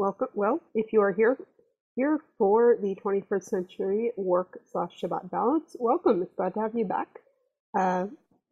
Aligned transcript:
welcome. 0.00 0.28
Well, 0.32 0.62
if 0.74 0.94
you 0.94 1.02
are 1.02 1.12
here 1.12 1.36
here 1.94 2.20
for 2.38 2.78
the 2.80 2.94
21st 3.04 3.42
Century 3.42 4.12
Work 4.16 4.58
slash 4.72 4.98
Shabbat 4.98 5.30
Balance, 5.30 5.76
welcome. 5.78 6.22
It's 6.22 6.34
glad 6.34 6.54
to 6.54 6.60
have 6.60 6.74
you 6.74 6.86
back. 6.86 7.08
Uh, 7.78 8.06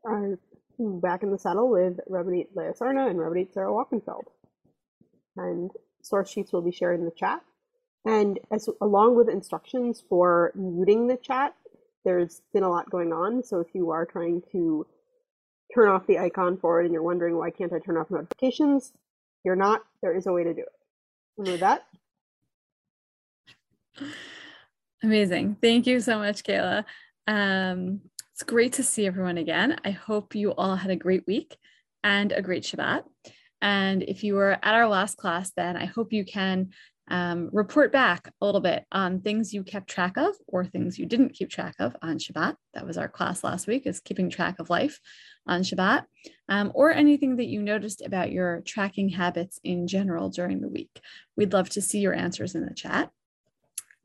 I'm 0.06 0.38
back 0.78 1.22
in 1.22 1.30
the 1.30 1.38
saddle 1.38 1.70
with 1.70 2.00
Rabbanit 2.06 2.48
Leah 2.54 2.74
Sarna 2.78 3.08
and 3.08 3.18
Rabbanit 3.18 3.54
Sara 3.54 3.72
Wolkenfeld. 3.72 4.24
And 5.38 5.70
source 6.02 6.30
sheets 6.30 6.52
will 6.52 6.60
be 6.60 6.70
shared 6.70 6.98
in 6.98 7.06
the 7.06 7.12
chat. 7.12 7.40
And 8.04 8.38
as 8.52 8.68
along 8.82 9.16
with 9.16 9.30
instructions 9.30 10.02
for 10.06 10.52
muting 10.54 11.06
the 11.06 11.16
chat, 11.16 11.54
there's 12.04 12.42
been 12.52 12.62
a 12.62 12.68
lot 12.68 12.90
going 12.90 13.14
on. 13.14 13.42
So 13.42 13.60
if 13.60 13.68
you 13.74 13.90
are 13.92 14.04
trying 14.04 14.42
to 14.52 14.86
turn 15.74 15.88
off 15.88 16.06
the 16.06 16.18
icon 16.18 16.58
for 16.58 16.82
it 16.82 16.84
and 16.84 16.92
you're 16.92 17.02
wondering 17.02 17.38
why 17.38 17.48
can't 17.48 17.72
I 17.72 17.78
turn 17.78 17.96
off 17.96 18.10
notifications, 18.10 18.92
you're 19.46 19.56
not. 19.56 19.80
There 20.02 20.14
is 20.14 20.26
a 20.26 20.32
way 20.32 20.44
to 20.44 20.52
do 20.52 20.60
it. 20.60 20.77
With 21.38 21.60
that, 21.60 21.84
Amazing. 25.02 25.56
Thank 25.62 25.86
you 25.86 26.00
so 26.00 26.18
much, 26.18 26.42
Kayla. 26.42 26.84
Um, 27.26 28.00
it's 28.32 28.42
great 28.42 28.74
to 28.74 28.82
see 28.82 29.06
everyone 29.06 29.38
again. 29.38 29.76
I 29.84 29.90
hope 29.90 30.34
you 30.34 30.52
all 30.52 30.76
had 30.76 30.90
a 30.90 30.96
great 30.96 31.26
week 31.26 31.56
and 32.02 32.32
a 32.32 32.42
great 32.42 32.64
Shabbat. 32.64 33.04
And 33.60 34.02
if 34.02 34.24
you 34.24 34.34
were 34.34 34.58
at 34.62 34.74
our 34.74 34.88
last 34.88 35.16
class, 35.16 35.52
then 35.56 35.76
I 35.76 35.84
hope 35.84 36.12
you 36.12 36.24
can 36.24 36.70
um, 37.10 37.50
report 37.52 37.92
back 37.92 38.32
a 38.40 38.46
little 38.46 38.60
bit 38.60 38.84
on 38.92 39.20
things 39.20 39.52
you 39.52 39.62
kept 39.62 39.88
track 39.88 40.16
of 40.16 40.34
or 40.46 40.64
things 40.64 40.98
you 40.98 41.06
didn't 41.06 41.34
keep 41.34 41.50
track 41.50 41.74
of 41.78 41.96
on 42.02 42.18
Shabbat. 42.18 42.56
That 42.74 42.86
was 42.86 42.98
our 42.98 43.08
class 43.08 43.42
last 43.42 43.66
week 43.66 43.86
is 43.86 44.00
keeping 44.00 44.30
track 44.30 44.58
of 44.58 44.70
life 44.70 45.00
on 45.46 45.62
Shabbat, 45.62 46.04
um, 46.48 46.72
or 46.74 46.92
anything 46.92 47.36
that 47.36 47.46
you 47.46 47.62
noticed 47.62 48.02
about 48.02 48.32
your 48.32 48.62
tracking 48.62 49.08
habits 49.08 49.58
in 49.64 49.86
general 49.86 50.28
during 50.28 50.60
the 50.60 50.68
week. 50.68 51.00
We'd 51.36 51.52
love 51.52 51.70
to 51.70 51.82
see 51.82 52.00
your 52.00 52.14
answers 52.14 52.54
in 52.54 52.66
the 52.66 52.74
chat. 52.74 53.10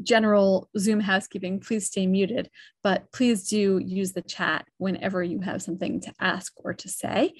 General 0.02 0.70
Zoom 0.78 1.00
housekeeping, 1.00 1.60
please 1.60 1.88
stay 1.88 2.08
muted, 2.08 2.50
but 2.84 3.12
please 3.12 3.48
do 3.48 3.78
use 3.78 4.14
the 4.14 4.22
chat 4.22 4.66
whenever 4.78 5.23
you 5.23 5.42
have 5.42 5.62
something 5.62 6.02
to 6.02 6.14
ask 6.20 6.54
or 6.58 6.73
to 6.73 6.90
say. 6.90 7.34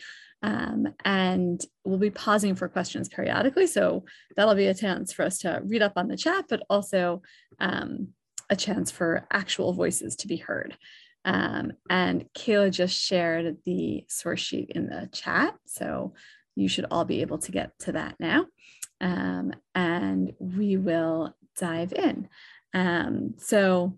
Um, 0.44 0.94
and 1.05 1.66
we'll 1.86 1.97
be 1.97 2.09
pausing 2.09 2.53
for 2.55 2.67
questions 2.67 3.08
periodically. 3.08 3.66
So 3.66 4.03
that'll 4.36 4.55
be 4.55 4.67
a 4.67 4.73
chance 4.73 5.13
for 5.13 5.23
us 5.23 5.39
to 5.39 5.61
read 5.63 5.81
up 5.81 5.94
on 5.95 6.09
the 6.09 6.17
chat, 6.17 6.45
but 6.49 6.63
also 6.69 7.22
um, 7.59 8.09
a 8.49 8.55
chance 8.55 8.91
for 8.91 9.25
actual 9.31 9.73
voices 9.73 10.17
to 10.17 10.27
be 10.27 10.36
heard. 10.36 10.77
Um, 11.25 11.71
and 11.89 12.25
Kayla 12.38 12.71
just 12.71 12.99
shared 12.99 13.58
the 13.66 14.05
source 14.09 14.41
sheet 14.41 14.71
in 14.71 14.88
the 14.88 15.09
chat. 15.14 15.55
So 15.66 16.14
you 16.55 16.67
should 16.67 16.86
all 16.91 17.05
be 17.05 17.21
able 17.21 17.38
to 17.39 17.52
get 17.52 17.71
to 17.80 17.94
that 17.94 18.16
now. 18.19 18.45
Um, 18.99 19.53
and 19.73 20.33
we 20.39 20.77
will 20.77 21.36
dive 21.58 21.94
in. 21.94 22.27
Um, 22.73 23.36
so 23.38 23.97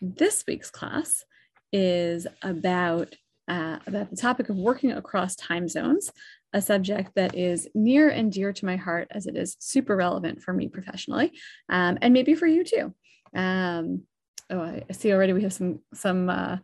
this 0.00 0.44
week's 0.46 0.70
class 0.70 1.24
is 1.72 2.26
about 2.42 3.14
uh, 3.48 3.78
about 3.86 4.10
the 4.10 4.16
topic 4.16 4.48
of 4.48 4.56
working 4.56 4.92
across 4.92 5.36
time 5.36 5.68
zones, 5.68 6.10
a 6.52 6.60
subject 6.60 7.12
that 7.14 7.34
is 7.34 7.68
near 7.74 8.08
and 8.08 8.32
dear 8.32 8.52
to 8.52 8.64
my 8.64 8.76
heart 8.76 9.08
as 9.10 9.26
it 9.26 9.36
is 9.36 9.56
super 9.58 9.96
relevant 9.96 10.42
for 10.42 10.52
me 10.52 10.68
professionally, 10.68 11.32
um, 11.68 11.98
and 12.00 12.12
maybe 12.12 12.34
for 12.34 12.46
you 12.46 12.64
too. 12.64 12.94
Um, 13.34 14.02
oh, 14.50 14.60
I 14.60 14.84
see 14.92 15.12
already 15.12 15.32
we 15.32 15.42
have 15.42 15.52
some 15.52 15.80
some 15.94 16.28
uh, 16.30 16.58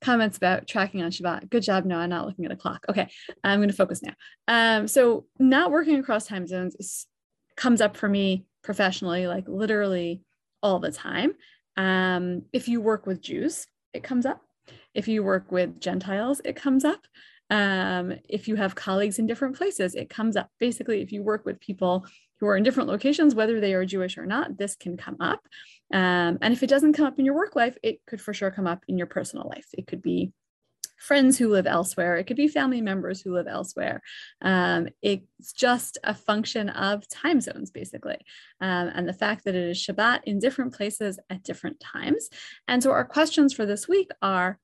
comments 0.00 0.36
about 0.36 0.66
tracking 0.66 1.02
on 1.02 1.10
Shabbat. 1.10 1.50
Good 1.50 1.62
job, 1.62 1.84
Noah, 1.84 2.06
not 2.06 2.26
looking 2.26 2.44
at 2.44 2.52
a 2.52 2.56
clock. 2.56 2.84
Okay, 2.88 3.08
I'm 3.42 3.58
going 3.58 3.68
to 3.68 3.74
focus 3.74 4.02
now. 4.02 4.14
Um, 4.48 4.88
so 4.88 5.26
not 5.38 5.70
working 5.70 5.98
across 5.98 6.26
time 6.26 6.46
zones 6.46 6.76
is, 6.76 7.06
comes 7.56 7.80
up 7.80 7.96
for 7.96 8.08
me 8.08 8.46
professionally, 8.62 9.26
like 9.26 9.48
literally 9.48 10.22
all 10.62 10.78
the 10.78 10.92
time. 10.92 11.32
Um, 11.76 12.42
if 12.52 12.68
you 12.68 12.80
work 12.80 13.06
with 13.06 13.20
Jews, 13.20 13.66
it 13.92 14.02
comes 14.02 14.26
up. 14.26 14.40
If 14.96 15.08
you 15.08 15.22
work 15.22 15.52
with 15.52 15.78
Gentiles, 15.78 16.40
it 16.42 16.56
comes 16.56 16.82
up. 16.82 17.06
Um, 17.50 18.14
if 18.28 18.48
you 18.48 18.56
have 18.56 18.74
colleagues 18.74 19.18
in 19.18 19.26
different 19.26 19.54
places, 19.54 19.94
it 19.94 20.08
comes 20.08 20.36
up. 20.36 20.48
Basically, 20.58 21.02
if 21.02 21.12
you 21.12 21.22
work 21.22 21.44
with 21.44 21.60
people 21.60 22.06
who 22.40 22.46
are 22.46 22.56
in 22.56 22.62
different 22.62 22.88
locations, 22.88 23.34
whether 23.34 23.60
they 23.60 23.74
are 23.74 23.84
Jewish 23.84 24.16
or 24.16 24.24
not, 24.24 24.56
this 24.56 24.74
can 24.74 24.96
come 24.96 25.18
up. 25.20 25.40
Um, 25.92 26.38
and 26.40 26.52
if 26.52 26.62
it 26.62 26.70
doesn't 26.70 26.94
come 26.94 27.04
up 27.04 27.18
in 27.18 27.26
your 27.26 27.34
work 27.34 27.54
life, 27.54 27.76
it 27.82 28.00
could 28.06 28.22
for 28.22 28.32
sure 28.32 28.50
come 28.50 28.66
up 28.66 28.84
in 28.88 28.96
your 28.96 29.06
personal 29.06 29.46
life. 29.48 29.66
It 29.74 29.86
could 29.86 30.00
be 30.00 30.32
friends 30.96 31.36
who 31.36 31.50
live 31.50 31.66
elsewhere. 31.66 32.16
It 32.16 32.24
could 32.24 32.38
be 32.38 32.48
family 32.48 32.80
members 32.80 33.20
who 33.20 33.34
live 33.34 33.46
elsewhere. 33.46 34.00
Um, 34.40 34.88
it's 35.02 35.52
just 35.52 35.98
a 36.04 36.14
function 36.14 36.70
of 36.70 37.06
time 37.08 37.42
zones, 37.42 37.70
basically, 37.70 38.16
um, 38.62 38.90
and 38.94 39.06
the 39.06 39.12
fact 39.12 39.44
that 39.44 39.54
it 39.54 39.68
is 39.68 39.78
Shabbat 39.78 40.20
in 40.24 40.38
different 40.38 40.74
places 40.74 41.18
at 41.28 41.42
different 41.42 41.80
times. 41.80 42.30
And 42.66 42.82
so, 42.82 42.92
our 42.92 43.04
questions 43.04 43.52
for 43.52 43.66
this 43.66 43.86
week 43.86 44.10
are 44.22 44.58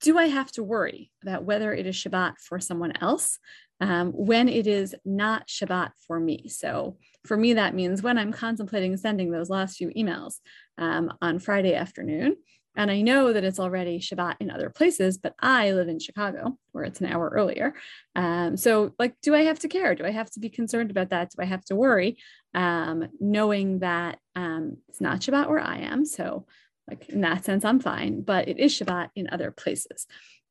do 0.00 0.18
I 0.18 0.26
have 0.26 0.50
to 0.52 0.62
worry 0.62 1.10
about 1.22 1.44
whether 1.44 1.72
it 1.72 1.86
is 1.86 1.96
Shabbat 1.96 2.34
for 2.38 2.60
someone 2.60 2.92
else 3.00 3.38
um, 3.80 4.12
when 4.12 4.48
it 4.48 4.66
is 4.66 4.94
not 5.04 5.48
Shabbat 5.48 5.92
for 6.06 6.20
me? 6.20 6.48
So 6.48 6.96
for 7.24 7.36
me, 7.36 7.54
that 7.54 7.74
means 7.74 8.02
when 8.02 8.18
I'm 8.18 8.32
contemplating 8.32 8.96
sending 8.96 9.30
those 9.30 9.50
last 9.50 9.76
few 9.76 9.88
emails 9.90 10.34
um, 10.78 11.12
on 11.20 11.38
Friday 11.38 11.74
afternoon, 11.74 12.36
and 12.78 12.92
I 12.92 13.00
know 13.00 13.32
that 13.32 13.42
it's 13.42 13.58
already 13.58 13.98
Shabbat 13.98 14.36
in 14.38 14.52
other 14.52 14.70
places, 14.70 15.18
but 15.18 15.34
I 15.40 15.72
live 15.72 15.88
in 15.88 15.98
Chicago 15.98 16.56
where 16.70 16.84
it's 16.84 17.00
an 17.00 17.08
hour 17.08 17.28
earlier. 17.34 17.74
Um, 18.14 18.56
so, 18.56 18.94
like, 19.00 19.16
do 19.20 19.34
I 19.34 19.42
have 19.42 19.58
to 19.60 19.68
care? 19.68 19.96
Do 19.96 20.04
I 20.04 20.12
have 20.12 20.30
to 20.30 20.40
be 20.40 20.48
concerned 20.48 20.92
about 20.92 21.10
that? 21.10 21.30
Do 21.30 21.42
I 21.42 21.46
have 21.46 21.64
to 21.66 21.74
worry? 21.74 22.18
Um, 22.54 23.08
knowing 23.18 23.80
that 23.80 24.20
um, 24.36 24.76
it's 24.88 25.00
not 25.00 25.20
Shabbat 25.20 25.48
where 25.48 25.58
I 25.58 25.78
am. 25.78 26.04
So, 26.04 26.46
like 26.88 27.08
in 27.08 27.20
that 27.20 27.44
sense, 27.44 27.64
I'm 27.64 27.80
fine, 27.80 28.22
but 28.22 28.48
it 28.48 28.58
is 28.58 28.72
Shabbat 28.72 29.10
in 29.14 29.28
other 29.30 29.50
places. 29.50 30.06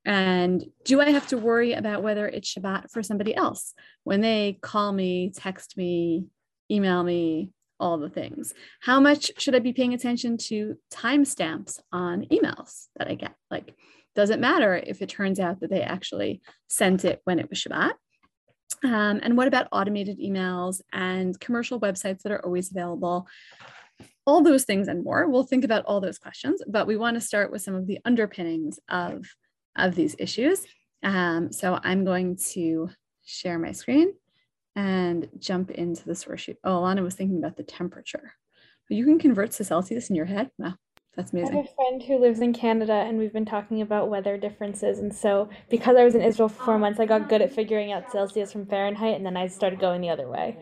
And 0.06 0.64
do 0.86 1.02
I 1.02 1.10
have 1.10 1.28
to 1.28 1.38
worry 1.38 1.74
about 1.74 2.04
whether 2.04 2.28
it's 2.28 2.54
Shabbat 2.54 2.92
for 2.92 3.04
somebody 3.04 3.36
else 3.36 3.74
when 4.04 4.22
they 4.22 4.58
call 4.62 4.94
me, 4.94 5.32
text 5.36 5.76
me, 5.76 6.26
email 6.72 7.04
me, 7.04 7.50
all 7.80 7.98
the 7.98 8.10
things? 8.10 8.54
How 8.80 9.00
much 9.00 9.32
should 9.38 9.56
I 9.56 9.60
be 9.60 9.74
paying 9.74 9.94
attention 9.94 10.38
to 10.50 10.78
timestamps 10.94 11.80
on 11.92 12.26
emails 12.32 12.86
that 12.96 13.10
I 13.10 13.16
get? 13.16 13.36
Like, 13.52 13.76
does 14.16 14.30
it 14.30 14.40
matter 14.40 14.76
if 14.76 15.02
it 15.02 15.10
turns 15.10 15.40
out 15.40 15.60
that 15.60 15.70
they 15.70 15.82
actually 15.82 16.42
sent 16.68 17.04
it 17.04 17.22
when 17.26 17.40
it 17.40 17.50
was 17.50 17.60
Shabbat? 17.60 17.92
Um, 18.84 19.20
and 19.24 19.38
what 19.38 19.48
about 19.48 19.68
automated 19.72 20.20
emails 20.20 20.82
and 20.94 21.40
commercial 21.40 21.80
websites 21.80 22.22
that 22.22 22.32
are 22.32 22.44
always 22.46 22.72
available? 22.72 23.28
All 24.28 24.44
those 24.44 24.66
things 24.66 24.90
and 24.90 25.04
more. 25.04 25.28
We'll 25.28 25.44
think 25.44 25.64
about 25.64 25.86
all 25.86 26.02
those 26.02 26.20
questions, 26.20 26.62
but 26.68 26.86
we 26.86 26.98
want 26.98 27.16
to 27.16 27.22
start 27.22 27.50
with 27.50 27.62
some 27.62 27.74
of 27.74 27.88
the 27.88 27.98
underpinnings 28.04 28.78
of, 28.90 29.26
of 29.78 29.96
these 29.96 30.16
issues. 30.20 30.66
Um, 31.02 31.52
so 31.52 31.80
I'm 31.82 32.04
going 32.04 32.38
to 32.52 32.90
share 33.26 33.58
my 33.58 33.72
screen 33.72 34.14
and 34.76 35.30
jump 35.40 35.72
into 35.72 36.04
the 36.04 36.14
source 36.14 36.42
sheet. 36.42 36.58
Oh, 36.64 36.82
Alana 36.82 37.02
was 37.04 37.16
thinking 37.16 37.38
about 37.38 37.56
the 37.56 37.64
temperature. 37.64 38.34
You 38.90 39.06
can 39.06 39.18
convert 39.18 39.52
to 39.52 39.64
Celsius 39.64 40.10
in 40.10 40.16
your 40.16 40.26
head. 40.26 40.52
Wow, 40.58 40.76
that's 41.16 41.32
amazing. 41.32 41.56
I 41.56 41.58
have 41.58 41.66
a 41.66 41.76
friend 41.76 42.04
who 42.04 42.20
lives 42.20 42.40
in 42.42 42.54
Canada, 42.54 42.94
and 42.94 43.18
we've 43.18 43.34
been 43.34 43.46
talking 43.46 43.82
about 43.82 44.10
weather 44.10 44.38
differences. 44.38 45.00
And 45.00 45.14
so, 45.14 45.50
because 45.70 45.98
I 45.98 46.06
was 46.06 46.16
in 46.16 46.22
Israel 46.22 46.48
for 46.48 46.64
four 46.64 46.80
months, 46.80 47.00
I 47.00 47.06
got 47.06 47.28
good 47.28 47.42
at 47.42 47.52
figuring 47.52 47.92
out 47.92 48.12
Celsius 48.12 48.52
from 48.52 48.66
Fahrenheit, 48.66 49.16
and 49.16 49.26
then 49.26 49.36
I 49.36 49.48
started 49.48 49.80
going 49.80 50.00
the 50.00 50.10
other 50.10 50.30
way. 50.30 50.58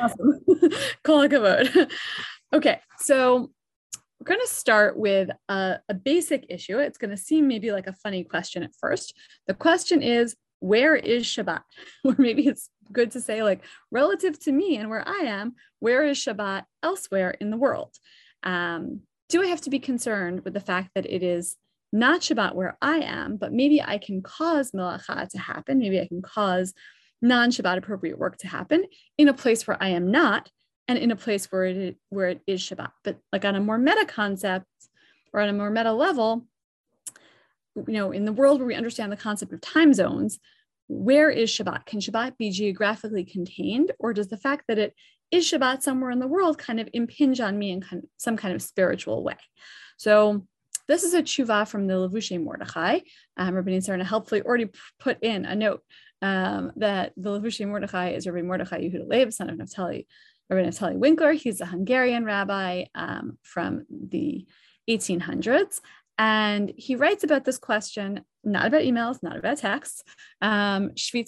Awesome. 0.00 0.40
Call 1.04 1.22
a 1.22 1.28
vote. 1.28 1.92
Okay, 2.52 2.80
so 2.98 3.50
we're 4.20 4.36
going 4.36 4.46
to 4.46 4.54
start 4.54 4.96
with 4.96 5.28
a, 5.48 5.78
a 5.88 5.94
basic 5.94 6.46
issue. 6.48 6.78
It's 6.78 6.98
going 6.98 7.10
to 7.10 7.16
seem 7.16 7.48
maybe 7.48 7.72
like 7.72 7.86
a 7.86 7.92
funny 7.92 8.24
question 8.24 8.62
at 8.62 8.74
first. 8.78 9.14
The 9.46 9.54
question 9.54 10.02
is, 10.02 10.36
where 10.60 10.96
is 10.96 11.24
Shabbat? 11.24 11.62
or 12.04 12.14
maybe 12.18 12.46
it's 12.46 12.70
good 12.92 13.10
to 13.12 13.20
say, 13.20 13.42
like, 13.42 13.64
relative 13.90 14.38
to 14.40 14.52
me 14.52 14.76
and 14.76 14.88
where 14.88 15.06
I 15.06 15.24
am, 15.26 15.54
where 15.80 16.04
is 16.04 16.18
Shabbat 16.18 16.64
elsewhere 16.82 17.32
in 17.32 17.50
the 17.50 17.56
world? 17.56 17.94
Um, 18.42 19.00
do 19.28 19.42
I 19.42 19.46
have 19.46 19.60
to 19.62 19.70
be 19.70 19.78
concerned 19.78 20.44
with 20.44 20.54
the 20.54 20.60
fact 20.60 20.90
that 20.94 21.06
it 21.06 21.22
is 21.22 21.56
not 21.92 22.20
Shabbat 22.20 22.54
where 22.54 22.76
I 22.80 22.98
am, 22.98 23.36
but 23.36 23.52
maybe 23.52 23.82
I 23.82 23.98
can 23.98 24.22
cause 24.22 24.72
melacha 24.72 25.28
to 25.28 25.38
happen? 25.38 25.78
Maybe 25.78 26.00
I 26.00 26.06
can 26.06 26.22
cause 26.22 26.72
non 27.20 27.50
Shabbat 27.50 27.78
appropriate 27.78 28.18
work 28.18 28.38
to 28.38 28.48
happen 28.48 28.84
in 29.18 29.28
a 29.28 29.34
place 29.34 29.66
where 29.66 29.82
I 29.82 29.88
am 29.90 30.10
not, 30.10 30.50
and 30.88 30.98
in 30.98 31.10
a 31.10 31.16
place 31.16 31.50
where 31.50 31.64
it 31.64 31.96
where 32.10 32.28
it 32.28 32.40
is 32.46 32.60
Shabbat. 32.60 32.90
But 33.02 33.18
like 33.32 33.44
on 33.44 33.54
a 33.54 33.60
more 33.60 33.78
meta 33.78 34.04
concept 34.06 34.66
or 35.32 35.40
on 35.40 35.48
a 35.48 35.52
more 35.52 35.70
meta 35.70 35.92
level, 35.92 36.46
you 37.74 37.94
know, 37.94 38.12
in 38.12 38.24
the 38.24 38.32
world 38.32 38.58
where 38.58 38.66
we 38.66 38.74
understand 38.74 39.10
the 39.10 39.16
concept 39.16 39.52
of 39.52 39.60
time 39.60 39.94
zones, 39.94 40.38
where 40.88 41.30
is 41.30 41.50
Shabbat? 41.50 41.86
Can 41.86 42.00
Shabbat 42.00 42.36
be 42.36 42.50
geographically 42.50 43.24
contained, 43.24 43.92
or 43.98 44.12
does 44.12 44.28
the 44.28 44.36
fact 44.36 44.64
that 44.68 44.78
it 44.78 44.94
is 45.30 45.50
Shabbat 45.50 45.82
somewhere 45.82 46.10
in 46.10 46.18
the 46.18 46.26
world 46.26 46.58
kind 46.58 46.78
of 46.78 46.88
impinge 46.92 47.40
on 47.40 47.58
me 47.58 47.70
in 47.70 47.80
kind 47.80 48.04
of 48.04 48.08
some 48.16 48.36
kind 48.36 48.54
of 48.54 48.62
spiritual 48.62 49.24
way? 49.24 49.36
So 49.96 50.46
this 50.86 51.02
is 51.02 51.14
a 51.14 51.22
tshuva 51.22 51.66
from 51.66 51.86
the 51.86 51.94
Levushei 51.94 52.42
Mordechai. 52.42 53.00
Um, 53.38 53.54
Rabbi 53.54 53.70
Sarna 53.78 54.04
helpfully 54.04 54.42
already 54.42 54.70
put 55.00 55.22
in 55.22 55.46
a 55.46 55.54
note 55.54 55.80
um, 56.20 56.72
that 56.76 57.12
the 57.16 57.30
Levushei 57.30 57.66
Mordechai 57.66 58.10
is 58.10 58.26
Rabbi 58.26 58.42
Mordechai 58.42 58.82
Yehuda 58.82 59.08
Leib, 59.08 59.32
son 59.32 59.48
of 59.48 59.56
Naphtali 59.56 60.06
Rabbi 60.50 60.68
Naftali 60.68 60.96
Winkler. 60.96 61.32
He's 61.32 61.60
a 61.60 61.66
Hungarian 61.66 62.24
rabbi 62.24 62.84
um, 62.94 63.38
from 63.42 63.86
the 63.90 64.46
1800s. 64.88 65.80
And 66.16 66.72
he 66.76 66.94
writes 66.94 67.24
about 67.24 67.44
this 67.44 67.58
question, 67.58 68.24
not 68.44 68.66
about 68.66 68.82
emails, 68.82 69.20
not 69.22 69.36
about 69.36 69.58
texts. 69.58 70.04
Um. 70.40 70.92
So 70.96 71.18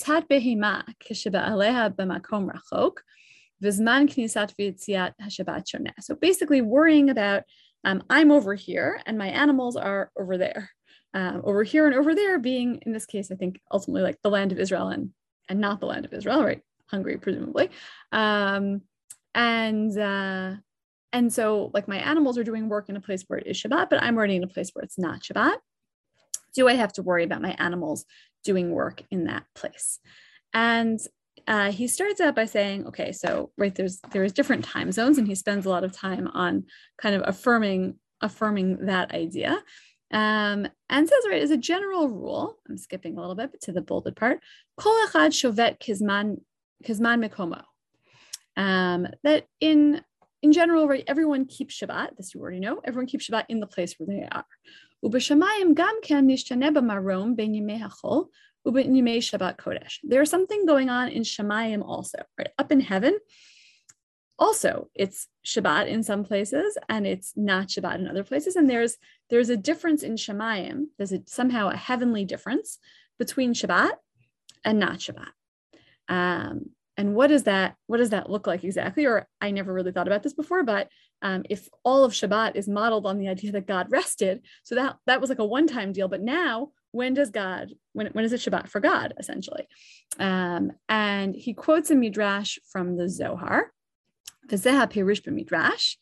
basically 6.15 6.61
worrying 6.61 7.11
about, 7.11 7.43
um, 7.85 8.03
I'm 8.11 8.31
over 8.31 8.55
here 8.55 9.01
and 9.07 9.19
my 9.19 9.29
animals 9.29 9.77
are 9.77 10.11
over 10.19 10.39
there. 10.39 10.71
Um, 11.15 11.41
over 11.45 11.63
here 11.63 11.87
and 11.87 11.95
over 11.95 12.15
there 12.15 12.39
being, 12.39 12.83
in 12.85 12.93
this 12.93 13.07
case, 13.07 13.31
I 13.31 13.37
think 13.37 13.59
ultimately 13.73 14.03
like 14.03 14.19
the 14.23 14.29
land 14.29 14.53
of 14.53 14.61
Israel 14.61 14.89
and, 14.89 15.13
and 15.49 15.61
not 15.61 15.81
the 15.81 15.87
land 15.87 16.05
of 16.05 16.13
Israel, 16.13 16.45
right? 16.45 16.61
Hungary, 16.91 17.17
presumably. 17.17 17.71
Um, 18.13 18.83
and 19.37 19.97
uh, 19.97 20.55
and 21.13 21.33
so 21.33 21.71
like 21.73 21.87
my 21.87 21.99
animals 21.99 22.39
are 22.39 22.45
doing 22.45 22.69
work 22.69 22.89
in 22.89 22.97
a 22.97 23.01
place 23.01 23.23
where 23.29 23.39
it 23.39 23.47
is 23.47 23.63
Shabbat, 23.63 23.91
but 23.91 24.03
I'm 24.03 24.17
already 24.17 24.37
in 24.37 24.43
a 24.43 24.49
place 24.49 24.71
where 24.73 24.83
it's 24.83 24.99
not 24.99 25.23
Shabbat. 25.23 25.59
Do 26.55 26.67
I 26.67 26.73
have 26.75 26.93
to 26.95 27.03
worry 27.03 27.23
about 27.23 27.43
my 27.43 27.55
animals 27.59 28.07
doing 28.43 28.71
work 28.73 29.03
in 29.11 29.25
that 29.25 29.45
place? 29.55 30.01
And 30.55 30.99
uh, 31.47 31.71
he 31.71 31.87
starts 31.87 32.21
out 32.21 32.35
by 32.35 32.47
saying, 32.47 32.87
okay, 32.87 33.13
so 33.13 33.53
right 33.59 33.75
there's 33.75 34.01
there's 34.11 34.33
different 34.33 34.65
time 34.65 34.91
zones, 34.91 35.19
and 35.19 35.29
he 35.29 35.35
spends 35.35 35.67
a 35.67 35.69
lot 35.69 35.85
of 35.85 35.93
time 35.93 36.27
on 36.29 36.65
kind 36.99 37.15
of 37.15 37.23
affirming 37.27 37.97
affirming 38.21 38.87
that 38.87 39.13
idea. 39.13 39.63
Um, 40.13 40.69
and 40.89 41.09
says, 41.09 41.25
right, 41.29 41.43
as 41.43 41.51
a 41.51 41.57
general 41.57 42.09
rule, 42.09 42.59
I'm 42.69 42.79
skipping 42.79 43.19
a 43.19 43.21
little 43.21 43.35
bit 43.35 43.51
but 43.51 43.61
to 43.63 43.73
the 43.73 43.83
bolded 43.83 44.17
part, 44.17 44.41
kol 44.79 44.95
echad 45.07 45.33
shovet 45.33 45.79
kizman 45.79 46.41
kizman 46.85 47.27
mikomo. 47.27 47.65
Um, 48.57 49.09
that 49.23 49.47
in 49.61 50.03
in 50.43 50.53
general, 50.53 50.87
right, 50.87 51.05
everyone 51.07 51.47
keeps 51.47 51.79
Shabbat. 51.79 52.17
This 52.17 52.35
you 52.35 52.41
already 52.41 52.61
know. 52.61 52.81
Everyone 52.85 53.07
keeps 53.07 53.29
Shabbat 53.29 53.47
in 53.49 53.61
the 53.61 53.67
place 53.67 53.95
where 53.99 54.07
they 54.07 54.27
are. 54.31 54.45
There's 60.03 60.31
something 60.31 60.67
going 60.67 60.89
on 60.89 61.09
in 61.09 61.23
Shemayim 61.23 61.83
also, 61.83 62.19
right? 62.39 62.51
Up 62.59 62.73
in 62.73 62.81
heaven, 62.81 63.19
also 64.39 64.89
it's 64.95 65.29
Shabbat 65.45 65.89
in 65.89 66.03
some 66.03 66.25
places 66.25 66.77
and 66.89 67.07
it's 67.07 67.33
not 67.37 67.69
Shabbat 67.69 67.97
in 67.97 68.09
other 68.09 68.25
places. 68.25 68.57
And 68.57 68.69
there's 68.69 68.97
there's 69.31 69.51
a 69.51 69.57
difference 69.57 70.03
in 70.03 70.17
Shemayim. 70.17 70.87
There's 70.99 71.13
a, 71.13 71.23
somehow 71.27 71.69
a 71.69 71.77
heavenly 71.77 72.25
difference 72.25 72.79
between 73.19 73.55
Shabbat 73.55 73.93
and 74.65 74.79
not 74.79 74.99
Shabbat. 74.99 75.31
Um, 76.09 76.71
and 76.97 77.15
what 77.15 77.29
does 77.29 77.45
that 77.45 77.77
what 77.87 77.99
does 77.99 78.11
that 78.11 78.31
look 78.31 78.47
like 78.47 78.65
exactly? 78.65 79.07
Or 79.07 79.27
i 79.41 79.51
never 79.51 79.73
really 79.73 79.93
thought 79.93 80.07
about 80.07 80.23
this 80.23 80.35
before 80.35 80.63
but 80.63 80.89
um, 81.23 81.45
if 81.49 81.69
all 81.83 82.05
of 82.05 82.13
shabbat 82.13 82.57
is 82.57 82.69
modeled 82.69 83.07
on 83.07 83.19
the 83.19 83.29
idea 83.29 83.53
that 83.53 83.67
god 83.67 83.87
rested 83.91 84.43
so 84.65 84.75
that 84.75 84.97
that 85.07 85.21
was 85.21 85.31
like 85.31 85.39
a 85.39 85.45
one-time 85.45 85.93
deal 85.93 86.09
but 86.09 86.23
now 86.23 86.71
when 86.93 87.15
does 87.15 87.31
god 87.31 87.73
when, 87.93 88.09
when 88.09 88.25
is 88.25 88.33
it 88.33 88.41
shabbat 88.41 88.69
for 88.69 88.81
god 88.81 89.15
essentially? 89.19 89.69
Um, 90.19 90.73
and 90.89 91.35
he 91.35 91.53
quotes 91.53 91.91
a 91.91 91.95
midrash 91.95 92.59
from 92.71 92.97
the 92.97 93.09
zohar 93.09 93.73
v'zeha 94.49 94.91
pirush 94.91 95.23
b'midrash 95.23 95.97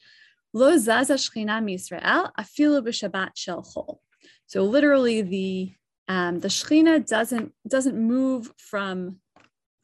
lo 0.53 0.77
zaza 0.79 1.15
shchina 1.15 1.63
misrael 1.63 2.31
afilu 2.39 2.81
b'shabbat 2.87 3.31
shel 3.35 3.63
chol. 3.63 3.99
So 4.47 4.63
literally 4.63 5.23
the 5.23 5.73
um, 6.07 6.39
the 6.41 6.49
shechina 6.49 7.07
doesn't 7.07 7.53
doesn't 7.67 7.97
move 7.97 8.53
from 8.59 9.17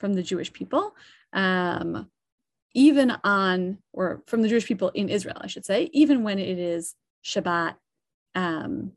from 0.00 0.14
the 0.14 0.22
Jewish 0.22 0.52
people, 0.52 0.96
um, 1.32 2.10
even 2.74 3.12
on, 3.22 3.78
or 3.92 4.22
from 4.26 4.42
the 4.42 4.48
Jewish 4.48 4.66
people 4.66 4.88
in 4.88 5.08
Israel, 5.08 5.36
I 5.40 5.46
should 5.46 5.64
say, 5.64 5.90
even 5.92 6.24
when 6.24 6.38
it 6.38 6.58
is 6.58 6.94
Shabbat, 7.24 7.74
um, 8.34 8.92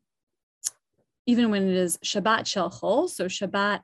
even 1.27 1.51
when 1.51 1.67
it 1.67 1.75
is 1.75 1.97
Shabbat 1.97 2.47
Shel 2.47 2.71
Chol, 2.71 3.09
so 3.09 3.25
Shabbat 3.25 3.81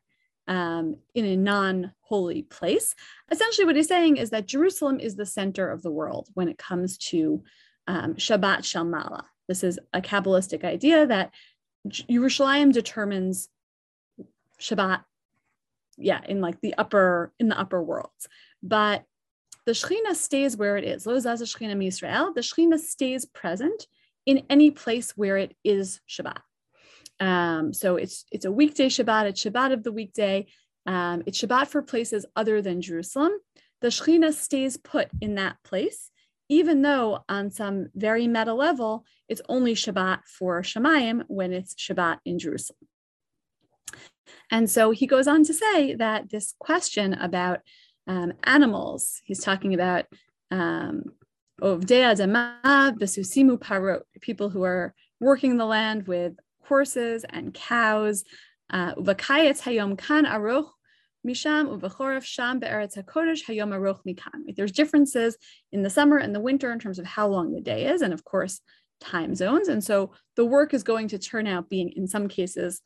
um, 0.48 0.98
in 1.13 1.25
a 1.25 1.38
non 1.38 1.94
holy 2.01 2.42
place. 2.44 2.95
Essentially, 3.31 3.66
what 3.66 3.75
he's 3.75 3.88
saying 3.88 4.18
is 4.18 4.31
that 4.31 4.48
Jerusalem 4.48 5.00
is 5.00 5.16
the 5.16 5.25
center 5.25 5.69
of 5.69 5.83
the 5.83 5.92
world 5.92 6.30
when 6.33 6.50
it 6.50 6.57
comes 6.57 6.98
to 6.98 7.44
um, 7.88 8.16
Shabbat 8.16 8.66
Shel 8.66 8.86
Mala. 8.86 9.25
This 9.48 9.63
is 9.63 9.80
a 9.94 10.01
Kabbalistic 10.01 10.63
idea 10.63 11.06
that 11.06 11.33
Yerushalayim 11.88 12.71
determines 12.74 13.50
Shabbat 14.60 15.04
yeah, 16.00 16.22
in 16.28 16.42
like 16.42 16.60
the 16.62 16.74
upper 16.78 17.31
in 17.40 17.50
the 17.50 17.60
upper 17.60 17.81
worlds. 17.81 18.28
But 18.63 19.04
the 19.66 19.72
Shekhinah 19.74 20.16
stays 20.16 20.57
where 20.57 20.78
it 20.78 20.84
is. 20.84 21.06
Lo 21.06 21.16
zaz 21.18 21.42
Shekhinah 21.42 21.78
Yisrael. 21.86 22.34
The 22.34 22.42
Shekhinah 22.42 22.80
stays 22.80 23.25
present 23.25 23.88
in 24.25 24.44
any 24.50 24.72
place 24.72 25.12
where 25.16 25.38
it 25.38 25.56
is 25.63 26.01
Shabbat. 26.10 26.42
Um, 27.19 27.74
so 27.74 27.98
it's 27.98 28.25
it's 28.31 28.46
a 28.46 28.51
weekday 28.51 28.88
Shabbat. 28.88 29.25
It's 29.25 29.44
Shabbat 29.44 29.74
of 29.74 29.84
the 29.84 29.92
weekday. 29.92 30.48
Um, 30.86 31.24
it's 31.25 31.40
Shabbat 31.42 31.68
for 31.68 31.81
places 31.81 32.25
other 32.36 32.62
than 32.62 32.81
Jerusalem. 32.81 33.34
The 33.81 33.90
Shekhinah 33.90 34.34
stays 34.34 34.78
put 34.78 35.10
in 35.22 35.36
that 35.36 35.57
place, 35.63 36.12
even 36.50 36.81
though 36.81 37.24
on 37.30 37.52
some 37.52 37.90
very 37.95 38.28
meta 38.28 38.54
level, 38.54 39.06
it's 39.28 39.42
only 39.48 39.75
Shabbat 39.75 40.22
for 40.25 40.62
Shemayim 40.62 41.24
when 41.28 41.54
it's 41.54 41.75
Shabbat 41.75 42.19
in 42.25 42.40
Jerusalem. 42.40 42.89
And 44.52 44.70
so 44.70 44.92
he 44.92 45.08
goes 45.08 45.28
on 45.28 45.44
to 45.46 45.54
say 45.54 45.96
that 45.96 46.30
this 46.30 46.54
question 46.60 47.14
about 47.14 47.60
um, 48.08 48.34
animals, 48.44 49.22
he's 49.26 49.44
talking 49.44 49.74
about 49.74 50.06
um, 50.52 51.04
people 54.22 54.50
who 54.50 54.64
are 54.64 54.94
working 55.20 55.58
the 55.58 55.66
land 55.66 56.08
with 56.08 56.34
horses 56.64 57.26
and 57.30 57.54
cows. 57.54 58.24
Uh, 58.72 58.94
hayom 58.96 59.98
kan 59.98 60.26
aroch 60.26 60.70
misham 61.26 61.68
uvachoref 61.68 62.24
sham 62.24 62.60
be'eretz 62.60 62.96
hakodesh 62.98 63.44
hayom 63.46 63.72
aroch 63.72 64.00
mikan. 64.08 64.56
There's 64.56 64.72
differences 64.72 65.38
in 65.72 65.81
the 65.81 65.90
summer 65.90 66.18
and 66.18 66.34
the 66.34 66.40
winter 66.40 66.72
in 66.72 66.80
terms 66.80 67.00
of 67.00 67.06
how 67.06 67.28
long 67.28 67.52
the 67.52 67.62
day 67.62 67.88
is, 67.88 68.02
and 68.02 68.14
of 68.14 68.24
course 68.24 68.62
time 69.02 69.36
zones. 69.36 69.68
And 69.68 69.84
so 69.84 70.12
the 70.36 70.46
work 70.46 70.74
is 70.74 70.84
going 70.84 71.08
to 71.10 71.20
turn 71.20 71.48
out 71.48 71.70
being, 71.70 71.90
in 71.96 72.08
some 72.08 72.28
cases, 72.28 72.81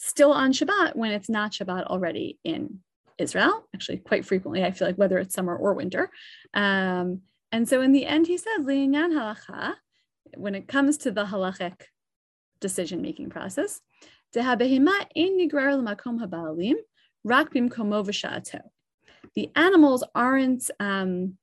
still 0.00 0.32
on 0.32 0.52
Shabbat 0.52 0.96
when 0.96 1.12
it's 1.12 1.28
not 1.28 1.52
Shabbat 1.52 1.86
already 1.86 2.38
in 2.42 2.80
Israel. 3.18 3.66
Actually, 3.74 3.98
quite 3.98 4.24
frequently, 4.24 4.64
I 4.64 4.70
feel 4.70 4.88
like 4.88 4.96
whether 4.96 5.18
it's 5.18 5.34
summer 5.34 5.54
or 5.54 5.74
winter. 5.74 6.10
Um, 6.54 7.20
and 7.52 7.68
so 7.68 7.82
in 7.82 7.92
the 7.92 8.06
end, 8.06 8.26
he 8.26 8.38
Li'inyan 8.64 9.12
halacha, 9.12 9.74
when 10.36 10.54
it 10.54 10.68
comes 10.68 10.96
to 10.98 11.10
the 11.10 11.26
halachic 11.26 11.82
decision 12.60 13.02
making 13.02 13.28
process, 13.28 13.80
the 19.34 19.50
animals 19.54 20.02
aren't, 20.14 20.70
um, 20.80 21.36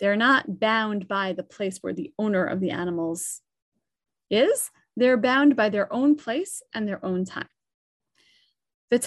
they're 0.00 0.16
not 0.16 0.58
bound 0.58 1.06
by 1.06 1.34
the 1.34 1.44
place 1.44 1.78
where 1.80 1.92
the 1.92 2.12
owner 2.18 2.44
of 2.44 2.60
the 2.60 2.70
animals 2.70 3.42
is. 4.28 4.70
They're 4.96 5.16
bound 5.16 5.56
by 5.56 5.68
their 5.68 5.92
own 5.92 6.16
place 6.16 6.62
and 6.72 6.86
their 6.86 7.04
own 7.04 7.24
time. 7.24 7.48
And 8.90 9.02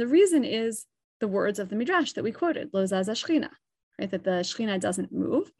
the 0.00 0.06
reason 0.06 0.44
is 0.44 0.86
the 1.20 1.28
words 1.28 1.58
of 1.58 1.68
the 1.68 1.76
midrash 1.76 2.12
that 2.12 2.24
we 2.24 2.32
quoted, 2.32 2.70
lo 2.72 2.84
zaz 2.84 3.08
right? 3.98 4.10
That 4.10 4.24
the 4.24 4.30
shechina 4.30 4.80
doesn't 4.80 5.12
move. 5.12 5.52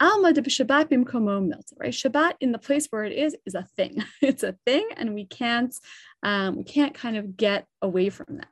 Alma 0.00 0.32
de 0.32 0.42
Shabbat 0.42 0.88
bimkomo 0.90 1.40
milta, 1.40 1.72
right? 1.78 1.92
Shabbat 1.92 2.34
in 2.40 2.50
the 2.52 2.58
place 2.58 2.88
where 2.90 3.04
it 3.04 3.12
is 3.12 3.36
is 3.46 3.54
a 3.54 3.62
thing. 3.62 4.02
It's 4.22 4.42
a 4.42 4.56
thing, 4.66 4.88
and 4.96 5.14
we 5.14 5.24
can't 5.24 5.74
um, 6.22 6.56
we 6.56 6.64
can't 6.64 6.94
kind 6.94 7.16
of 7.16 7.36
get 7.36 7.66
away 7.80 8.10
from 8.10 8.38
that 8.38 8.48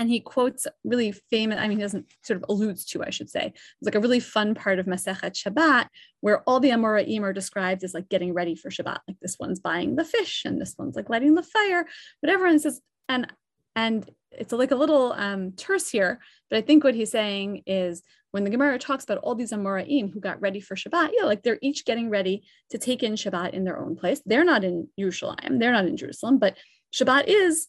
and 0.00 0.08
he 0.08 0.18
quotes 0.18 0.66
really 0.82 1.12
famous, 1.12 1.58
I 1.58 1.68
mean, 1.68 1.76
he 1.76 1.82
doesn't 1.82 2.06
sort 2.22 2.38
of 2.38 2.46
alludes 2.48 2.86
to, 2.86 3.04
I 3.04 3.10
should 3.10 3.28
say. 3.28 3.52
It's 3.54 3.82
like 3.82 3.94
a 3.94 4.00
really 4.00 4.18
fun 4.18 4.54
part 4.54 4.78
of 4.78 4.86
Masechet 4.86 5.34
Shabbat 5.34 5.88
where 6.22 6.40
all 6.48 6.58
the 6.58 6.70
Amoraim 6.70 7.20
are 7.20 7.34
described 7.34 7.84
as 7.84 7.92
like 7.92 8.08
getting 8.08 8.32
ready 8.32 8.56
for 8.56 8.70
Shabbat. 8.70 9.00
Like 9.06 9.20
this 9.20 9.36
one's 9.38 9.60
buying 9.60 9.96
the 9.96 10.04
fish 10.04 10.46
and 10.46 10.58
this 10.58 10.74
one's 10.78 10.96
like 10.96 11.10
lighting 11.10 11.34
the 11.34 11.42
fire, 11.42 11.84
but 12.22 12.30
everyone 12.30 12.58
says, 12.58 12.80
and 13.10 13.30
and 13.76 14.10
it's 14.30 14.54
like 14.54 14.70
a 14.70 14.76
little 14.76 15.12
um, 15.12 15.52
terse 15.52 15.90
here, 15.90 16.18
but 16.48 16.56
I 16.56 16.62
think 16.62 16.82
what 16.82 16.94
he's 16.94 17.10
saying 17.10 17.64
is 17.66 18.02
when 18.30 18.44
the 18.44 18.50
Gemara 18.50 18.78
talks 18.78 19.04
about 19.04 19.18
all 19.18 19.34
these 19.34 19.52
Amoraim 19.52 20.10
who 20.10 20.18
got 20.18 20.40
ready 20.40 20.60
for 20.60 20.76
Shabbat, 20.76 21.10
yeah, 21.12 21.26
like 21.26 21.42
they're 21.42 21.58
each 21.60 21.84
getting 21.84 22.08
ready 22.08 22.44
to 22.70 22.78
take 22.78 23.02
in 23.02 23.16
Shabbat 23.16 23.52
in 23.52 23.64
their 23.64 23.78
own 23.78 23.96
place. 23.96 24.22
They're 24.24 24.44
not 24.44 24.64
in 24.64 24.88
Yerushalayim, 24.98 25.58
they're 25.58 25.72
not 25.72 25.84
in 25.84 25.98
Jerusalem, 25.98 26.38
but 26.38 26.56
Shabbat 26.94 27.24
is 27.26 27.66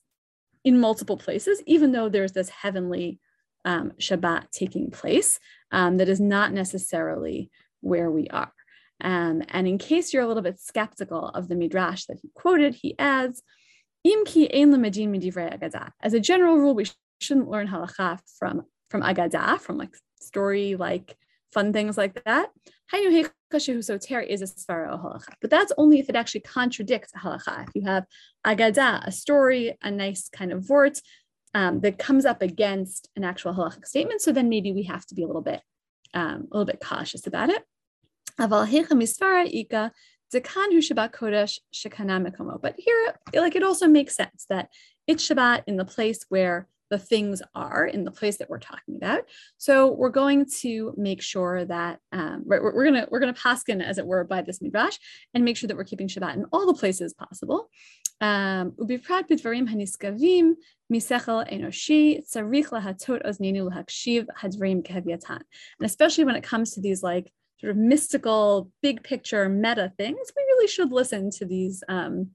in 0.63 0.79
multiple 0.79 1.17
places, 1.17 1.61
even 1.65 1.91
though 1.91 2.09
there's 2.09 2.33
this 2.33 2.49
heavenly 2.49 3.19
um, 3.65 3.91
Shabbat 3.99 4.51
taking 4.51 4.91
place 4.91 5.39
um, 5.71 5.97
that 5.97 6.09
is 6.09 6.19
not 6.19 6.51
necessarily 6.53 7.49
where 7.81 8.09
we 8.09 8.27
are. 8.29 8.51
Um, 9.03 9.41
and 9.49 9.67
in 9.67 9.77
case 9.77 10.13
you're 10.13 10.23
a 10.23 10.27
little 10.27 10.43
bit 10.43 10.59
skeptical 10.59 11.29
of 11.29 11.47
the 11.47 11.55
midrash 11.55 12.05
that 12.05 12.19
he 12.21 12.29
quoted, 12.35 12.75
he 12.75 12.95
adds, 12.99 13.41
As 16.01 16.13
a 16.13 16.19
general 16.19 16.57
rule, 16.57 16.75
we 16.75 16.85
shouldn't 17.19 17.49
learn 17.49 17.67
halacha 17.67 18.19
from 18.37 18.63
from 18.89 19.01
Agadah, 19.01 19.59
from 19.59 19.77
like 19.77 19.95
story, 20.19 20.75
like 20.75 21.15
fun 21.53 21.71
things 21.71 21.97
like 21.97 22.21
that. 22.25 22.49
But 25.41 25.49
that's 25.49 25.71
only 25.77 25.99
if 25.99 26.09
it 26.09 26.15
actually 26.15 26.41
contradicts 26.41 27.13
halacha. 27.13 27.67
If 27.67 27.75
you 27.75 27.83
have 27.83 28.05
Agadah, 28.45 29.07
a 29.07 29.11
story, 29.11 29.77
a 29.81 29.91
nice 29.91 30.29
kind 30.29 30.51
of 30.51 30.65
vort 30.65 30.99
um, 31.53 31.81
that 31.81 31.99
comes 31.99 32.25
up 32.25 32.41
against 32.41 33.09
an 33.15 33.23
actual 33.23 33.53
halachic 33.53 33.85
statement, 33.85 34.21
so 34.21 34.31
then 34.31 34.49
maybe 34.49 34.71
we 34.71 34.83
have 34.83 35.05
to 35.07 35.15
be 35.15 35.23
a 35.23 35.27
little 35.27 35.41
bit 35.41 35.61
um, 36.13 36.47
a 36.51 36.57
little 36.57 36.65
bit 36.65 36.81
cautious 36.81 37.27
about 37.27 37.49
it. 37.49 37.63
But 42.61 42.75
here, 42.77 43.15
like 43.33 43.55
it 43.55 43.63
also 43.63 43.87
makes 43.87 44.15
sense 44.15 44.45
that 44.49 44.69
it's 45.07 45.27
Shabbat 45.27 45.63
in 45.67 45.77
the 45.77 45.85
place 45.85 46.25
where 46.29 46.67
the 46.90 46.98
things 46.98 47.42
are 47.54 47.86
in 47.86 48.04
the 48.04 48.10
place 48.10 48.36
that 48.36 48.48
we're 48.48 48.58
talking 48.58 48.96
about. 48.96 49.22
So 49.58 49.90
we're 49.92 50.08
going 50.10 50.46
to 50.60 50.94
make 50.96 51.20
sure 51.20 51.64
that 51.64 51.98
um, 52.12 52.42
we're, 52.44 52.62
we're, 52.62 52.84
gonna 52.84 53.06
we're 53.10 53.18
gonna 53.18 53.34
paskin 53.34 53.82
as 53.82 53.98
it 53.98 54.06
were 54.06 54.24
by 54.24 54.42
this 54.42 54.62
midrash 54.62 54.96
and 55.34 55.44
make 55.44 55.56
sure 55.56 55.68
that 55.68 55.76
we're 55.76 55.84
keeping 55.84 56.08
Shabbat 56.08 56.34
in 56.34 56.44
all 56.52 56.66
the 56.66 56.74
places 56.74 57.12
possible. 57.14 57.68
Um, 58.20 58.72
ובפרט 58.78 59.30
בדברים 59.30 59.68
הנשגבים 59.68 60.54
משכל 60.90 61.40
אנושי 61.52 62.20
צריך 62.22 62.72
להטות 62.72 63.22
אוזנינו 63.24 63.68
להקשיב 63.68 64.26
הדברים 64.42 64.80
כהווייתן. 64.84 65.36
And 65.80 65.86
especially 65.86 66.24
when 66.24 66.36
it 66.36 66.42
comes 66.42 66.70
to 66.74 66.80
these 66.80 67.02
like 67.02 67.30
sort 67.60 67.70
of 67.72 67.76
mystical, 67.76 68.70
big 68.82 69.02
picture 69.02 69.48
meta 69.48 69.92
things, 69.98 70.32
we 70.36 70.42
really 70.42 70.68
should 70.68 70.92
listen 70.92 71.30
to 71.30 71.44
these. 71.44 71.82
Um, 71.88 72.30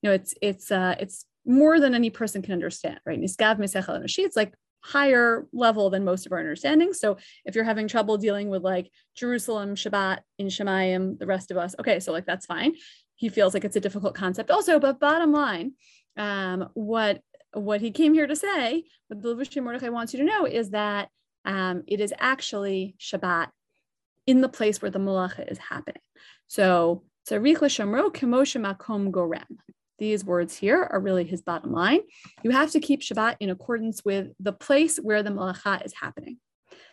you 0.00 0.08
know, 0.08 0.12
it's 0.12 0.34
it's 0.40 0.72
uh, 0.72 0.96
it's 0.98 1.24
more 1.47 1.79
than 1.79 1.95
any 1.95 2.09
person 2.09 2.41
can 2.41 2.53
understand, 2.53 2.99
right? 3.05 3.19
Niskav 3.19 3.57
Mesechel 3.57 3.99
Enoshi, 3.99 4.19
it's 4.19 4.35
like 4.35 4.53
higher 4.81 5.47
level 5.53 5.89
than 5.89 6.05
most 6.05 6.25
of 6.25 6.31
our 6.31 6.39
understanding. 6.39 6.93
So 6.93 7.17
if 7.45 7.55
you're 7.55 7.63
having 7.63 7.87
trouble 7.87 8.17
dealing 8.17 8.49
with 8.49 8.63
like 8.63 8.91
Jerusalem, 9.15 9.75
Shabbat, 9.75 10.19
in 10.37 10.47
Shemayim, 10.47 11.17
the 11.17 11.25
rest 11.25 11.51
of 11.51 11.57
us, 11.57 11.75
okay, 11.79 11.99
so 11.99 12.11
like 12.11 12.25
that's 12.25 12.45
fine. 12.45 12.75
He 13.15 13.29
feels 13.29 13.53
like 13.53 13.65
it's 13.65 13.75
a 13.75 13.81
difficult 13.81 14.13
concept 14.13 14.51
also, 14.51 14.79
but 14.79 14.99
bottom 14.99 15.31
line, 15.31 15.73
um, 16.17 16.69
what 16.73 17.21
what 17.53 17.81
he 17.81 17.91
came 17.91 18.13
here 18.13 18.27
to 18.27 18.35
say, 18.35 18.83
what 19.07 19.21
the 19.21 19.33
Levushim 19.33 19.63
Mordechai 19.63 19.89
wants 19.89 20.13
you 20.13 20.19
to 20.19 20.25
know 20.25 20.45
is 20.45 20.71
that 20.71 21.09
um, 21.45 21.83
it 21.87 21.99
is 21.99 22.13
actually 22.19 22.95
Shabbat 22.99 23.47
in 24.27 24.41
the 24.41 24.49
place 24.49 24.81
where 24.81 24.91
the 24.91 24.99
malacha 24.99 25.49
is 25.49 25.57
happening. 25.57 26.01
So, 26.47 27.03
Tzarich 27.27 27.61
l'shamro 27.61 28.13
kemoshe 28.13 28.61
makom 28.61 29.11
gorem 29.11 29.57
these 29.99 30.23
words 30.23 30.55
here 30.55 30.83
are 30.83 30.99
really 30.99 31.23
his 31.23 31.41
bottom 31.41 31.71
line. 31.71 32.01
You 32.43 32.51
have 32.51 32.71
to 32.71 32.79
keep 32.79 33.01
Shabbat 33.01 33.37
in 33.39 33.49
accordance 33.49 34.03
with 34.05 34.27
the 34.39 34.53
place 34.53 34.97
where 34.97 35.23
the 35.23 35.29
malacha 35.29 35.85
is 35.85 35.93
happening. 35.99 36.37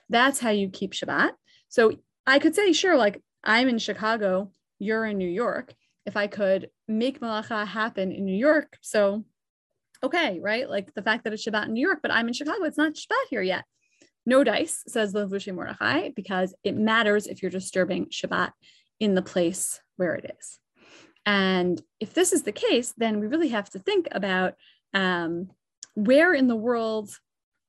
That's 0.08 0.40
how 0.40 0.50
you 0.50 0.68
keep 0.70 0.92
Shabbat. 0.92 1.32
So 1.68 1.92
I 2.26 2.38
could 2.38 2.54
say, 2.54 2.73
sure, 2.73 2.96
like 2.96 3.23
I'm 3.42 3.68
in 3.68 3.78
Chicago, 3.78 4.50
you're 4.78 5.04
in 5.04 5.18
New 5.18 5.28
York. 5.28 5.75
If 6.06 6.16
I 6.16 6.26
could 6.26 6.70
make 6.87 7.20
malacha 7.20 7.66
happen 7.66 8.12
in 8.12 8.25
New 8.25 8.37
York, 8.37 8.78
so 8.82 9.25
okay, 10.02 10.38
right? 10.40 10.68
Like 10.68 10.92
the 10.94 11.02
fact 11.02 11.25
that 11.25 11.32
it's 11.32 11.46
Shabbat 11.46 11.66
in 11.66 11.73
New 11.73 11.87
York, 11.87 12.00
but 12.02 12.11
I'm 12.11 12.28
in 12.28 12.34
Chicago, 12.34 12.64
it's 12.64 12.78
not 12.78 12.94
Shabbat 12.94 13.28
here 13.30 13.42
yet. 13.42 13.64
No 14.26 14.44
dice, 14.44 14.82
says 14.87 15.12
the 15.12 15.28
Vushi 15.28 15.54
Mordechai, 15.54 16.11
because 16.16 16.54
it 16.64 16.76
matters 16.76 17.26
if 17.26 17.42
you're 17.42 17.50
disturbing 17.50 18.06
Shabbat 18.06 18.52
in 19.00 19.14
the 19.14 19.23
place 19.23 19.80
where 19.96 20.14
it 20.14 20.37
is. 20.38 20.58
And 21.26 21.80
if 22.00 22.14
this 22.14 22.32
is 22.32 22.42
the 22.42 22.52
case, 22.52 22.92
then 22.96 23.20
we 23.20 23.26
really 23.26 23.48
have 23.48 23.70
to 23.70 23.78
think 23.78 24.08
about 24.12 24.54
um, 24.92 25.50
where 25.94 26.34
in 26.34 26.48
the 26.48 26.56
world, 26.56 27.10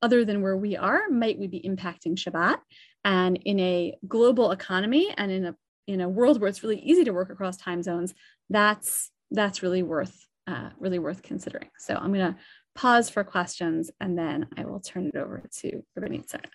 other 0.01 0.25
than 0.25 0.41
where 0.41 0.57
we 0.57 0.75
are, 0.75 1.09
might 1.09 1.39
we 1.39 1.47
be 1.47 1.61
impacting 1.61 2.15
Shabbat? 2.15 2.57
And 3.03 3.37
in 3.45 3.59
a 3.59 3.95
global 4.07 4.51
economy 4.51 5.13
and 5.17 5.31
in 5.31 5.45
a 5.45 5.55
in 5.87 6.01
a 6.01 6.09
world 6.09 6.41
where 6.41 6.49
it's 6.49 6.63
really 6.63 6.79
easy 6.79 7.03
to 7.03 7.11
work 7.11 7.29
across 7.29 7.57
time 7.57 7.83
zones, 7.83 8.13
that's 8.49 9.11
that's 9.31 9.61
really 9.61 9.83
worth 9.83 10.25
uh, 10.47 10.69
really 10.79 10.99
worth 10.99 11.21
considering. 11.21 11.69
So 11.77 11.95
I'm 11.95 12.13
going 12.13 12.33
to 12.33 12.39
pause 12.75 13.09
for 13.09 13.23
questions 13.23 13.89
and 13.99 14.17
then 14.17 14.47
I 14.57 14.65
will 14.65 14.79
turn 14.79 15.07
it 15.07 15.15
over 15.15 15.43
to 15.59 15.83
Rabbanit 15.97 16.27
Sarna. 16.27 16.49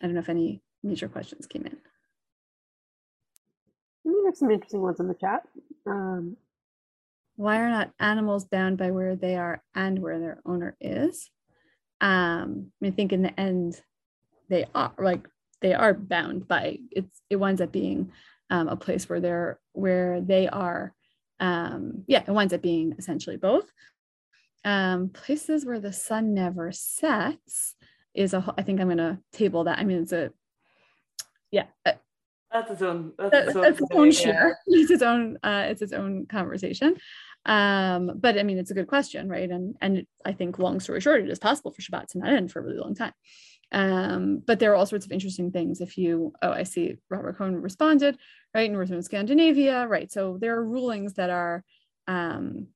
I 0.00 0.06
don't 0.06 0.14
know 0.14 0.20
if 0.20 0.28
any 0.28 0.62
major 0.82 1.08
questions 1.08 1.46
came 1.46 1.66
in. 1.66 1.78
We 4.04 4.24
have 4.26 4.36
some 4.36 4.50
interesting 4.50 4.82
ones 4.82 5.00
in 5.00 5.08
the 5.08 5.14
chat. 5.14 5.42
Um, 5.86 6.36
Why 7.36 7.58
are 7.60 7.68
not 7.68 7.92
animals 7.98 8.44
bound 8.44 8.78
by 8.78 8.90
where 8.90 9.16
they 9.16 9.36
are 9.36 9.62
and 9.74 9.98
where 9.98 10.20
their 10.20 10.40
owner 10.44 10.76
is? 10.80 11.30
Um, 12.00 12.72
I 12.82 12.90
think 12.90 13.12
in 13.12 13.22
the 13.22 13.38
end, 13.38 13.80
they 14.48 14.66
are 14.74 14.92
like 14.98 15.26
they 15.62 15.72
are 15.72 15.94
bound 15.94 16.46
by 16.46 16.78
it's. 16.90 17.22
It 17.30 17.36
winds 17.36 17.60
up 17.60 17.72
being 17.72 18.12
um, 18.50 18.68
a 18.68 18.76
place 18.76 19.08
where 19.08 19.20
they're 19.20 19.58
where 19.72 20.20
they 20.20 20.48
are. 20.48 20.92
Um, 21.40 22.04
yeah, 22.06 22.22
it 22.26 22.30
winds 22.30 22.52
up 22.52 22.62
being 22.62 22.94
essentially 22.98 23.36
both. 23.38 23.64
Um, 24.64 25.08
places 25.08 25.64
where 25.64 25.80
the 25.80 25.92
sun 25.92 26.34
never 26.34 26.72
sets 26.72 27.74
is 28.14 28.34
a. 28.34 28.54
I 28.58 28.62
think 28.62 28.80
I'm 28.80 28.88
going 28.88 28.98
to 28.98 29.18
table 29.32 29.64
that. 29.64 29.78
I 29.78 29.84
mean, 29.84 30.02
it's 30.02 30.12
a 30.12 30.30
yeah 31.50 31.66
that's 32.54 32.70
its 32.70 32.82
own 32.82 33.12
that's, 33.18 33.48
its 33.48 33.56
own, 33.56 33.62
that's 33.62 33.80
its 33.80 33.90
own 33.92 34.12
share. 34.12 34.58
It's 34.66 34.90
its 34.90 35.02
own 35.02 35.38
uh, 35.42 35.66
it's 35.68 35.82
its 35.82 35.92
own 35.92 36.26
conversation. 36.26 36.96
Um 37.44 38.12
but 38.16 38.38
i 38.38 38.42
mean 38.42 38.58
it's 38.58 38.70
a 38.70 38.74
good 38.74 38.86
question 38.86 39.28
right? 39.28 39.50
And 39.50 39.74
and 39.82 40.06
i 40.24 40.32
think 40.32 40.58
long 40.58 40.80
story 40.80 41.00
short 41.00 41.22
it 41.22 41.28
is 41.28 41.38
possible 41.40 41.72
for 41.72 41.82
shabbat 41.82 42.06
to 42.08 42.18
not 42.18 42.32
end 42.32 42.52
for 42.52 42.60
a 42.60 42.62
really 42.62 42.78
long 42.78 42.94
time. 42.94 43.12
Um 43.72 44.40
but 44.46 44.60
there 44.60 44.72
are 44.72 44.76
all 44.76 44.86
sorts 44.86 45.04
of 45.04 45.12
interesting 45.12 45.50
things 45.50 45.80
if 45.80 45.98
you 45.98 46.32
oh 46.40 46.52
i 46.52 46.62
see 46.62 46.96
robert 47.10 47.36
cohen 47.36 47.60
responded 47.60 48.16
right? 48.54 48.70
Northern 48.70 49.02
scandinavia 49.02 49.86
right? 49.88 50.10
So 50.10 50.38
there 50.40 50.56
are 50.56 50.64
rulings 50.64 51.14
that 51.14 51.30
are 51.30 51.64
um 52.06 52.68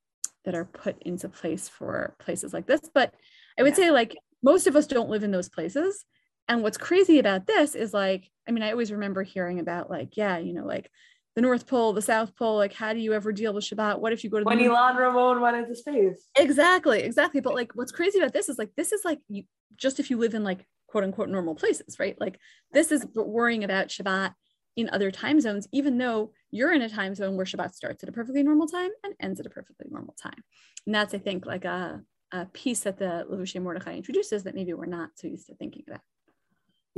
that 0.44 0.56
are 0.56 0.64
put 0.64 1.00
into 1.02 1.28
place 1.28 1.68
for 1.68 2.16
places 2.18 2.52
like 2.52 2.66
this. 2.66 2.80
But 2.92 3.14
i 3.56 3.62
would 3.62 3.78
yeah. 3.78 3.84
say 3.84 3.90
like 3.92 4.16
most 4.42 4.66
of 4.66 4.74
us 4.74 4.88
don't 4.88 5.08
live 5.08 5.22
in 5.22 5.30
those 5.30 5.48
places 5.48 6.04
and 6.48 6.62
what's 6.62 6.78
crazy 6.78 7.18
about 7.18 7.46
this 7.46 7.74
is 7.74 7.92
like, 7.92 8.30
I 8.48 8.52
mean, 8.52 8.62
I 8.62 8.70
always 8.70 8.92
remember 8.92 9.22
hearing 9.22 9.60
about 9.60 9.90
like, 9.90 10.16
yeah, 10.16 10.38
you 10.38 10.54
know, 10.54 10.64
like 10.64 10.90
the 11.36 11.42
North 11.42 11.66
Pole, 11.66 11.92
the 11.92 12.02
South 12.02 12.34
Pole, 12.36 12.56
like 12.56 12.72
how 12.72 12.92
do 12.92 12.98
you 12.98 13.12
ever 13.12 13.32
deal 13.32 13.52
with 13.52 13.64
Shabbat? 13.64 14.00
What 14.00 14.12
if 14.12 14.24
you 14.24 14.30
go 14.30 14.38
to 14.38 14.44
when 14.44 14.58
the 14.58 14.64
Ilan 14.64 14.96
Ramon 14.96 15.40
went 15.40 15.56
into 15.56 15.74
space? 15.74 16.26
Exactly, 16.36 17.00
exactly. 17.00 17.40
But 17.40 17.54
like 17.54 17.72
what's 17.74 17.92
crazy 17.92 18.18
about 18.18 18.32
this 18.32 18.48
is 18.48 18.58
like 18.58 18.70
this 18.76 18.92
is 18.92 19.04
like 19.04 19.20
you 19.28 19.44
just 19.76 20.00
if 20.00 20.10
you 20.10 20.16
live 20.16 20.34
in 20.34 20.42
like 20.42 20.66
quote 20.88 21.04
unquote 21.04 21.28
normal 21.28 21.54
places, 21.54 21.98
right? 22.00 22.16
Like 22.18 22.38
this 22.72 22.90
is 22.90 23.06
worrying 23.14 23.62
about 23.62 23.88
Shabbat 23.88 24.34
in 24.78 24.88
other 24.90 25.10
time 25.10 25.40
zones, 25.40 25.68
even 25.72 25.98
though 25.98 26.32
you're 26.50 26.72
in 26.72 26.82
a 26.82 26.88
time 26.88 27.14
zone 27.14 27.36
where 27.36 27.44
Shabbat 27.44 27.74
starts 27.74 28.02
at 28.02 28.08
a 28.08 28.12
perfectly 28.12 28.42
normal 28.42 28.66
time 28.66 28.90
and 29.04 29.14
ends 29.20 29.40
at 29.40 29.46
a 29.46 29.50
perfectly 29.50 29.86
normal 29.90 30.14
time. 30.14 30.42
And 30.86 30.94
that's, 30.94 31.12
I 31.14 31.18
think, 31.18 31.46
like 31.46 31.64
a, 31.64 32.00
a 32.32 32.46
piece 32.46 32.80
that 32.80 32.96
the 32.96 33.26
Levushim 33.30 33.62
Mordechai 33.62 33.94
introduces 33.94 34.44
that 34.44 34.54
maybe 34.54 34.72
we're 34.74 34.86
not 34.86 35.10
so 35.16 35.26
used 35.26 35.46
to 35.48 35.54
thinking 35.54 35.82
about. 35.88 36.00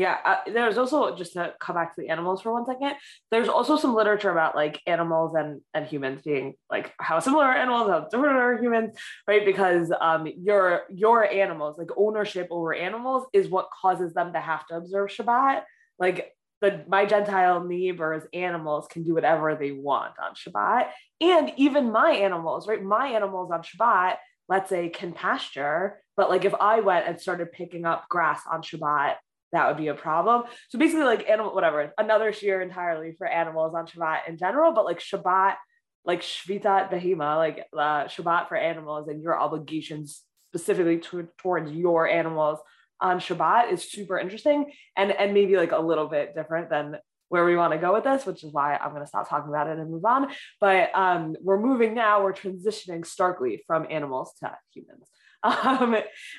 Yeah, 0.01 0.17
uh, 0.25 0.37
there's 0.51 0.79
also 0.79 1.15
just 1.15 1.35
to 1.35 1.53
come 1.61 1.77
back 1.77 1.95
to 1.95 2.01
the 2.01 2.09
animals 2.09 2.41
for 2.41 2.55
one 2.55 2.65
second. 2.65 2.95
There's 3.31 3.51
also 3.51 3.77
some 3.77 3.95
literature 3.95 4.31
about 4.31 4.57
like 4.57 4.81
animals 4.87 5.35
and 5.37 5.61
and 5.75 5.85
humans 5.87 6.23
being 6.25 6.55
like 6.71 6.95
how 6.99 7.19
similar 7.21 7.45
are 7.45 7.55
animals, 7.55 7.91
how 7.91 8.09
different 8.11 8.39
are 8.39 8.57
humans, 8.57 8.97
right? 9.29 9.45
Because 9.45 9.93
um, 10.01 10.27
your 10.39 10.85
your 10.89 11.31
animals, 11.31 11.77
like 11.77 11.91
ownership 11.99 12.49
over 12.51 12.73
animals, 12.73 13.27
is 13.35 13.51
what 13.51 13.69
causes 13.79 14.15
them 14.15 14.33
to 14.33 14.41
have 14.41 14.67
to 14.69 14.77
observe 14.77 15.11
Shabbat. 15.11 15.65
Like 15.99 16.33
the 16.63 16.83
my 16.89 17.05
Gentile 17.05 17.63
neighbors' 17.63 18.25
animals 18.33 18.87
can 18.89 19.03
do 19.03 19.13
whatever 19.13 19.55
they 19.55 19.73
want 19.73 20.15
on 20.19 20.33
Shabbat, 20.33 20.93
and 21.21 21.53
even 21.59 21.93
my 21.93 22.13
animals, 22.13 22.67
right? 22.67 22.83
My 22.83 23.09
animals 23.09 23.51
on 23.53 23.61
Shabbat, 23.61 24.17
let's 24.49 24.71
say, 24.71 24.89
can 24.89 25.13
pasture. 25.13 26.01
But 26.17 26.31
like 26.31 26.47
if 26.47 26.55
I 26.55 26.81
went 26.81 27.07
and 27.07 27.21
started 27.21 27.53
picking 27.53 27.85
up 27.85 28.09
grass 28.09 28.41
on 28.51 28.63
Shabbat 28.63 29.17
that 29.53 29.69
would 29.69 29.77
be 29.77 29.89
a 29.89 29.95
problem. 29.95 30.45
So 30.69 30.79
basically, 30.79 31.05
like 31.05 31.29
animal, 31.29 31.55
whatever, 31.55 31.93
another 31.99 32.33
shear 32.33 32.61
entirely 32.61 33.15
for 33.19 33.27
animals 33.27 33.75
on 33.75 33.87
Shabbat 33.87 34.29
in 34.29 34.39
general, 34.39 34.73
but 34.73 34.85
like 34.85 35.01
Shabbat, 35.01 35.57
like 36.05 36.23
Shvitat 36.23 36.91
Behema, 36.91 37.37
like 37.37 37.67
uh, 37.73 38.05
Shabbat 38.05 38.49
for 38.49 38.57
animals 38.57 39.09
and 39.09 39.23
your 39.23 39.39
obligations 39.39 40.23
specifically 40.51 40.99
to, 40.99 41.29
towards 41.39 41.71
your 41.73 42.09
animals 42.09 42.59
on 43.01 43.19
Shabbat 43.19 43.73
is 43.73 43.91
super 43.91 44.19
interesting 44.19 44.73
and 44.97 45.11
and 45.11 45.33
maybe 45.33 45.57
like 45.57 45.73
a 45.73 45.79
little 45.79 46.07
bit 46.07 46.35
different 46.35 46.69
than 46.71 46.99
where 47.31 47.45
we 47.45 47.57
want 47.57 47.73
to 47.73 47.79
go 47.79 47.93
with 47.95 48.05
this, 48.05 48.27
which 48.27 48.43
is 48.43 48.53
why 48.53 48.77
I'm 48.77 48.91
going 48.91 49.03
to 49.03 49.09
stop 49.09 49.29
talking 49.29 49.49
about 49.49 49.69
it 49.69 49.79
and 49.79 49.91
move 49.91 50.05
on. 50.05 50.33
But 50.61 50.91
um, 50.95 51.37
we're 51.41 51.61
moving 51.61 51.95
now. 51.95 52.25
We're 52.25 52.33
transitioning 52.33 53.07
starkly 53.07 53.63
from 53.67 53.87
animals 53.89 54.35
to 54.41 54.57
humans. 54.75 55.07
Um, 55.43 55.97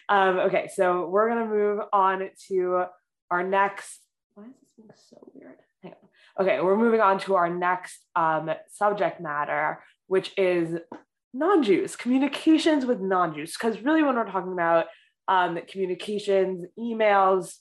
um, 0.09 0.37
okay, 0.41 0.69
so 0.71 1.07
we're 1.07 1.27
going 1.27 1.49
to 1.49 1.51
move 1.51 1.79
on 1.91 2.29
to 2.49 2.85
our 3.31 3.43
next, 3.43 4.01
why 4.35 4.43
is 4.43 4.49
this 4.59 4.69
being 4.77 4.89
so 4.95 5.31
weird? 5.33 5.57
Hang 5.81 5.93
on. 5.93 6.45
Okay, 6.45 6.61
we're 6.61 6.77
moving 6.77 7.01
on 7.01 7.19
to 7.21 7.35
our 7.35 7.49
next 7.49 8.05
um, 8.15 8.51
subject 8.71 9.19
matter, 9.21 9.83
which 10.07 10.31
is 10.37 10.79
non-Jews, 11.33 11.95
communications 11.95 12.85
with 12.85 12.99
non-Jews. 12.99 13.53
Because 13.53 13.81
really, 13.81 14.03
when 14.03 14.15
we're 14.15 14.29
talking 14.29 14.51
about 14.51 14.85
um, 15.27 15.57
communications, 15.67 16.65
emails, 16.77 17.55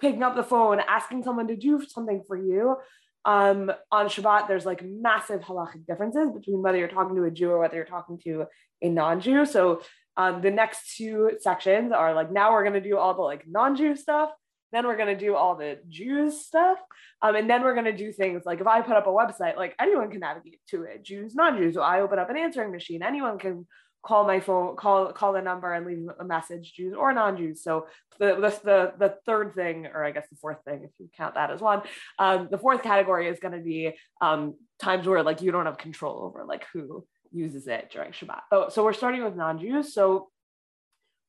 picking 0.00 0.22
up 0.22 0.36
the 0.36 0.44
phone, 0.44 0.80
asking 0.86 1.24
someone 1.24 1.48
to 1.48 1.56
do 1.56 1.82
something 1.88 2.22
for 2.26 2.36
you, 2.36 2.76
um, 3.24 3.70
on 3.90 4.06
Shabbat, 4.06 4.48
there's 4.48 4.64
like 4.64 4.82
massive 4.84 5.40
halachic 5.40 5.86
differences 5.86 6.30
between 6.30 6.62
whether 6.62 6.78
you're 6.78 6.88
talking 6.88 7.16
to 7.16 7.24
a 7.24 7.30
Jew 7.30 7.50
or 7.50 7.58
whether 7.58 7.76
you're 7.76 7.84
talking 7.84 8.18
to 8.24 8.46
a 8.82 8.88
non-Jew. 8.88 9.44
So 9.46 9.82
um, 10.16 10.40
the 10.40 10.50
next 10.50 10.96
two 10.96 11.32
sections 11.40 11.92
are 11.92 12.14
like 12.14 12.32
now 12.32 12.52
we're 12.52 12.62
going 12.64 12.82
to 12.82 12.88
do 12.88 12.96
all 12.96 13.14
the 13.14 13.22
like 13.22 13.46
non-Jew 13.46 13.96
stuff, 13.96 14.30
then 14.72 14.86
we're 14.86 14.96
going 14.96 15.16
to 15.16 15.24
do 15.24 15.34
all 15.34 15.56
the 15.56 15.78
Jews 15.88 16.44
stuff, 16.44 16.78
um, 17.22 17.34
and 17.34 17.48
then 17.48 17.62
we're 17.62 17.74
going 17.74 17.86
to 17.86 17.96
do 17.96 18.12
things 18.12 18.42
like 18.44 18.60
if 18.60 18.66
I 18.66 18.80
put 18.82 18.96
up 18.96 19.06
a 19.06 19.10
website, 19.10 19.56
like 19.56 19.74
anyone 19.78 20.10
can 20.10 20.20
navigate 20.20 20.60
to 20.70 20.84
it, 20.84 21.02
Jews, 21.02 21.34
non-Jews. 21.34 21.74
So 21.74 21.82
I 21.82 22.00
open 22.00 22.18
up 22.18 22.30
an 22.30 22.36
answering 22.36 22.72
machine, 22.72 23.02
anyone 23.02 23.38
can 23.38 23.66
call 24.02 24.26
my 24.26 24.40
phone, 24.40 24.76
call 24.76 25.12
call 25.12 25.32
the 25.32 25.42
number 25.42 25.72
and 25.72 25.86
leave 25.86 26.08
a 26.18 26.24
message, 26.24 26.72
Jews 26.72 26.94
or 26.94 27.12
non-Jews. 27.12 27.62
So 27.62 27.86
the 28.18 28.36
the 28.64 28.92
the 28.98 29.16
third 29.26 29.54
thing, 29.54 29.86
or 29.86 30.04
I 30.04 30.10
guess 30.10 30.26
the 30.30 30.36
fourth 30.36 30.58
thing, 30.64 30.82
if 30.84 30.90
you 30.98 31.08
count 31.16 31.34
that 31.34 31.50
as 31.50 31.60
one, 31.60 31.82
um, 32.18 32.48
the 32.50 32.58
fourth 32.58 32.82
category 32.82 33.28
is 33.28 33.40
going 33.40 33.54
to 33.54 33.64
be 33.64 33.92
um, 34.20 34.54
times 34.78 35.06
where 35.06 35.22
like 35.22 35.42
you 35.42 35.52
don't 35.52 35.66
have 35.66 35.78
control 35.78 36.22
over 36.22 36.44
like 36.44 36.64
who 36.72 37.06
uses 37.32 37.66
it 37.66 37.90
during 37.92 38.12
Shabbat. 38.12 38.40
Oh, 38.50 38.68
so 38.68 38.84
we're 38.84 38.92
starting 38.92 39.22
with 39.22 39.36
non-Jews. 39.36 39.94
So 39.94 40.28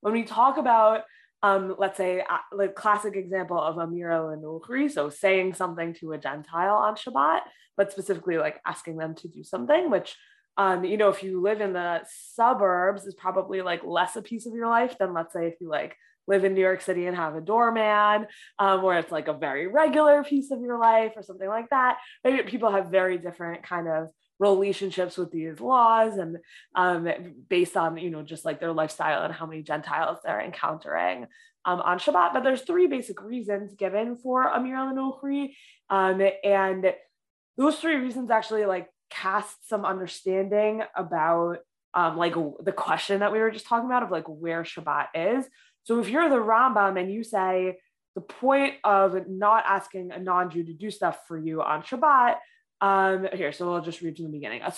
when 0.00 0.14
we 0.14 0.24
talk 0.24 0.56
about 0.56 1.02
um, 1.42 1.74
let's 1.78 1.96
say 1.96 2.20
uh, 2.20 2.38
like 2.52 2.74
classic 2.74 3.16
example 3.16 3.60
of 3.60 3.78
a 3.78 3.86
Amira 3.86 4.36
Lenuchri, 4.36 4.90
so 4.90 5.10
saying 5.10 5.54
something 5.54 5.94
to 5.94 6.12
a 6.12 6.18
Gentile 6.18 6.76
on 6.76 6.94
Shabbat, 6.94 7.40
but 7.76 7.90
specifically 7.90 8.38
like 8.38 8.60
asking 8.66 8.96
them 8.96 9.14
to 9.16 9.28
do 9.28 9.42
something, 9.42 9.90
which 9.90 10.16
um, 10.58 10.84
you 10.84 10.98
know, 10.98 11.08
if 11.08 11.22
you 11.22 11.40
live 11.40 11.60
in 11.60 11.72
the 11.72 12.02
suburbs, 12.34 13.04
is 13.04 13.14
probably 13.14 13.62
like 13.62 13.82
less 13.84 14.16
a 14.16 14.22
piece 14.22 14.46
of 14.46 14.52
your 14.52 14.68
life 14.68 14.96
than 14.98 15.14
let's 15.14 15.32
say 15.32 15.46
if 15.46 15.54
you 15.60 15.68
like 15.68 15.96
live 16.26 16.44
in 16.44 16.54
New 16.54 16.60
York 16.60 16.80
City 16.82 17.06
and 17.06 17.16
have 17.16 17.34
a 17.34 17.40
doorman, 17.40 18.26
um, 18.58 18.82
where 18.82 18.98
it's 18.98 19.10
like 19.10 19.28
a 19.28 19.32
very 19.32 19.66
regular 19.66 20.22
piece 20.22 20.50
of 20.50 20.60
your 20.60 20.78
life 20.78 21.12
or 21.16 21.22
something 21.22 21.48
like 21.48 21.70
that. 21.70 21.98
Maybe 22.22 22.42
people 22.42 22.70
have 22.70 22.90
very 22.90 23.18
different 23.18 23.62
kind 23.64 23.88
of 23.88 24.08
relationships 24.42 25.16
with 25.16 25.30
these 25.30 25.60
laws 25.60 26.16
and 26.16 26.36
um, 26.74 27.08
based 27.48 27.76
on 27.76 27.96
you 27.96 28.10
know 28.10 28.22
just 28.22 28.44
like 28.44 28.58
their 28.58 28.72
lifestyle 28.72 29.22
and 29.22 29.32
how 29.32 29.46
many 29.46 29.62
Gentiles 29.62 30.18
they're 30.24 30.40
encountering 30.40 31.26
um, 31.64 31.80
on 31.80 31.98
Shabbat. 31.98 32.32
But 32.34 32.42
there's 32.42 32.62
three 32.62 32.88
basic 32.88 33.22
reasons 33.22 33.74
given 33.74 34.16
for 34.16 34.52
Amir 34.52 34.76
al 34.76 35.20
um, 35.90 36.22
and 36.44 36.92
those 37.56 37.76
three 37.76 37.96
reasons 37.96 38.30
actually 38.30 38.66
like 38.66 38.88
cast 39.10 39.68
some 39.68 39.84
understanding 39.84 40.82
about 40.96 41.58
um, 41.94 42.16
like 42.16 42.34
the 42.64 42.72
question 42.72 43.20
that 43.20 43.32
we 43.32 43.38
were 43.38 43.50
just 43.50 43.66
talking 43.66 43.86
about 43.86 44.02
of 44.02 44.10
like 44.10 44.24
where 44.26 44.64
Shabbat 44.64 45.06
is. 45.14 45.46
So 45.84 46.00
if 46.00 46.08
you're 46.08 46.30
the 46.30 46.36
Rambam 46.36 46.98
and 46.98 47.12
you 47.12 47.22
say 47.22 47.78
the 48.14 48.22
point 48.22 48.74
of 48.82 49.28
not 49.28 49.64
asking 49.66 50.10
a 50.10 50.18
non-Jew 50.18 50.64
to 50.64 50.72
do 50.72 50.90
stuff 50.90 51.20
for 51.28 51.38
you 51.38 51.62
on 51.62 51.82
Shabbat, 51.82 52.36
um, 52.82 53.28
here, 53.32 53.52
so 53.52 53.70
we'll 53.70 53.80
just 53.80 54.00
read 54.00 54.16
from 54.16 54.24
the 54.24 54.32
beginning. 54.32 54.60
You're 54.60 54.72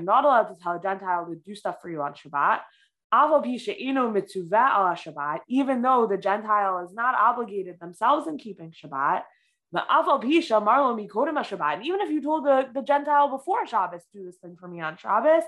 not 0.00 0.24
allowed 0.24 0.48
to 0.48 0.56
tell 0.60 0.72
a 0.72 0.80
Gentile 0.82 1.26
to 1.26 1.36
do 1.36 1.54
stuff 1.54 1.76
for 1.80 1.88
you 1.88 2.02
on 2.02 2.14
Shabbat. 2.14 2.58
Even 5.46 5.82
though 5.82 6.06
the 6.08 6.18
Gentile 6.18 6.84
is 6.84 6.92
not 6.92 7.14
obligated 7.14 7.78
themselves 7.78 8.26
in 8.26 8.36
keeping 8.36 8.72
Shabbat, 8.72 9.22
and 9.72 9.82
even 11.84 12.00
if 12.00 12.10
you 12.10 12.20
told 12.20 12.44
the, 12.44 12.68
the 12.74 12.82
Gentile 12.82 13.28
before 13.28 13.64
Shabbos, 13.66 14.02
do 14.12 14.24
this 14.24 14.38
thing 14.38 14.56
for 14.58 14.66
me 14.66 14.80
on 14.80 14.96
Shabbos, 14.96 15.44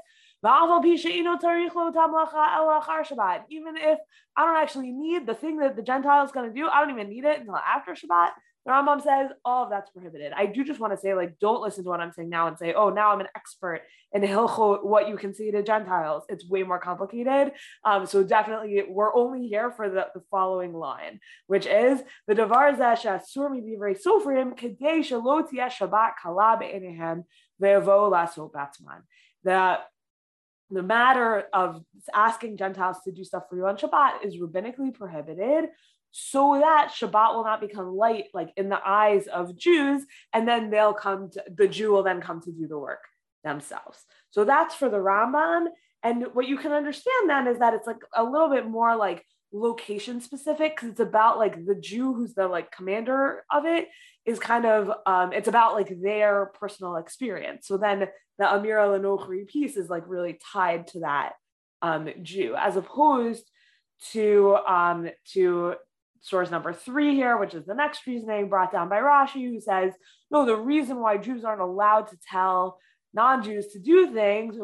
even 3.48 3.76
if 3.76 3.98
I 4.36 4.44
don't 4.44 4.56
actually 4.56 4.92
need 4.92 5.26
the 5.26 5.34
thing 5.34 5.56
that 5.58 5.74
the 5.74 5.82
Gentile 5.82 6.24
is 6.24 6.30
going 6.30 6.48
to 6.48 6.54
do, 6.54 6.68
I 6.68 6.80
don't 6.80 6.90
even 6.90 7.08
need 7.08 7.24
it 7.24 7.40
until 7.40 7.56
after 7.56 7.94
Shabbat. 7.94 8.30
The 8.66 9.00
says 9.00 9.30
all 9.44 9.64
of 9.64 9.70
that's 9.70 9.90
prohibited. 9.90 10.32
I 10.34 10.46
do 10.46 10.64
just 10.64 10.80
want 10.80 10.92
to 10.92 10.98
say, 10.98 11.14
like, 11.14 11.38
don't 11.38 11.62
listen 11.62 11.84
to 11.84 11.90
what 11.90 12.00
I'm 12.00 12.10
saying 12.10 12.28
now 12.28 12.48
and 12.48 12.58
say, 12.58 12.74
oh, 12.74 12.90
now 12.90 13.12
I'm 13.12 13.20
an 13.20 13.28
expert 13.36 13.82
in 14.12 14.22
Hilchot, 14.22 14.84
what 14.84 15.08
you 15.08 15.16
can 15.16 15.32
say 15.34 15.52
to 15.52 15.62
Gentiles. 15.62 16.24
It's 16.28 16.48
way 16.48 16.64
more 16.64 16.80
complicated. 16.80 17.52
Um, 17.84 18.06
so 18.06 18.24
definitely, 18.24 18.82
we're 18.88 19.14
only 19.14 19.46
here 19.46 19.70
for 19.70 19.88
the, 19.88 20.08
the 20.14 20.22
following 20.32 20.72
line, 20.72 21.20
which 21.46 21.66
is 21.66 22.02
the 22.26 22.34
Davar 22.34 22.76
Zesha 22.76 23.22
Surmi 23.36 23.62
Divrei 23.62 23.96
Sofrim 23.96 24.58
Kadei 24.58 24.98
Shalot 24.98 25.48
Shabbat 25.52 26.12
Kala 26.20 26.56
Be'enehem 26.58 27.22
Ve'avo 27.62 28.10
Laso 28.10 28.50
Batzman. 28.52 29.02
That 29.44 29.86
the 30.70 30.82
matter 30.82 31.44
of 31.52 31.84
asking 32.12 32.56
Gentiles 32.56 32.96
to 33.04 33.12
do 33.12 33.22
stuff 33.22 33.44
for 33.48 33.56
you 33.56 33.66
on 33.66 33.76
Shabbat 33.76 34.24
is 34.24 34.36
rabbinically 34.38 34.92
prohibited 34.92 35.66
so 36.18 36.58
that 36.58 36.92
Shabbat 36.98 37.34
will 37.34 37.44
not 37.44 37.60
become 37.60 37.94
light, 37.94 38.28
like 38.32 38.50
in 38.56 38.70
the 38.70 38.80
eyes 38.82 39.26
of 39.26 39.54
Jews, 39.54 40.02
and 40.32 40.48
then 40.48 40.70
they'll 40.70 40.94
come 40.94 41.28
to 41.32 41.44
the 41.54 41.68
Jew 41.68 41.92
will 41.92 42.02
then 42.02 42.22
come 42.22 42.40
to 42.40 42.50
do 42.50 42.66
the 42.66 42.78
work 42.78 43.02
themselves. 43.44 44.02
So 44.30 44.46
that's 44.46 44.74
for 44.74 44.88
the 44.88 44.96
Rambam. 44.96 45.66
And 46.02 46.28
what 46.32 46.48
you 46.48 46.56
can 46.56 46.72
understand 46.72 47.28
then 47.28 47.46
is 47.46 47.58
that 47.58 47.74
it's 47.74 47.86
like 47.86 48.00
a 48.14 48.24
little 48.24 48.48
bit 48.48 48.66
more 48.66 48.96
like 48.96 49.26
location 49.52 50.22
specific 50.22 50.74
because 50.74 50.88
it's 50.88 51.00
about 51.00 51.36
like 51.36 51.66
the 51.66 51.74
Jew 51.74 52.14
who's 52.14 52.32
the 52.32 52.48
like 52.48 52.72
commander 52.72 53.44
of 53.52 53.66
it 53.66 53.88
is 54.24 54.38
kind 54.38 54.64
of 54.64 54.90
um, 55.04 55.34
it's 55.34 55.48
about 55.48 55.74
like 55.74 56.00
their 56.00 56.46
personal 56.58 56.96
experience. 56.96 57.68
So 57.68 57.76
then 57.76 58.08
the 58.38 58.44
Amira 58.44 59.04
al 59.04 59.44
piece 59.46 59.76
is 59.76 59.90
like 59.90 60.04
really 60.06 60.40
tied 60.50 60.86
to 60.88 61.00
that 61.00 61.32
um, 61.82 62.08
Jew, 62.22 62.54
as 62.56 62.76
opposed 62.76 63.50
to 64.12 64.56
um, 64.66 65.08
to 65.32 65.74
source 66.26 66.50
number 66.50 66.72
three 66.72 67.14
here, 67.14 67.38
which 67.38 67.54
is 67.54 67.64
the 67.64 67.74
next 67.74 68.04
reasoning 68.06 68.48
brought 68.48 68.72
down 68.72 68.88
by 68.88 68.98
Rashi, 68.98 69.48
who 69.48 69.60
says, 69.60 69.92
no, 70.30 70.44
the 70.44 70.56
reason 70.56 71.00
why 71.00 71.18
Jews 71.18 71.44
aren't 71.44 71.60
allowed 71.60 72.08
to 72.08 72.18
tell 72.28 72.78
non-Jews 73.14 73.68
to 73.68 73.78
do 73.78 74.12
things, 74.12 74.56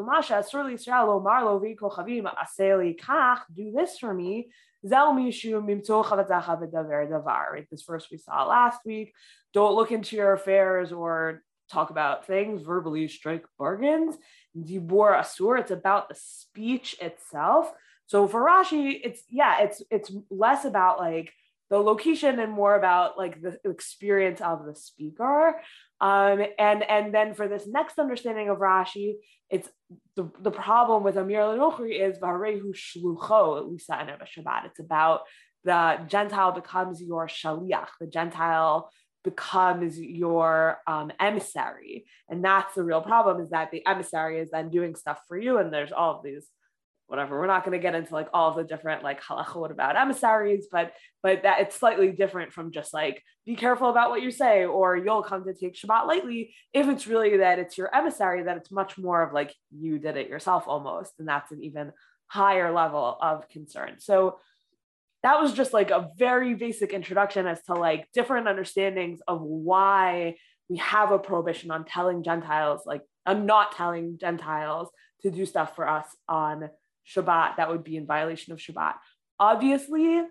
do 3.55 3.71
this 3.71 3.97
for 3.97 4.13
me. 4.13 4.49
Right? 7.53 7.67
This 7.71 7.83
verse 7.83 8.07
we 8.11 8.17
saw 8.17 8.45
last 8.45 8.81
week. 8.85 9.13
Don't 9.53 9.75
look 9.75 9.91
into 9.93 10.17
your 10.17 10.33
affairs 10.33 10.91
or 10.91 11.41
talk 11.71 11.89
about 11.89 12.27
things, 12.27 12.61
verbally 12.61 13.07
strike 13.07 13.45
bargains. 13.57 14.17
Dibor 14.55 15.17
Asur, 15.17 15.57
it's 15.59 15.71
about 15.71 16.09
the 16.09 16.15
speech 16.15 16.97
itself. 17.01 17.71
So 18.07 18.27
for 18.27 18.45
Rashi, 18.45 18.99
it's 19.01 19.23
yeah, 19.29 19.61
it's 19.61 19.81
it's 19.89 20.11
less 20.29 20.65
about 20.65 20.99
like 20.99 21.31
the 21.69 21.77
location 21.77 22.39
and 22.39 22.51
more 22.51 22.75
about 22.75 23.17
like 23.17 23.41
the 23.41 23.57
experience 23.69 24.41
of 24.41 24.65
the 24.65 24.75
speaker. 24.75 25.61
Um, 26.01 26.43
and 26.59 26.83
and 26.83 27.13
then 27.13 27.33
for 27.33 27.47
this 27.47 27.67
next 27.67 27.97
understanding 27.97 28.49
of 28.49 28.57
Rashi, 28.57 29.15
it's 29.49 29.69
the, 30.15 30.29
the 30.41 30.51
problem 30.51 31.03
with 31.03 31.17
Amir 31.17 31.41
Lenochri 31.41 31.99
is 31.99 32.19
Varehu 32.19 32.75
Shlucho 32.75 33.69
Lisa 33.69 33.93
Shabbat. 33.93 34.65
It's 34.65 34.79
about 34.79 35.21
the 35.63 35.99
Gentile 36.07 36.51
becomes 36.51 37.01
your 37.01 37.27
shaliach, 37.27 37.87
the 37.99 38.07
Gentile 38.07 38.89
becomes 39.23 39.97
your 39.97 40.79
um, 40.85 41.11
emissary. 41.19 42.05
And 42.29 42.43
that's 42.43 42.75
the 42.75 42.83
real 42.83 43.01
problem 43.01 43.41
is 43.41 43.51
that 43.51 43.71
the 43.71 43.85
emissary 43.87 44.39
is 44.39 44.49
then 44.51 44.69
doing 44.69 44.95
stuff 44.95 45.21
for 45.27 45.37
you. 45.37 45.57
And 45.57 45.73
there's 45.73 45.93
all 45.93 46.17
of 46.17 46.23
these 46.23 46.47
whatever. 47.13 47.39
We're 47.39 47.45
not 47.45 47.63
going 47.63 47.77
to 47.77 47.81
get 47.81 47.93
into 47.93 48.11
like 48.11 48.27
all 48.33 48.55
the 48.55 48.63
different 48.63 49.03
like 49.03 49.21
halachot 49.21 49.69
about 49.69 49.95
emissaries, 49.95 50.65
but 50.71 50.93
but 51.21 51.43
that 51.43 51.59
it's 51.61 51.75
slightly 51.75 52.11
different 52.11 52.51
from 52.51 52.71
just 52.71 52.91
like 52.91 53.21
be 53.45 53.55
careful 53.55 53.91
about 53.91 54.09
what 54.09 54.23
you 54.23 54.31
say, 54.31 54.65
or 54.65 54.97
you'll 54.97 55.21
come 55.21 55.45
to 55.45 55.53
take 55.53 55.75
Shabbat 55.75 56.07
lightly. 56.07 56.55
If 56.73 56.87
it's 56.87 57.05
really 57.05 57.37
that 57.37 57.59
it's 57.59 57.77
your 57.77 57.95
emissary, 57.95 58.41
that 58.45 58.57
it's 58.57 58.71
much 58.71 58.97
more 58.97 59.21
of 59.21 59.31
like 59.31 59.53
you 59.69 59.99
did 59.99 60.17
it 60.17 60.27
yourself 60.27 60.63
almost, 60.65 61.13
and 61.19 61.27
that's 61.27 61.51
an 61.51 61.63
even 61.63 61.91
higher 62.25 62.71
level 62.71 63.15
of 63.21 63.47
concern. 63.47 63.97
So 63.99 64.39
that 65.21 65.39
was 65.39 65.53
just 65.53 65.71
like 65.71 65.91
a 65.91 66.09
very 66.17 66.55
basic 66.55 66.93
introduction 66.93 67.45
as 67.45 67.61
to 67.65 67.75
like 67.75 68.07
different 68.11 68.47
understandings 68.47 69.19
of 69.27 69.39
why 69.39 70.35
we 70.67 70.77
have 70.77 71.11
a 71.11 71.19
prohibition 71.19 71.69
on 71.69 71.85
telling 71.85 72.23
Gentiles, 72.23 72.81
like 72.87 73.03
I'm 73.23 73.45
not 73.45 73.75
telling 73.75 74.17
Gentiles 74.17 74.89
to 75.21 75.29
do 75.29 75.45
stuff 75.45 75.75
for 75.75 75.87
us 75.87 76.07
on 76.27 76.71
Shabbat, 77.07 77.57
that 77.57 77.69
would 77.69 77.83
be 77.83 77.97
in 77.97 78.05
violation 78.05 78.53
of 78.53 78.59
Shabbat. 78.59 78.95
Obviously, 79.39 80.23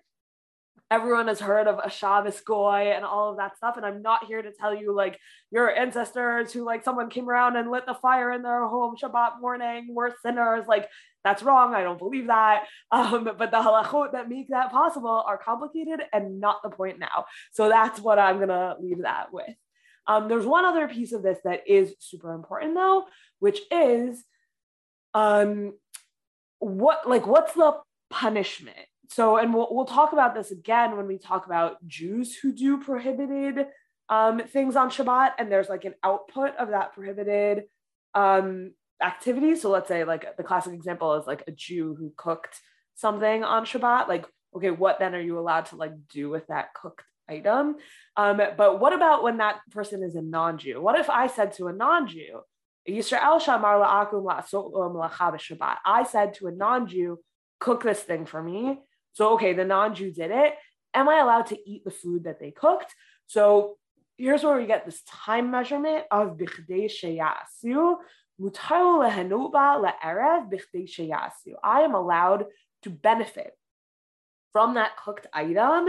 everyone 0.92 1.26
has 1.26 1.40
heard 1.40 1.66
of 1.66 1.80
a 1.82 1.88
Shabbos 1.88 2.40
goy 2.42 2.92
and 2.94 3.02
all 3.02 3.30
of 3.30 3.38
that 3.38 3.56
stuff. 3.56 3.78
And 3.78 3.86
I'm 3.86 4.02
not 4.02 4.26
here 4.26 4.42
to 4.42 4.52
tell 4.52 4.74
you 4.74 4.94
like 4.94 5.18
your 5.50 5.74
ancestors 5.74 6.52
who 6.52 6.64
like 6.64 6.84
someone 6.84 7.08
came 7.08 7.30
around 7.30 7.56
and 7.56 7.70
lit 7.70 7.86
the 7.86 7.94
fire 7.94 8.30
in 8.30 8.42
their 8.42 8.66
home 8.66 8.94
Shabbat 9.02 9.40
morning 9.40 9.88
were 9.94 10.14
sinners. 10.22 10.66
Like 10.68 10.88
that's 11.24 11.42
wrong. 11.42 11.74
I 11.74 11.82
don't 11.82 11.98
believe 11.98 12.26
that. 12.26 12.66
Um, 12.92 13.24
but 13.24 13.50
the 13.50 13.56
halachot 13.56 14.12
that 14.12 14.28
make 14.28 14.48
that 14.50 14.70
possible 14.70 15.24
are 15.26 15.38
complicated 15.38 16.00
and 16.12 16.40
not 16.40 16.62
the 16.62 16.68
point 16.68 16.98
now. 16.98 17.24
So 17.52 17.70
that's 17.70 17.98
what 17.98 18.18
I'm 18.18 18.38
gonna 18.38 18.76
leave 18.80 19.00
that 19.00 19.32
with. 19.32 19.48
Um, 20.06 20.28
there's 20.28 20.44
one 20.44 20.66
other 20.66 20.88
piece 20.88 21.12
of 21.12 21.22
this 21.22 21.38
that 21.44 21.62
is 21.66 21.94
super 22.00 22.34
important 22.34 22.74
though, 22.74 23.06
which 23.38 23.60
is 23.70 24.22
um, 25.14 25.72
what 26.62 27.08
like 27.08 27.26
what's 27.26 27.52
the 27.54 27.74
punishment? 28.10 28.76
So, 29.08 29.36
and 29.36 29.52
we'll, 29.52 29.68
we'll 29.70 29.84
talk 29.84 30.12
about 30.12 30.34
this 30.34 30.50
again 30.50 30.96
when 30.96 31.06
we 31.06 31.18
talk 31.18 31.44
about 31.44 31.86
Jews 31.86 32.34
who 32.34 32.52
do 32.52 32.78
prohibited 32.78 33.66
um, 34.08 34.40
things 34.46 34.74
on 34.74 34.90
Shabbat, 34.90 35.32
and 35.38 35.52
there's 35.52 35.68
like 35.68 35.84
an 35.84 35.94
output 36.02 36.56
of 36.56 36.70
that 36.70 36.94
prohibited 36.94 37.64
um, 38.14 38.72
activity. 39.02 39.56
So 39.56 39.70
let's 39.70 39.88
say 39.88 40.04
like 40.04 40.36
the 40.36 40.42
classic 40.42 40.72
example 40.72 41.14
is 41.14 41.26
like 41.26 41.42
a 41.46 41.52
Jew 41.52 41.94
who 41.98 42.12
cooked 42.16 42.60
something 42.94 43.44
on 43.44 43.66
Shabbat. 43.66 44.08
Like, 44.08 44.24
okay, 44.56 44.70
what 44.70 44.98
then 44.98 45.14
are 45.14 45.20
you 45.20 45.38
allowed 45.38 45.66
to 45.66 45.76
like 45.76 45.92
do 46.10 46.30
with 46.30 46.46
that 46.46 46.72
cooked 46.74 47.04
item? 47.28 47.76
Um, 48.16 48.40
but 48.56 48.80
what 48.80 48.92
about 48.92 49.22
when 49.22 49.38
that 49.38 49.60
person 49.72 50.02
is 50.02 50.14
a 50.14 50.22
non-Jew? 50.22 50.80
What 50.80 50.98
if 50.98 51.10
I 51.10 51.26
said 51.26 51.52
to 51.54 51.66
a 51.66 51.72
non-Jew. 51.72 52.40
I 52.88 53.00
said 56.04 56.34
to 56.34 56.46
a 56.46 56.52
non-Jew, 56.52 57.18
cook 57.60 57.82
this 57.82 58.02
thing 58.02 58.26
for 58.26 58.42
me. 58.42 58.80
So 59.12 59.34
okay, 59.34 59.52
the 59.52 59.64
non-Jew 59.64 60.12
did 60.12 60.30
it. 60.30 60.54
Am 60.94 61.08
I 61.08 61.20
allowed 61.20 61.46
to 61.46 61.58
eat 61.68 61.84
the 61.84 61.90
food 61.90 62.24
that 62.24 62.40
they 62.40 62.50
cooked? 62.50 62.94
So 63.26 63.78
here's 64.18 64.42
where 64.42 64.58
we 64.58 64.66
get 64.66 64.84
this 64.84 65.02
time 65.02 65.50
measurement 65.50 66.04
of 66.10 66.36
bichdei 66.36 66.90
sheyasu. 66.90 67.96
I 71.62 71.80
am 71.82 71.94
allowed 71.94 72.46
to 72.82 72.90
benefit 72.90 73.52
from 74.52 74.74
that 74.74 74.96
cooked 74.96 75.26
item 75.32 75.88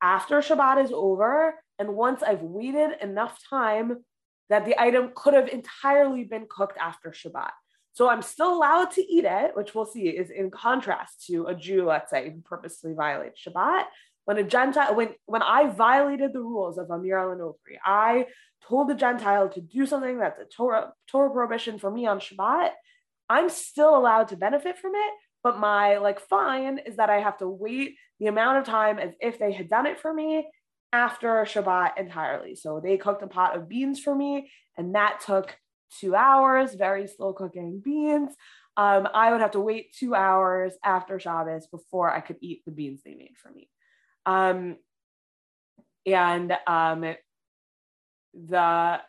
after 0.00 0.38
Shabbat 0.38 0.84
is 0.84 0.92
over. 0.92 1.54
And 1.78 1.94
once 1.96 2.22
I've 2.22 2.42
waited 2.42 2.92
enough 3.00 3.38
time 3.50 4.04
that 4.50 4.64
the 4.64 4.80
item 4.80 5.12
could 5.14 5.34
have 5.34 5.48
entirely 5.48 6.24
been 6.24 6.46
cooked 6.48 6.78
after 6.78 7.10
Shabbat. 7.10 7.50
So 7.92 8.08
I'm 8.08 8.22
still 8.22 8.52
allowed 8.52 8.90
to 8.92 9.02
eat 9.02 9.24
it, 9.24 9.56
which 9.56 9.74
we'll 9.74 9.86
see 9.86 10.08
is 10.08 10.30
in 10.30 10.50
contrast 10.50 11.26
to 11.26 11.46
a 11.46 11.54
Jew, 11.54 11.86
let's 11.86 12.10
say, 12.10 12.30
who 12.30 12.40
purposely 12.40 12.92
violates 12.92 13.40
Shabbat. 13.42 13.84
When 14.24 14.38
a 14.38 14.42
Gentile, 14.42 14.94
when 14.94 15.10
when 15.26 15.42
I 15.42 15.68
violated 15.68 16.32
the 16.32 16.40
rules 16.40 16.78
of 16.78 16.90
Amir 16.90 17.18
al 17.18 17.56
I 17.84 18.26
told 18.66 18.88
the 18.88 18.94
Gentile 18.94 19.48
to 19.50 19.60
do 19.60 19.86
something 19.86 20.18
that's 20.18 20.40
a 20.40 20.44
Torah, 20.44 20.92
Torah 21.06 21.30
prohibition 21.30 21.78
for 21.78 21.90
me 21.90 22.06
on 22.06 22.18
Shabbat, 22.20 22.70
I'm 23.28 23.48
still 23.48 23.96
allowed 23.96 24.28
to 24.28 24.36
benefit 24.36 24.78
from 24.78 24.92
it. 24.94 25.14
But 25.42 25.58
my 25.58 25.98
like 25.98 26.20
fine 26.20 26.78
is 26.78 26.96
that 26.96 27.10
I 27.10 27.20
have 27.20 27.38
to 27.38 27.48
wait 27.48 27.96
the 28.18 28.26
amount 28.26 28.58
of 28.58 28.64
time 28.64 28.98
as 28.98 29.12
if 29.20 29.38
they 29.38 29.52
had 29.52 29.68
done 29.68 29.86
it 29.86 30.00
for 30.00 30.12
me 30.12 30.48
after 30.94 31.28
Shabbat 31.44 31.98
entirely. 31.98 32.54
So 32.54 32.80
they 32.80 32.96
cooked 32.96 33.24
a 33.24 33.26
pot 33.26 33.56
of 33.56 33.68
beans 33.68 33.98
for 33.98 34.14
me, 34.14 34.48
and 34.76 34.94
that 34.94 35.20
took 35.26 35.56
two 35.98 36.14
hours, 36.14 36.74
very 36.74 37.08
slow 37.08 37.32
cooking 37.32 37.82
beans. 37.84 38.32
Um, 38.76 39.08
I 39.12 39.32
would 39.32 39.40
have 39.40 39.50
to 39.52 39.60
wait 39.60 39.92
two 39.92 40.14
hours 40.14 40.72
after 40.84 41.18
Shabbos 41.18 41.66
before 41.66 42.12
I 42.12 42.20
could 42.20 42.36
eat 42.40 42.64
the 42.64 42.70
beans 42.70 43.00
they 43.04 43.14
made 43.14 43.34
for 43.42 43.50
me. 43.50 43.68
Um, 44.24 44.76
and 46.06 46.56
um, 46.66 47.00
the, 48.32 49.00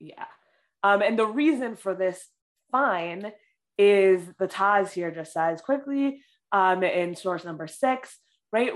yeah. 0.00 0.26
Um, 0.82 1.02
and 1.02 1.16
the 1.16 1.26
reason 1.26 1.76
for 1.76 1.94
this 1.94 2.28
fine 2.72 3.32
is 3.78 4.22
the 4.40 4.48
Taz 4.48 4.90
here 4.92 5.12
just 5.12 5.32
says 5.32 5.60
quickly 5.60 6.20
um, 6.52 6.82
in 6.82 7.14
source 7.14 7.44
number 7.44 7.66
six, 7.66 8.18
right? 8.54 8.72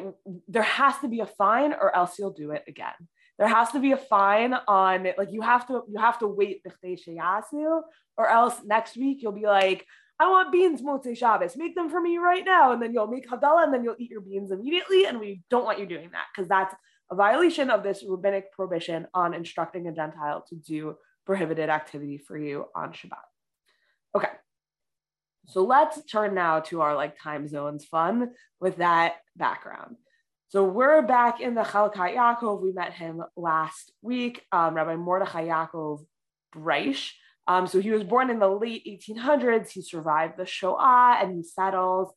There 0.55 0.69
has 0.79 0.95
to 1.03 1.09
be 1.09 1.21
a 1.21 1.27
fine 1.27 1.73
or 1.73 1.88
else 1.95 2.19
you'll 2.19 2.38
do 2.45 2.51
it 2.51 2.64
again 2.67 2.99
there 3.38 3.49
has 3.49 3.71
to 3.71 3.81
be 3.81 3.93
a 3.93 3.97
fine 3.97 4.55
on 4.67 5.07
it. 5.07 5.17
Like 5.17 5.33
you 5.33 5.41
have 5.43 5.67
to 5.69 5.85
you 5.88 5.99
have 6.01 6.19
to 6.19 6.27
wait 6.27 6.62
or 8.17 8.29
else 8.29 8.57
next 8.64 8.97
week 8.97 9.23
you'll 9.23 9.33
be 9.33 9.47
like, 9.47 9.87
I 10.19 10.29
want 10.29 10.51
beans 10.51 10.83
Motzei 10.83 11.17
Shabbos. 11.17 11.57
Make 11.57 11.77
them 11.77 11.88
for 11.88 12.01
me 12.01 12.19
right 12.19 12.45
now. 12.45 12.73
And 12.73 12.83
then 12.83 12.93
you'll 12.93 13.07
make 13.07 13.29
Havdalah 13.31 13.64
and 13.64 13.73
then 13.73 13.85
you'll 13.85 13.95
eat 13.99 14.11
your 14.11 14.21
beans 14.21 14.51
immediately. 14.51 15.07
And 15.07 15.21
we 15.21 15.43
don't 15.49 15.64
want 15.64 15.79
you 15.79 15.87
doing 15.87 16.11
that 16.11 16.25
because 16.35 16.49
that's 16.49 16.75
a 17.11 17.14
violation 17.14 17.71
of 17.71 17.85
this 17.85 18.05
rabbinic 18.07 18.53
prohibition 18.53 19.07
on 19.14 19.33
instructing 19.33 19.87
a 19.87 19.93
Gentile 19.93 20.45
to 20.49 20.57
do 20.57 20.97
prohibited 21.25 21.71
activity 21.71 22.19
for 22.19 22.37
you 22.37 22.64
on 22.75 22.93
Shabbat. 22.93 23.23
Okay. 24.17 24.29
So 25.49 25.65
let's 25.65 26.05
turn 26.05 26.35
now 26.35 26.61
to 26.61 26.83
our 26.83 26.95
like 26.95 27.19
time 27.19 27.49
zones 27.49 27.87
fun 27.87 28.33
with 28.61 28.77
that 28.77 29.15
background. 29.35 29.97
So 30.49 30.65
we're 30.65 31.03
back 31.03 31.41
in 31.41 31.55
the 31.55 31.63
Chelkat 31.63 32.15
Yaakov. 32.15 32.63
We 32.63 32.73
met 32.73 32.93
him 32.93 33.23
last 33.35 33.93
week, 34.03 34.43
um, 34.53 34.75
Rabbi 34.75 34.97
Mordechai 34.97 35.47
Yaakov 35.47 36.05
Breish. 36.55 37.13
Um, 37.47 37.67
so 37.67 37.81
he 37.81 37.91
was 37.91 38.05
born 38.05 38.29
in 38.29 38.39
the 38.39 38.49
late 38.49 38.85
1800s. 38.87 39.71
He 39.71 39.81
survived 39.81 40.37
the 40.37 40.45
Shoah 40.45 41.19
and 41.21 41.35
he 41.35 41.43
settles 41.43 42.13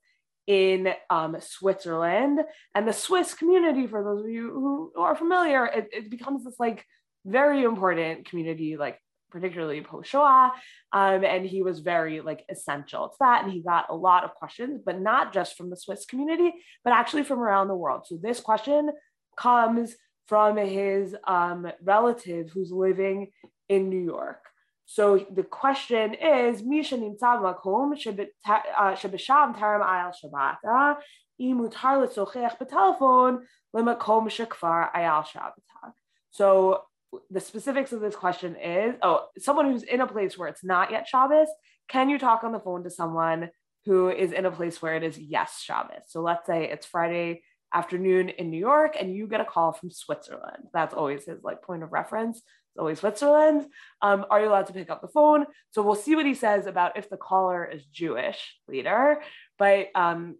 in 0.45 0.89
um, 1.09 1.37
Switzerland. 1.39 2.41
And 2.75 2.85
the 2.85 2.93
Swiss 2.93 3.33
community, 3.33 3.87
for 3.87 4.03
those 4.03 4.25
of 4.25 4.29
you 4.29 4.51
who 4.51 5.01
are 5.01 5.15
familiar, 5.15 5.65
it, 5.65 5.89
it 5.93 6.09
becomes 6.09 6.43
this 6.43 6.59
like 6.59 6.85
very 7.25 7.63
important 7.63 8.29
community, 8.29 8.75
like 8.75 8.99
particularly 9.31 9.81
post 9.81 10.09
Shoah. 10.09 10.51
Um, 10.93 11.23
and 11.23 11.45
he 11.45 11.61
was 11.61 11.79
very 11.79 12.21
like 12.21 12.45
essential 12.49 13.09
to 13.09 13.15
that. 13.21 13.43
And 13.43 13.51
he 13.53 13.61
got 13.61 13.85
a 13.89 13.95
lot 13.95 14.23
of 14.23 14.35
questions, 14.35 14.81
but 14.85 14.99
not 14.99 15.33
just 15.33 15.57
from 15.57 15.69
the 15.69 15.77
Swiss 15.77 16.05
community, 16.05 16.53
but 16.83 16.93
actually 16.93 17.23
from 17.23 17.39
around 17.39 17.67
the 17.67 17.75
world. 17.75 18.03
So 18.05 18.17
this 18.21 18.39
question 18.39 18.91
comes 19.37 19.95
from 20.27 20.57
his 20.57 21.15
um, 21.27 21.71
relative 21.83 22.51
who's 22.51 22.71
living 22.71 23.31
in 23.69 23.89
New 23.89 24.03
York. 24.03 24.43
So 24.85 25.25
the 25.31 25.43
question 25.43 26.15
is, 26.15 26.63
Misha 26.63 26.97
nimtzav 26.97 27.41
makom 27.41 27.95
shebesham 27.95 29.57
taram 29.57 29.81
ayal 29.81 30.13
shabata 30.13 30.97
imutar 31.41 32.05
letzochech 32.05 32.57
betelefon 32.59 33.39
lemakom 33.73 34.25
shekvar 34.27 34.91
ayal 34.93 35.23
shabata. 35.23 35.93
So 36.31 36.81
the 37.29 37.39
specifics 37.39 37.91
of 37.91 38.01
this 38.01 38.15
question 38.15 38.55
is 38.55 38.95
oh, 39.01 39.27
someone 39.37 39.71
who's 39.71 39.83
in 39.83 40.01
a 40.01 40.07
place 40.07 40.37
where 40.37 40.47
it's 40.47 40.63
not 40.63 40.91
yet 40.91 41.07
Shabbos, 41.07 41.49
can 41.87 42.09
you 42.09 42.17
talk 42.17 42.43
on 42.43 42.51
the 42.51 42.59
phone 42.59 42.83
to 42.83 42.89
someone 42.89 43.49
who 43.85 44.09
is 44.09 44.31
in 44.31 44.45
a 44.45 44.51
place 44.51 44.81
where 44.81 44.95
it 44.95 45.03
is 45.03 45.17
yes 45.17 45.61
Shabbos? 45.61 46.03
So 46.07 46.21
let's 46.21 46.45
say 46.45 46.69
it's 46.69 46.85
Friday 46.85 47.43
afternoon 47.73 48.29
in 48.29 48.49
New 48.49 48.59
York 48.59 48.95
and 48.99 49.15
you 49.15 49.27
get 49.27 49.41
a 49.41 49.45
call 49.45 49.71
from 49.71 49.91
Switzerland. 49.91 50.67
That's 50.73 50.93
always 50.93 51.25
his 51.25 51.43
like 51.43 51.61
point 51.61 51.83
of 51.83 51.91
reference. 51.91 52.37
It's 52.37 52.79
always 52.79 52.99
Switzerland. 52.99 53.65
Um, 54.01 54.25
are 54.29 54.41
you 54.41 54.47
allowed 54.47 54.67
to 54.67 54.73
pick 54.73 54.89
up 54.89 55.01
the 55.01 55.07
phone? 55.07 55.45
So 55.71 55.81
we'll 55.81 55.95
see 55.95 56.15
what 56.15 56.25
he 56.25 56.33
says 56.33 56.67
about 56.67 56.97
if 56.97 57.09
the 57.09 57.17
caller 57.17 57.65
is 57.65 57.83
Jewish 57.85 58.57
later. 58.67 59.21
But 59.57 59.87
um, 59.95 60.37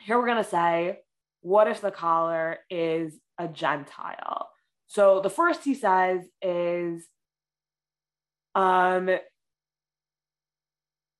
here 0.00 0.18
we're 0.18 0.26
going 0.26 0.42
to 0.42 0.48
say, 0.48 1.00
what 1.42 1.68
if 1.68 1.82
the 1.82 1.90
caller 1.90 2.58
is 2.70 3.18
a 3.38 3.48
Gentile? 3.48 4.48
So 4.94 5.18
the 5.20 5.28
first 5.28 5.64
he 5.64 5.74
says 5.74 6.20
is, 6.40 7.04
um, 8.54 9.10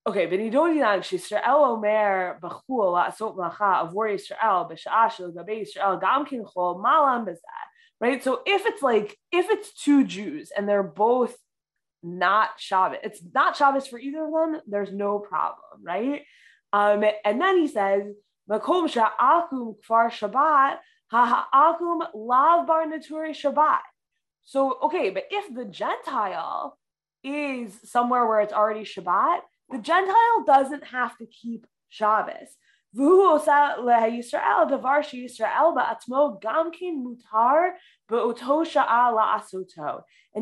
okay, 0.07 0.29
v'nidoninan 0.29 1.03
she'Yisrael 1.03 1.73
omer 1.73 2.39
b'chul 2.41 2.95
la'asot 2.95 3.37
melacha 3.37 3.93
avor 3.93 4.15
Yisrael 4.15 4.71
b'sha'ah 4.71 5.11
shel 5.11 5.33
gabei 5.33 5.67
Yisrael 5.67 6.01
gam 6.01 6.25
kin 6.25 6.45
chol 6.45 6.81
malam 6.81 7.27
b'zeh. 7.27 7.65
Right. 8.01 8.23
So 8.23 8.43
if 8.47 8.65
it's 8.65 8.81
like 8.81 9.17
if 9.33 9.51
it's 9.51 9.75
two 9.75 10.05
Jews 10.05 10.53
and 10.57 10.69
they're 10.69 10.85
both 10.85 11.37
not 12.01 12.51
Shabbos, 12.59 12.99
it's 13.03 13.21
not 13.35 13.57
Shabbos 13.57 13.89
for 13.89 13.99
either 13.99 14.25
of 14.25 14.33
them. 14.33 14.61
There's 14.69 14.93
no 14.93 15.19
problem, 15.19 15.83
right? 15.83 16.23
Um, 16.73 17.05
and 17.25 17.41
then 17.41 17.59
he 17.59 17.67
says, 17.67 18.05
"Makom 18.49 18.89
sha'akum 18.89 19.75
kfar 19.85 20.11
Shabbat 20.11 20.77
Ha'akum 21.11 22.03
lav 22.15 22.67
bar 22.67 22.87
naturi 22.87 23.31
Shabbat. 23.31 23.81
So, 24.45 24.79
okay, 24.83 25.11
but 25.11 25.25
if 25.31 25.55
the 25.55 25.65
Gentile 25.65 26.79
is 27.23 27.79
somewhere 27.85 28.27
where 28.27 28.41
it's 28.41 28.53
already 28.53 28.83
Shabbat, 28.83 29.41
the 29.71 29.79
Gentile 29.79 30.45
doesn't 30.47 30.85
have 30.85 31.17
to 31.19 31.27
keep 31.27 31.67
Shabbos. 31.89 32.57
And 32.97 34.15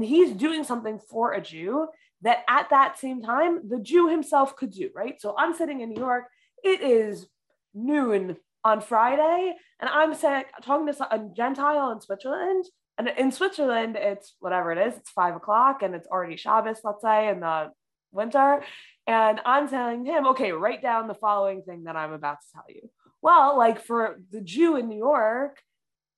he's 0.04 0.32
doing 0.32 0.64
something 0.64 0.98
for 0.98 1.32
a 1.32 1.40
Jew 1.40 1.88
that 2.20 2.44
at 2.48 2.70
that 2.70 2.98
same 2.98 3.22
time 3.22 3.68
the 3.68 3.78
Jew 3.78 4.08
himself 4.08 4.56
could 4.56 4.70
do, 4.70 4.90
right? 4.94 5.20
So 5.20 5.34
I'm 5.38 5.54
sitting 5.54 5.80
in 5.80 5.90
New 5.90 6.00
York, 6.00 6.24
it 6.62 6.82
is 6.82 7.26
noon 7.74 8.36
on 8.64 8.80
Friday, 8.80 9.54
and 9.80 9.90
I'm 9.90 10.14
saying 10.14 10.44
talking 10.62 10.92
to 10.92 11.14
a 11.14 11.28
Gentile 11.34 11.90
in 11.92 12.00
Switzerland, 12.00 12.64
and 12.98 13.08
in 13.08 13.32
Switzerland 13.32 13.96
it's 13.96 14.34
whatever 14.40 14.72
it 14.72 14.86
is, 14.86 14.96
it's 14.96 15.10
five 15.10 15.36
o'clock, 15.36 15.82
and 15.82 15.94
it's 15.94 16.06
already 16.06 16.36
Shabbos, 16.36 16.80
let's 16.84 17.02
say, 17.02 17.28
in 17.28 17.40
the 17.40 17.70
winter, 18.12 18.62
and 19.06 19.40
I'm 19.44 19.68
telling 19.68 20.04
him, 20.04 20.26
okay, 20.28 20.52
write 20.52 20.82
down 20.82 21.08
the 21.08 21.14
following 21.14 21.62
thing 21.62 21.84
that 21.84 21.96
I'm 21.96 22.12
about 22.12 22.38
to 22.40 22.46
tell 22.54 22.64
you. 22.68 22.88
Well, 23.20 23.56
like 23.56 23.84
for 23.84 24.18
the 24.30 24.40
Jew 24.40 24.76
in 24.76 24.88
New 24.88 24.98
York, 24.98 25.60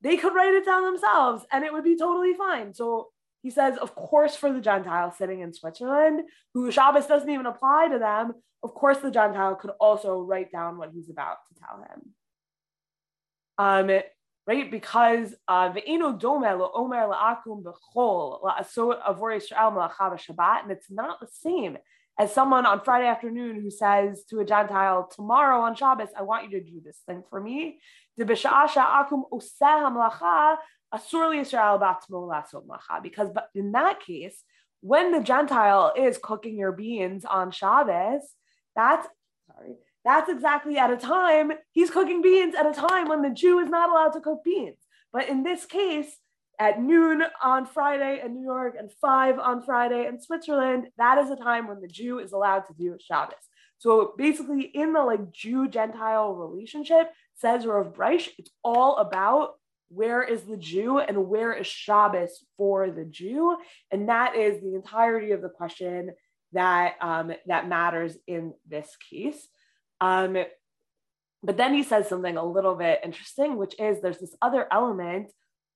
they 0.00 0.16
could 0.16 0.34
write 0.34 0.54
it 0.54 0.64
down 0.64 0.84
themselves 0.84 1.44
and 1.52 1.64
it 1.64 1.72
would 1.72 1.84
be 1.84 1.96
totally 1.96 2.34
fine. 2.34 2.74
So 2.74 3.08
he 3.42 3.50
says, 3.50 3.76
of 3.78 3.94
course, 3.94 4.36
for 4.36 4.52
the 4.52 4.60
Gentile 4.60 5.12
sitting 5.12 5.40
in 5.40 5.52
Switzerland, 5.52 6.22
who 6.54 6.70
Shabbos 6.70 7.06
doesn't 7.06 7.28
even 7.28 7.46
apply 7.46 7.88
to 7.92 7.98
them, 7.98 8.32
of 8.62 8.74
course, 8.74 8.98
the 8.98 9.10
Gentile 9.10 9.54
could 9.54 9.72
also 9.78 10.18
write 10.20 10.50
down 10.50 10.78
what 10.78 10.90
he's 10.94 11.10
about 11.10 11.36
to 11.48 11.60
tell 11.60 11.82
him. 11.82 12.13
Um, 13.58 13.90
right? 14.46 14.70
Because 14.70 15.34
uh, 15.48 15.70
ve'eno 15.72 16.18
dome 16.18 16.44
omer 16.44 17.08
la'akum 17.08 17.62
Shabbat, 20.16 20.62
and 20.62 20.70
it's 20.70 20.90
not 20.90 21.20
the 21.20 21.28
same 21.30 21.78
as 22.18 22.32
someone 22.32 22.64
on 22.64 22.80
Friday 22.80 23.06
afternoon 23.06 23.60
who 23.60 23.70
says 23.70 24.24
to 24.30 24.38
a 24.38 24.44
Gentile, 24.44 25.10
tomorrow 25.14 25.62
on 25.62 25.74
Shabbos, 25.74 26.10
I 26.16 26.22
want 26.22 26.44
you 26.44 26.60
to 26.60 26.64
do 26.64 26.80
this 26.84 26.98
thing 27.06 27.24
for 27.28 27.40
me. 27.40 27.80
Because 28.16 28.42
but 33.34 33.48
in 33.54 33.72
that 33.72 34.00
case, 34.00 34.44
when 34.80 35.10
the 35.10 35.20
Gentile 35.20 35.92
is 35.96 36.18
cooking 36.22 36.56
your 36.56 36.70
beans 36.70 37.24
on 37.24 37.50
Shabbos, 37.50 38.22
that's 38.76 39.08
sorry, 39.48 39.74
that's 40.04 40.28
exactly 40.28 40.76
at 40.76 40.90
a 40.90 40.96
time 40.96 41.52
he's 41.72 41.90
cooking 41.90 42.22
beans 42.22 42.54
at 42.54 42.66
a 42.66 42.72
time 42.72 43.08
when 43.08 43.22
the 43.22 43.30
Jew 43.30 43.58
is 43.58 43.70
not 43.70 43.90
allowed 43.90 44.10
to 44.10 44.20
cook 44.20 44.44
beans. 44.44 44.78
But 45.12 45.28
in 45.28 45.42
this 45.42 45.64
case, 45.64 46.18
at 46.58 46.80
noon 46.80 47.22
on 47.42 47.66
Friday 47.66 48.20
in 48.24 48.34
New 48.34 48.44
York 48.44 48.76
and 48.78 48.90
five 49.00 49.38
on 49.38 49.62
Friday 49.62 50.06
in 50.06 50.20
Switzerland, 50.20 50.88
that 50.98 51.18
is 51.18 51.30
a 51.30 51.36
time 51.36 51.66
when 51.66 51.80
the 51.80 51.88
Jew 51.88 52.18
is 52.18 52.32
allowed 52.32 52.60
to 52.66 52.74
do 52.74 52.96
Shabbos. 53.00 53.34
So 53.78 54.14
basically, 54.16 54.62
in 54.62 54.92
the 54.92 55.02
like 55.02 55.32
Jew 55.32 55.68
Gentile 55.68 56.34
relationship, 56.34 57.10
says 57.34 57.66
Rav 57.66 57.92
Breish, 57.92 58.28
it's 58.38 58.50
all 58.62 58.96
about 58.96 59.54
where 59.88 60.22
is 60.22 60.42
the 60.42 60.56
Jew 60.56 60.98
and 60.98 61.28
where 61.28 61.52
is 61.52 61.66
Shabbos 61.66 62.44
for 62.56 62.90
the 62.90 63.04
Jew, 63.04 63.56
and 63.90 64.08
that 64.08 64.36
is 64.36 64.62
the 64.62 64.74
entirety 64.74 65.32
of 65.32 65.42
the 65.42 65.48
question 65.48 66.12
that 66.52 66.94
um, 67.00 67.32
that 67.46 67.68
matters 67.68 68.16
in 68.26 68.54
this 68.68 68.96
case. 69.10 69.46
Um, 70.04 70.36
but 71.42 71.56
then 71.56 71.74
he 71.74 71.82
says 71.82 72.08
something 72.08 72.36
a 72.36 72.44
little 72.44 72.74
bit 72.74 73.00
interesting, 73.02 73.56
which 73.56 73.74
is 73.80 74.00
there's 74.00 74.18
this 74.18 74.36
other 74.42 74.66
element 74.70 75.32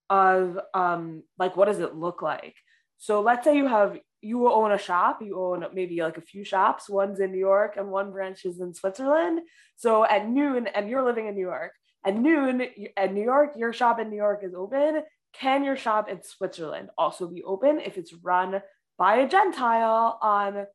of 0.09 0.59
um, 0.73 1.23
like 1.37 1.57
what 1.57 1.65
does 1.65 1.79
it 1.79 1.95
look 1.95 2.21
like? 2.21 2.55
So 2.97 3.21
let's 3.21 3.43
say 3.43 3.55
you 3.55 3.67
have 3.67 3.97
you 4.21 4.51
own 4.51 4.71
a 4.71 4.77
shop, 4.77 5.19
you 5.21 5.39
own 5.39 5.65
maybe 5.73 6.01
like 6.01 6.17
a 6.17 6.21
few 6.21 6.43
shops, 6.43 6.89
one's 6.89 7.19
in 7.19 7.31
New 7.31 7.39
York 7.39 7.75
and 7.77 7.89
one 7.89 8.11
branch 8.11 8.45
is 8.45 8.59
in 8.59 8.73
Switzerland. 8.73 9.41
So 9.77 10.05
at 10.05 10.27
noon, 10.27 10.67
and 10.67 10.89
you're 10.89 11.05
living 11.05 11.27
in 11.27 11.35
New 11.35 11.47
York, 11.53 11.71
at 12.05 12.15
noon 12.15 12.67
at 12.97 13.13
New 13.13 13.23
York, 13.23 13.53
your 13.55 13.73
shop 13.73 13.99
in 13.99 14.09
New 14.09 14.17
York 14.17 14.41
is 14.43 14.53
open. 14.53 15.03
Can 15.33 15.63
your 15.63 15.77
shop 15.77 16.09
in 16.09 16.21
Switzerland 16.23 16.89
also 16.97 17.27
be 17.27 17.43
open 17.43 17.79
if 17.79 17.97
it's 17.97 18.13
run 18.13 18.61
by 18.97 19.17
a 19.17 19.29
Gentile 19.29 20.19
on 20.21 20.65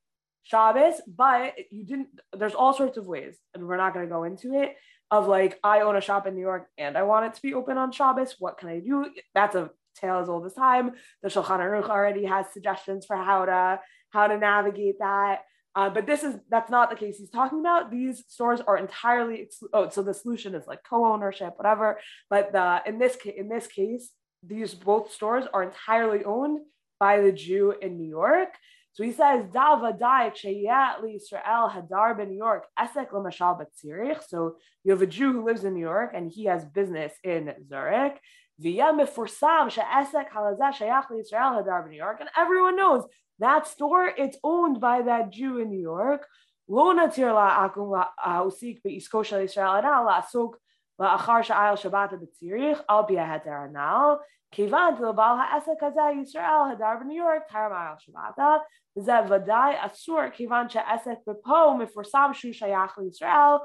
Shabbos? 0.45 1.01
But 1.07 1.55
you 1.71 1.85
didn't, 1.85 2.09
there's 2.33 2.55
all 2.55 2.73
sorts 2.73 2.97
of 2.97 3.07
ways, 3.07 3.37
and 3.53 3.67
we're 3.67 3.77
not 3.77 3.95
going 3.95 4.07
to 4.07 4.13
go 4.13 4.25
into 4.25 4.55
it 4.55 4.77
of 5.11 5.29
like 5.29 5.59
I 5.63 5.81
own 5.81 5.97
a 5.97 6.01
shop 6.01 6.27
in 6.27 6.35
New 6.35 6.41
York 6.41 6.69
and 6.79 6.97
I 6.97 7.03
want 7.03 7.27
it 7.27 7.35
to 7.35 7.43
be 7.43 7.55
open 7.55 7.79
on 7.79 7.93
Shabbos. 7.93 8.37
What 8.39 8.59
can 8.59 8.69
I 8.69 8.81
do? 8.81 9.07
That's 9.35 9.55
a 9.55 9.71
tale 9.95 10.19
as 10.19 10.29
old 10.29 10.47
as 10.47 10.55
time. 10.55 10.93
The 11.23 11.29
Shulchan 11.29 11.61
Aruch 11.61 11.89
already 11.89 12.25
has 12.25 12.47
suggestions 12.53 13.07
for 13.07 13.17
how 13.17 13.45
to 13.45 13.81
how 14.11 14.27
to 14.27 14.39
navigate 14.39 14.99
that. 14.99 15.43
Uh, 15.77 15.91
but 15.91 16.07
this 16.07 16.23
is 16.23 16.37
that's 16.51 16.71
not 16.71 16.91
the 16.91 16.97
case 16.97 17.19
he's 17.19 17.31
talking 17.31 17.61
about. 17.61 17.91
These 17.91 18.25
stores 18.29 18.61
are 18.61 18.77
entirely 18.77 19.49
oh, 19.73 19.89
so 19.89 20.03
the 20.03 20.15
solution 20.15 20.55
is 20.55 20.67
like 20.67 20.81
co-ownership, 20.89 21.55
whatever. 21.57 22.01
But 22.31 22.53
the 22.53 22.83
in 22.87 22.99
this 22.99 23.17
case, 23.17 23.35
in 23.37 23.49
this 23.49 23.67
case, 23.67 24.11
these 24.43 24.75
both 24.75 25.13
stores 25.13 25.45
are 25.53 25.63
entirely 25.63 26.25
owned 26.25 26.61
by 27.01 27.21
the 27.21 27.33
Jew 27.33 27.75
in 27.81 27.99
New 27.99 28.09
York. 28.09 28.51
So 28.94 29.04
he 29.04 29.12
says, 29.12 29.46
Dal 29.54 29.80
vadai 29.80 30.34
Israel 30.34 31.70
hadar 31.70 32.18
ben 32.18 32.30
New 32.30 32.38
York, 32.38 32.66
esek 32.78 33.14
l'mashal 33.14 33.60
b'tzirich. 33.60 34.24
So 34.28 34.56
you 34.84 34.92
have 34.92 35.02
a 35.02 35.08
Jew 35.08 35.32
who 35.32 35.46
lives 35.46 35.64
in 35.64 35.74
New 35.74 35.80
York 35.80 36.12
and 36.14 36.32
he 36.32 36.46
has 36.46 36.66
business 36.66 37.14
in 37.24 37.54
Zurich. 37.68 38.20
Via 38.60 38.92
mefursam 38.92 39.70
she'esek 39.70 40.32
halazeh 40.32 40.74
shayach 40.74 41.06
Israel 41.18 41.52
hadar 41.62 41.84
ben 41.84 41.92
New 41.92 41.98
York. 41.98 42.18
And 42.20 42.30
everyone 42.36 42.76
knows 42.76 43.06
that 43.40 43.68
store, 43.68 44.12
it's 44.18 44.38
owned 44.44 44.82
by 44.82 45.04
that 45.04 45.32
Jew 45.32 45.60
in 45.60 45.70
New 45.70 45.80
York. 45.82 46.28
Lo 46.68 46.94
natir 46.94 47.32
la'akum 47.32 48.04
la'usik 48.26 48.82
be'isko 48.84 49.24
shel 49.24 49.40
Israel 49.40 49.78
anal 49.78 50.08
la'asuk 50.08 50.54
la'achar 51.00 51.44
sha'ayel 51.44 51.78
shabbat 51.78 52.20
b'tzirich 52.22 52.82
al 52.90 53.06
pi 53.06 53.16
heter 53.16 53.70
anal. 53.70 54.20
כיוון 54.52 54.96
דלבעל 54.96 55.38
העסק 55.40 55.84
הזה 55.84 56.02
ישראל 56.22 56.72
הדר 56.72 56.94
בניו 57.00 57.18
יורק 57.18 57.42
תרם 57.48 57.74
על 57.74 57.94
שבתה, 58.00 58.56
וזה 58.98 59.14
ודאי 59.30 59.76
אסור 59.78 60.30
כיוון 60.34 60.70
שהעסק 60.70 61.18
בפה 61.28 61.74
מפורסם 61.80 62.30
שהוא 62.34 62.54
שייך 62.54 62.98
לישראל, 62.98 63.58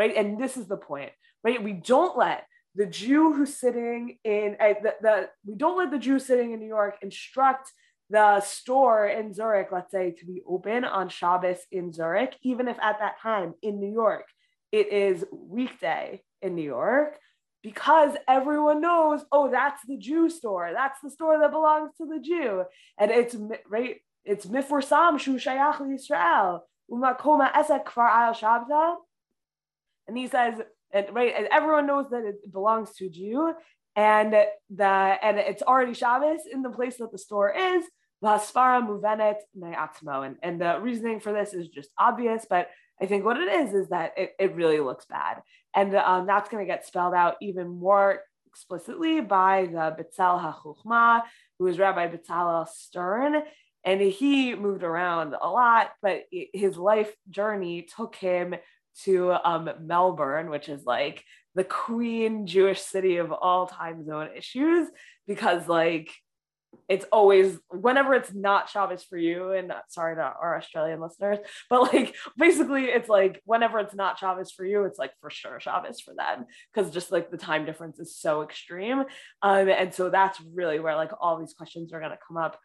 right? 0.00 0.16
And 0.16 0.38
this 0.38 0.56
is 0.56 0.66
the 0.68 0.76
point, 0.76 1.12
right? 1.44 1.62
We 1.62 1.72
don't 1.72 2.16
let 2.16 2.46
the 2.74 2.86
Jew 2.86 3.32
who's 3.32 3.54
sitting 3.56 4.18
in 4.24 4.56
uh, 4.60 4.74
the, 4.82 4.94
the 5.00 5.14
we 5.46 5.54
don't 5.54 5.78
let 5.78 5.90
the 5.90 5.98
Jew 5.98 6.18
sitting 6.18 6.52
in 6.52 6.60
New 6.60 6.72
York 6.78 6.96
instruct 7.02 7.70
the 8.10 8.40
store 8.40 9.06
in 9.06 9.32
Zurich, 9.32 9.68
let's 9.72 9.90
say, 9.90 10.10
to 10.18 10.26
be 10.26 10.42
open 10.46 10.84
on 10.84 11.08
Shabbos 11.08 11.60
in 11.70 11.92
Zurich, 11.92 12.36
even 12.42 12.68
if 12.68 12.78
at 12.80 12.98
that 12.98 13.20
time 13.20 13.54
in 13.62 13.80
New 13.80 13.92
York 13.92 14.26
it 14.72 14.92
is 14.92 15.24
weekday 15.32 16.22
in 16.42 16.54
New 16.54 16.64
York, 16.64 17.18
because 17.62 18.12
everyone 18.28 18.80
knows, 18.80 19.24
oh, 19.32 19.50
that's 19.50 19.80
the 19.86 19.96
Jew 19.96 20.28
store. 20.28 20.70
That's 20.74 21.00
the 21.02 21.10
store 21.10 21.38
that 21.38 21.50
belongs 21.50 21.92
to 21.96 22.06
the 22.06 22.20
Jew. 22.20 22.64
And 22.98 23.10
it's 23.10 23.34
right, 23.68 23.96
It's 24.25 24.45
miforsam 24.45 25.19
shu 25.19 25.35
shayach 25.37 25.79
Yisrael. 25.81 26.61
Umakoma 26.91 27.51
esek 27.53 27.85
kfar 27.85 28.09
al 28.09 28.33
shabta. 28.33 28.95
And 30.07 30.17
he 30.17 30.27
says, 30.27 30.55
and 30.91 31.07
right, 31.13 31.33
and 31.37 31.47
everyone 31.51 31.85
knows 31.85 32.09
that 32.09 32.23
it 32.25 32.51
belongs 32.51 32.93
to 32.95 33.05
a 33.05 33.09
Jew, 33.09 33.53
and 33.95 34.33
the 34.33 34.83
and 34.83 35.37
it's 35.37 35.61
already 35.61 35.93
Shabbos 35.93 36.41
in 36.51 36.63
the 36.63 36.71
place 36.71 36.97
that 36.97 37.11
the 37.11 37.17
store 37.17 37.53
is. 37.55 37.83
Vaspara 38.23 38.85
muvenet 38.85 39.37
me'atzmo. 39.55 40.25
And, 40.25 40.35
and 40.43 40.59
the 40.59 40.79
reasoning 40.81 41.19
for 41.19 41.31
this 41.31 41.53
is 41.53 41.69
just 41.69 41.89
obvious, 41.97 42.45
but 42.49 42.69
I 43.01 43.05
think 43.05 43.23
what 43.23 43.37
it 43.37 43.49
is 43.61 43.73
is 43.73 43.89
that 43.89 44.13
it, 44.17 44.33
it 44.39 44.55
really 44.55 44.79
looks 44.79 45.05
bad. 45.05 45.41
And 45.73 45.95
um, 45.95 46.27
that's 46.27 46.49
going 46.49 46.65
to 46.65 46.67
get 46.67 46.85
spelled 46.85 47.13
out 47.13 47.35
even 47.41 47.69
more 47.69 48.21
explicitly 48.47 49.21
by 49.21 49.67
the 49.71 49.95
Betzel 49.95 50.41
HaChochma, 50.41 51.21
who 51.59 51.67
is 51.67 51.79
Rabbi 51.79 52.07
Betzalel 52.07 52.67
Stern. 52.67 53.43
And 53.85 54.01
he 54.01 54.55
moved 54.55 54.83
around 54.83 55.35
a 55.41 55.49
lot, 55.49 55.91
but 56.01 56.23
his 56.31 56.77
life 56.77 57.13
journey 57.29 57.87
took 57.95 58.15
him 58.15 58.55
to 59.03 59.31
um, 59.31 59.69
Melbourne, 59.81 60.49
which 60.49 60.67
is 60.69 60.83
like 60.85 61.23
the 61.55 61.63
queen 61.63 62.45
Jewish 62.45 62.81
city 62.81 63.17
of 63.17 63.31
all 63.31 63.67
time 63.67 64.05
zone 64.05 64.29
issues, 64.35 64.87
because 65.27 65.67
like 65.67 66.11
it's 66.87 67.05
always 67.11 67.57
whenever 67.69 68.13
it's 68.13 68.33
not 68.33 68.69
Shabbos 68.69 69.03
for 69.03 69.17
you, 69.17 69.51
and 69.51 69.71
sorry 69.89 70.15
to 70.15 70.21
our 70.21 70.57
Australian 70.57 70.99
listeners, 70.99 71.37
but 71.69 71.93
like 71.93 72.15
basically 72.37 72.85
it's 72.85 73.09
like 73.09 73.41
whenever 73.45 73.79
it's 73.79 73.95
not 73.95 74.19
Shabbos 74.19 74.51
for 74.51 74.65
you, 74.65 74.83
it's 74.85 74.99
like 74.99 75.11
for 75.21 75.29
sure 75.29 75.59
Shabbos 75.59 75.99
for 75.99 76.13
them 76.13 76.45
because 76.73 76.91
just 76.91 77.11
like 77.11 77.31
the 77.31 77.37
time 77.37 77.65
difference 77.65 77.99
is 77.99 78.15
so 78.15 78.41
extreme, 78.41 78.99
um, 79.41 79.69
and 79.69 79.93
so 79.93 80.09
that's 80.09 80.39
really 80.53 80.79
where 80.79 80.95
like 80.95 81.11
all 81.19 81.39
these 81.39 81.53
questions 81.53 81.93
are 81.93 82.01
gonna 82.01 82.17
come 82.27 82.37
up 82.37 82.59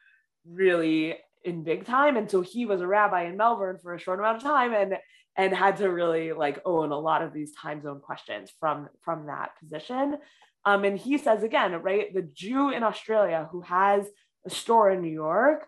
really 0.48 1.16
in 1.44 1.62
big 1.62 1.84
time. 1.84 2.16
And 2.16 2.30
so 2.30 2.40
he 2.40 2.66
was 2.66 2.80
a 2.80 2.86
rabbi 2.86 3.24
in 3.24 3.36
Melbourne 3.36 3.78
for 3.82 3.94
a 3.94 4.00
short 4.00 4.18
amount 4.18 4.38
of 4.38 4.42
time, 4.42 4.72
and 4.72 4.96
and 5.36 5.54
had 5.54 5.78
to 5.78 5.90
really 5.90 6.32
like 6.32 6.62
own 6.64 6.92
a 6.92 6.98
lot 6.98 7.22
of 7.22 7.32
these 7.32 7.52
time 7.54 7.82
zone 7.82 8.00
questions 8.00 8.50
from 8.60 8.88
from 9.02 9.26
that 9.26 9.50
position. 9.58 10.18
Um, 10.64 10.84
and 10.84 10.98
he 10.98 11.18
says 11.18 11.42
again, 11.42 11.72
right, 11.82 12.12
the 12.14 12.22
Jew 12.22 12.70
in 12.70 12.82
Australia 12.82 13.48
who 13.52 13.60
has 13.62 14.06
a 14.46 14.50
store 14.50 14.90
in 14.90 15.02
New 15.02 15.12
York. 15.12 15.66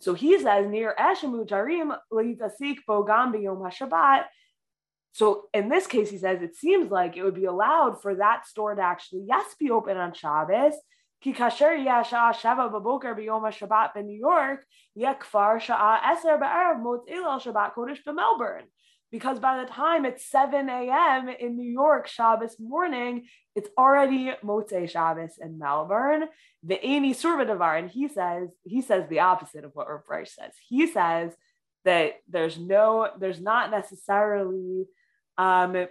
So 0.00 0.14
he 0.14 0.38
says 0.38 0.66
near 0.66 0.94
Eshemu 0.98 1.46
Jarim 1.46 1.96
Litasik 2.12 2.78
Bogam 2.88 3.40
Yom 3.42 3.58
HaShabbat. 3.58 4.24
So 5.12 5.44
in 5.52 5.68
this 5.68 5.86
case, 5.86 6.08
he 6.08 6.18
says 6.18 6.40
it 6.40 6.56
seems 6.56 6.90
like 6.90 7.16
it 7.16 7.24
would 7.24 7.34
be 7.34 7.46
allowed 7.46 8.00
for 8.00 8.14
that 8.14 8.46
store 8.46 8.74
to 8.74 8.82
actually, 8.82 9.24
yes, 9.26 9.54
be 9.58 9.70
open 9.70 9.96
on 9.96 10.14
Shabbos. 10.14 10.74
כי 11.21 11.33
כאשר 11.33 11.65
יהיה 11.65 11.99
השעה 11.99 12.33
שבע 12.33 12.67
בבוקר 12.67 13.13
ביום 13.13 13.45
השבת 13.45 13.91
בניו 13.95 14.15
יורק, 14.15 14.59
יהיה 14.95 15.13
כבר 15.13 15.59
שעה 15.59 16.11
עשר 16.11 16.37
בערב 16.37 16.77
מוצאי 16.77 17.13
ליל 17.13 17.39
שבת 17.39 17.73
קודש 17.73 18.07
במלבורן 18.07 18.65
because 19.15 19.39
by 19.39 19.63
the 19.63 19.71
time 19.71 20.03
it's 20.03 20.25
7 20.25 20.67
a.m. 20.67 21.29
in 21.29 21.55
New 21.55 21.71
York, 21.71 22.05
Shabbos 22.05 22.57
morning, 22.59 23.27
it's 23.55 23.69
already 23.77 24.33
Motzei 24.43 24.89
Shabbos 24.89 25.37
in 25.39 25.57
Melbourne. 25.57 26.25
The 26.63 26.85
Amy 26.85 27.13
Survadavar, 27.13 27.79
and 27.79 27.89
he 27.89 28.09
says, 28.09 28.49
he 28.63 28.81
says 28.81 29.07
the 29.07 29.21
opposite 29.21 29.63
of 29.63 29.71
what 29.73 29.87
Rav 29.87 30.27
says. 30.27 30.51
He 30.67 30.87
says 30.87 31.31
that 31.85 32.15
there's 32.27 32.57
no, 32.57 33.07
there's 33.17 33.39
not 33.39 33.71
necessarily 33.71 34.85
um, 35.37 35.87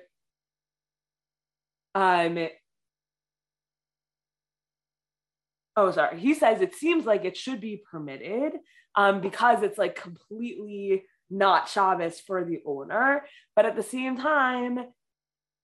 um, 1.95 2.49
oh 5.80 5.92
sorry 5.92 6.20
he 6.20 6.34
says 6.34 6.62
it 6.62 6.76
seems 6.76 7.06
like 7.06 7.26
it 7.26 7.38
should 7.38 7.62
be 7.62 7.82
permitted 7.92 8.54
um, 8.96 9.22
because 9.22 9.64
it's 9.64 9.78
like 9.78 9.96
completely 9.96 11.04
not 11.30 11.70
Shabbos 11.70 12.20
for 12.20 12.44
the 12.44 12.60
owner 12.66 13.24
but 13.56 13.66
at 13.66 13.76
the 13.76 13.84
same 13.84 14.18
time 14.18 14.80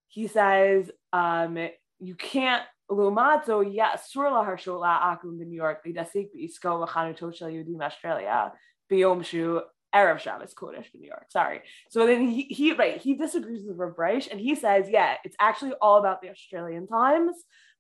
he 0.07 0.27
says 0.27 0.89
um, 1.11 1.57
you 1.99 2.15
can't 2.15 2.63
Lumatzo, 2.89 3.67
yes, 3.67 4.11
Surla 4.15 4.45
Harshola 4.45 5.01
Akum 5.01 5.41
in 5.41 5.49
New 5.49 5.55
York, 5.55 5.83
Lidasik 5.85 6.29
Isko 6.39 6.87
Machanutoshel 6.87 7.51
Yudim 7.51 7.81
Australia, 7.81 8.53
Biom 8.91 9.25
Shu, 9.25 9.61
Arab 9.91 10.19
Shabbos 10.19 10.53
Kodesh 10.53 10.93
in 10.93 10.99
New 10.99 11.07
York. 11.07 11.25
Sorry. 11.29 11.61
So 11.89 12.05
then 12.05 12.27
he, 12.27 12.43
he 12.43 12.73
right, 12.73 12.97
he 12.97 13.15
disagrees 13.15 13.63
with 13.65 13.77
Rav 13.77 13.95
and 14.29 14.39
he 14.39 14.53
says, 14.53 14.87
yeah, 14.89 15.15
it's 15.23 15.37
actually 15.39 15.73
all 15.81 15.97
about 15.97 16.21
the 16.21 16.29
Australian 16.29 16.85
times. 16.85 17.35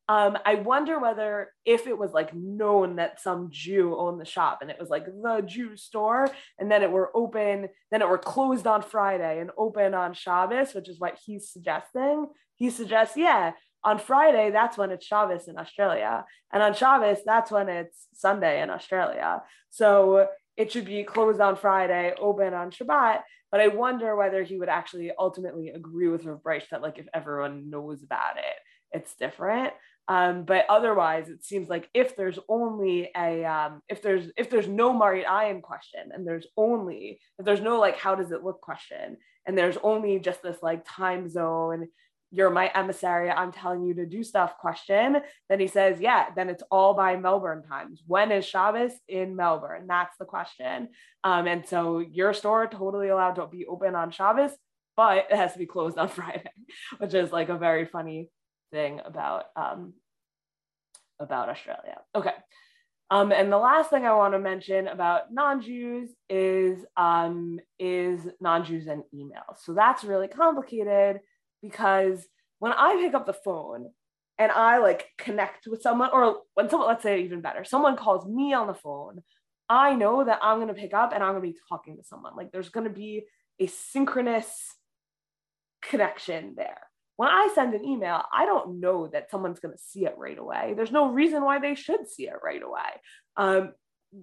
Um, 0.07 0.37
I 0.45 0.55
wonder 0.55 0.99
whether 0.99 1.49
if 1.65 1.87
it 1.87 1.97
was 1.97 2.11
like 2.11 2.33
known 2.33 2.97
that 2.97 3.19
some 3.19 3.49
Jew 3.49 3.95
owned 3.97 4.21
the 4.21 4.25
shop 4.25 4.59
and 4.61 4.69
it 4.69 4.77
was 4.79 4.89
like 4.89 5.05
the 5.05 5.43
Jew 5.45 5.75
store, 5.75 6.29
and 6.59 6.71
then 6.71 6.83
it 6.83 6.91
were 6.91 7.11
open, 7.15 7.69
then 7.91 8.01
it 8.01 8.09
were 8.09 8.19
closed 8.19 8.67
on 8.67 8.83
Friday 8.83 9.39
and 9.39 9.49
open 9.57 9.93
on 9.93 10.13
Shabbos, 10.13 10.73
which 10.73 10.89
is 10.89 10.99
what 10.99 11.17
he's 11.25 11.49
suggesting. 11.49 12.27
He 12.55 12.69
suggests, 12.69 13.17
yeah, 13.17 13.53
on 13.83 13.99
Friday, 13.99 14.51
that's 14.51 14.77
when 14.77 14.91
it's 14.91 15.05
Shabbos 15.05 15.47
in 15.47 15.57
Australia. 15.57 16.25
And 16.51 16.61
on 16.61 16.73
Shabbos, 16.73 17.19
that's 17.25 17.51
when 17.51 17.69
it's 17.69 18.07
Sunday 18.13 18.61
in 18.61 18.69
Australia. 18.69 19.41
So 19.69 20.27
it 20.57 20.71
should 20.71 20.85
be 20.85 21.03
closed 21.03 21.41
on 21.41 21.55
Friday, 21.55 22.13
open 22.19 22.53
on 22.53 22.71
Shabbat. 22.71 23.21
But 23.51 23.61
I 23.61 23.67
wonder 23.67 24.15
whether 24.15 24.43
he 24.43 24.57
would 24.57 24.69
actually 24.69 25.11
ultimately 25.17 25.69
agree 25.69 26.07
with 26.07 26.25
Rav 26.25 26.39
Breish 26.39 26.69
that 26.69 26.81
like 26.81 26.97
if 26.97 27.07
everyone 27.13 27.69
knows 27.69 28.03
about 28.03 28.37
it, 28.37 28.55
it's 28.91 29.15
different. 29.15 29.73
Um, 30.07 30.43
but 30.43 30.65
otherwise, 30.69 31.29
it 31.29 31.43
seems 31.43 31.67
like 31.67 31.89
if 31.93 32.15
there's 32.15 32.37
only 32.47 33.09
a 33.17 33.43
um, 33.43 33.81
if 33.89 34.01
there's 34.01 34.31
if 34.37 34.49
there's 34.49 34.67
no 34.67 34.93
Marit 34.93 35.25
Ayin 35.25 35.61
question 35.61 36.11
and 36.13 36.27
there's 36.27 36.45
only 36.57 37.19
if 37.39 37.45
there's 37.45 37.61
no 37.61 37.79
like 37.79 37.97
how 37.97 38.13
does 38.13 38.31
it 38.31 38.43
look 38.43 38.61
question 38.61 39.17
and 39.47 39.57
there's 39.57 39.77
only 39.81 40.19
just 40.19 40.43
this 40.43 40.57
like 40.61 40.85
time 40.87 41.27
zone 41.27 41.87
you're 42.35 42.49
my 42.49 42.69
emissary, 42.75 43.29
I'm 43.29 43.53
telling 43.53 43.83
you 43.85 43.93
to 43.95 44.05
do 44.05 44.21
stuff 44.21 44.57
question, 44.57 45.17
then 45.47 45.59
he 45.59 45.67
says, 45.67 46.01
yeah, 46.01 46.25
then 46.35 46.49
it's 46.49 46.63
all 46.69 46.93
by 46.93 47.15
Melbourne 47.15 47.63
times. 47.63 48.03
When 48.05 48.31
is 48.31 48.45
Shabbos 48.45 48.91
in 49.07 49.37
Melbourne? 49.37 49.85
That's 49.87 50.15
the 50.17 50.25
question. 50.25 50.89
Um, 51.23 51.47
and 51.47 51.65
so 51.65 51.99
your 51.99 52.33
store 52.33 52.67
totally 52.67 53.07
allowed 53.07 53.35
to 53.35 53.47
be 53.47 53.65
open 53.65 53.95
on 53.95 54.11
Shabbos, 54.11 54.51
but 54.97 55.27
it 55.29 55.35
has 55.37 55.53
to 55.53 55.59
be 55.59 55.65
closed 55.65 55.97
on 55.97 56.09
Friday, 56.09 56.49
which 56.97 57.13
is 57.13 57.31
like 57.31 57.47
a 57.47 57.57
very 57.57 57.85
funny 57.85 58.29
thing 58.75 58.99
about 59.05 59.45
um, 59.55 59.93
about 61.19 61.49
Australia. 61.49 61.97
Okay. 62.13 62.33
Um, 63.11 63.31
and 63.31 63.51
the 63.51 63.57
last 63.57 63.89
thing 63.91 64.05
I 64.05 64.15
want 64.15 64.33
to 64.33 64.39
mention 64.39 64.87
about 64.87 65.31
non-Jews 65.31 66.09
is 66.29 66.83
um, 66.97 67.59
is 67.79 68.19
non-Jews 68.41 68.87
and 68.87 69.03
emails. 69.13 69.57
So 69.63 69.73
that's 69.73 70.03
really 70.03 70.27
complicated 70.27 71.21
because 71.61 72.27
when 72.59 72.73
I 72.73 72.99
pick 73.01 73.13
up 73.13 73.25
the 73.25 73.33
phone 73.47 73.91
and 74.37 74.51
I 74.51 74.79
like 74.79 75.07
connect 75.17 75.67
with 75.67 75.81
someone, 75.81 76.09
or 76.11 76.41
when 76.55 76.69
someone, 76.69 76.89
let's 76.89 77.03
say 77.03 77.21
even 77.21 77.41
better, 77.41 77.63
someone 77.63 77.95
calls 77.95 78.27
me 78.27 78.53
on 78.53 78.67
the 78.67 78.73
phone, 78.73 79.21
I 79.69 79.93
know 79.93 80.25
that 80.25 80.39
I'm 80.41 80.57
going 80.57 80.73
to 80.75 80.81
pick 80.81 80.93
up 80.93 81.13
and 81.13 81.23
I'm 81.23 81.33
going 81.33 81.43
to 81.43 81.53
be 81.53 81.59
talking 81.69 81.95
to 81.97 82.03
someone. 82.03 82.33
Like 82.35 82.51
there's 82.51 82.69
going 82.69 82.87
to 82.87 82.93
be 82.93 83.23
a 83.59 83.67
synchronous 83.67 84.49
connection 85.81 86.55
there. 86.57 86.81
When 87.17 87.29
I 87.29 87.49
send 87.55 87.73
an 87.73 87.85
email, 87.85 88.21
I 88.33 88.45
don't 88.45 88.79
know 88.79 89.07
that 89.07 89.31
someone's 89.31 89.59
going 89.59 89.73
to 89.73 89.81
see 89.81 90.05
it 90.05 90.15
right 90.17 90.37
away. 90.37 90.73
There's 90.75 90.91
no 90.91 91.11
reason 91.11 91.43
why 91.43 91.59
they 91.59 91.75
should 91.75 92.09
see 92.09 92.27
it 92.27 92.35
right 92.43 92.61
away. 92.61 92.89
Um, 93.37 93.73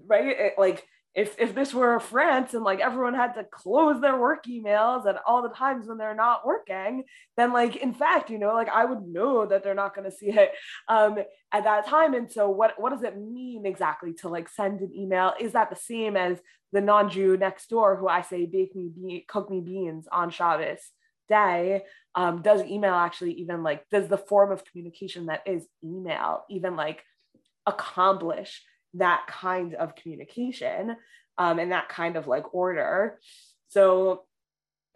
right? 0.06 0.26
It, 0.26 0.52
like 0.58 0.84
if 1.14 1.34
if 1.38 1.54
this 1.54 1.74
were 1.74 2.00
France 2.00 2.54
and 2.54 2.64
like 2.64 2.80
everyone 2.80 3.14
had 3.14 3.34
to 3.34 3.44
close 3.44 4.00
their 4.00 4.16
work 4.16 4.46
emails 4.46 5.06
at 5.06 5.20
all 5.26 5.42
the 5.42 5.50
times 5.54 5.86
when 5.86 5.98
they're 5.98 6.14
not 6.14 6.46
working, 6.46 7.04
then 7.36 7.52
like 7.52 7.76
in 7.76 7.92
fact, 7.92 8.30
you 8.30 8.38
know, 8.38 8.54
like 8.54 8.68
I 8.70 8.84
would 8.84 9.02
know 9.02 9.44
that 9.44 9.62
they're 9.62 9.74
not 9.74 9.94
going 9.94 10.10
to 10.10 10.16
see 10.16 10.30
it 10.30 10.52
um, 10.88 11.18
at 11.52 11.64
that 11.64 11.86
time. 11.86 12.14
And 12.14 12.30
so, 12.32 12.48
what 12.48 12.80
what 12.80 12.92
does 12.92 13.02
it 13.02 13.18
mean 13.18 13.66
exactly 13.66 14.14
to 14.20 14.28
like 14.28 14.48
send 14.48 14.80
an 14.80 14.92
email? 14.94 15.34
Is 15.38 15.52
that 15.52 15.68
the 15.68 15.76
same 15.76 16.16
as 16.16 16.38
the 16.72 16.80
non-Jew 16.80 17.36
next 17.36 17.68
door 17.68 17.96
who 17.96 18.08
I 18.08 18.22
say 18.22 18.46
bake 18.46 18.74
me 18.74 18.88
be- 18.94 19.26
cook 19.28 19.50
me 19.50 19.60
beans 19.60 20.08
on 20.10 20.30
Shabbos 20.30 20.80
day? 21.28 21.82
Um, 22.14 22.42
does 22.42 22.62
email 22.62 22.94
actually 22.94 23.32
even 23.34 23.62
like 23.62 23.88
does 23.90 24.06
the 24.08 24.18
form 24.18 24.52
of 24.52 24.64
communication 24.66 25.26
that 25.26 25.42
is 25.46 25.66
email 25.82 26.44
even 26.50 26.76
like 26.76 27.02
accomplish 27.66 28.62
that 28.94 29.26
kind 29.26 29.74
of 29.74 29.94
communication 29.94 30.96
um, 31.38 31.58
and 31.58 31.72
that 31.72 31.88
kind 31.88 32.16
of 32.16 32.26
like 32.26 32.54
order. 32.54 33.18
So 33.68 34.24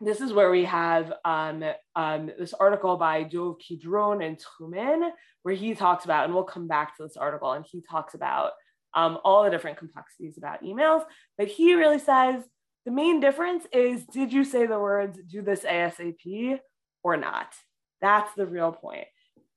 this 0.01 0.21
is 0.21 0.33
where 0.33 0.51
we 0.51 0.65
have 0.65 1.13
um, 1.25 1.65
um, 1.95 2.31
this 2.39 2.53
article 2.53 2.97
by 2.97 3.23
Dov 3.23 3.59
Kidron 3.59 4.23
and 4.23 4.39
Truman, 4.39 5.11
where 5.43 5.55
he 5.55 5.75
talks 5.75 6.05
about, 6.05 6.25
and 6.27 6.35
we'll 6.35 6.45
come 6.45 6.69
back 6.69 6.97
to 6.97 7.05
this 7.05 7.17
article, 7.17 7.53
and 7.53 7.65
he 7.67 7.81
talks 7.81 8.15
about 8.15 8.53
um, 8.95 9.19
all 9.25 9.45
the 9.45 9.51
different 9.51 9.79
complexities 9.79 10.37
about 10.37 10.63
emails. 10.63 11.05
But 11.39 11.49
he 11.49 11.75
really 11.75 11.99
says 11.99 12.43
the 12.85 12.91
main 12.91 13.21
difference 13.21 13.65
is 13.73 14.05
did 14.05 14.33
you 14.33 14.45
say 14.45 14.67
the 14.67 14.79
words 14.79 15.19
do 15.27 15.41
this 15.41 15.63
ASAP 15.63 16.59
or 17.07 17.17
not? 17.17 17.55
That's 18.01 18.33
the 18.35 18.47
real 18.47 18.73
point. 18.73 19.07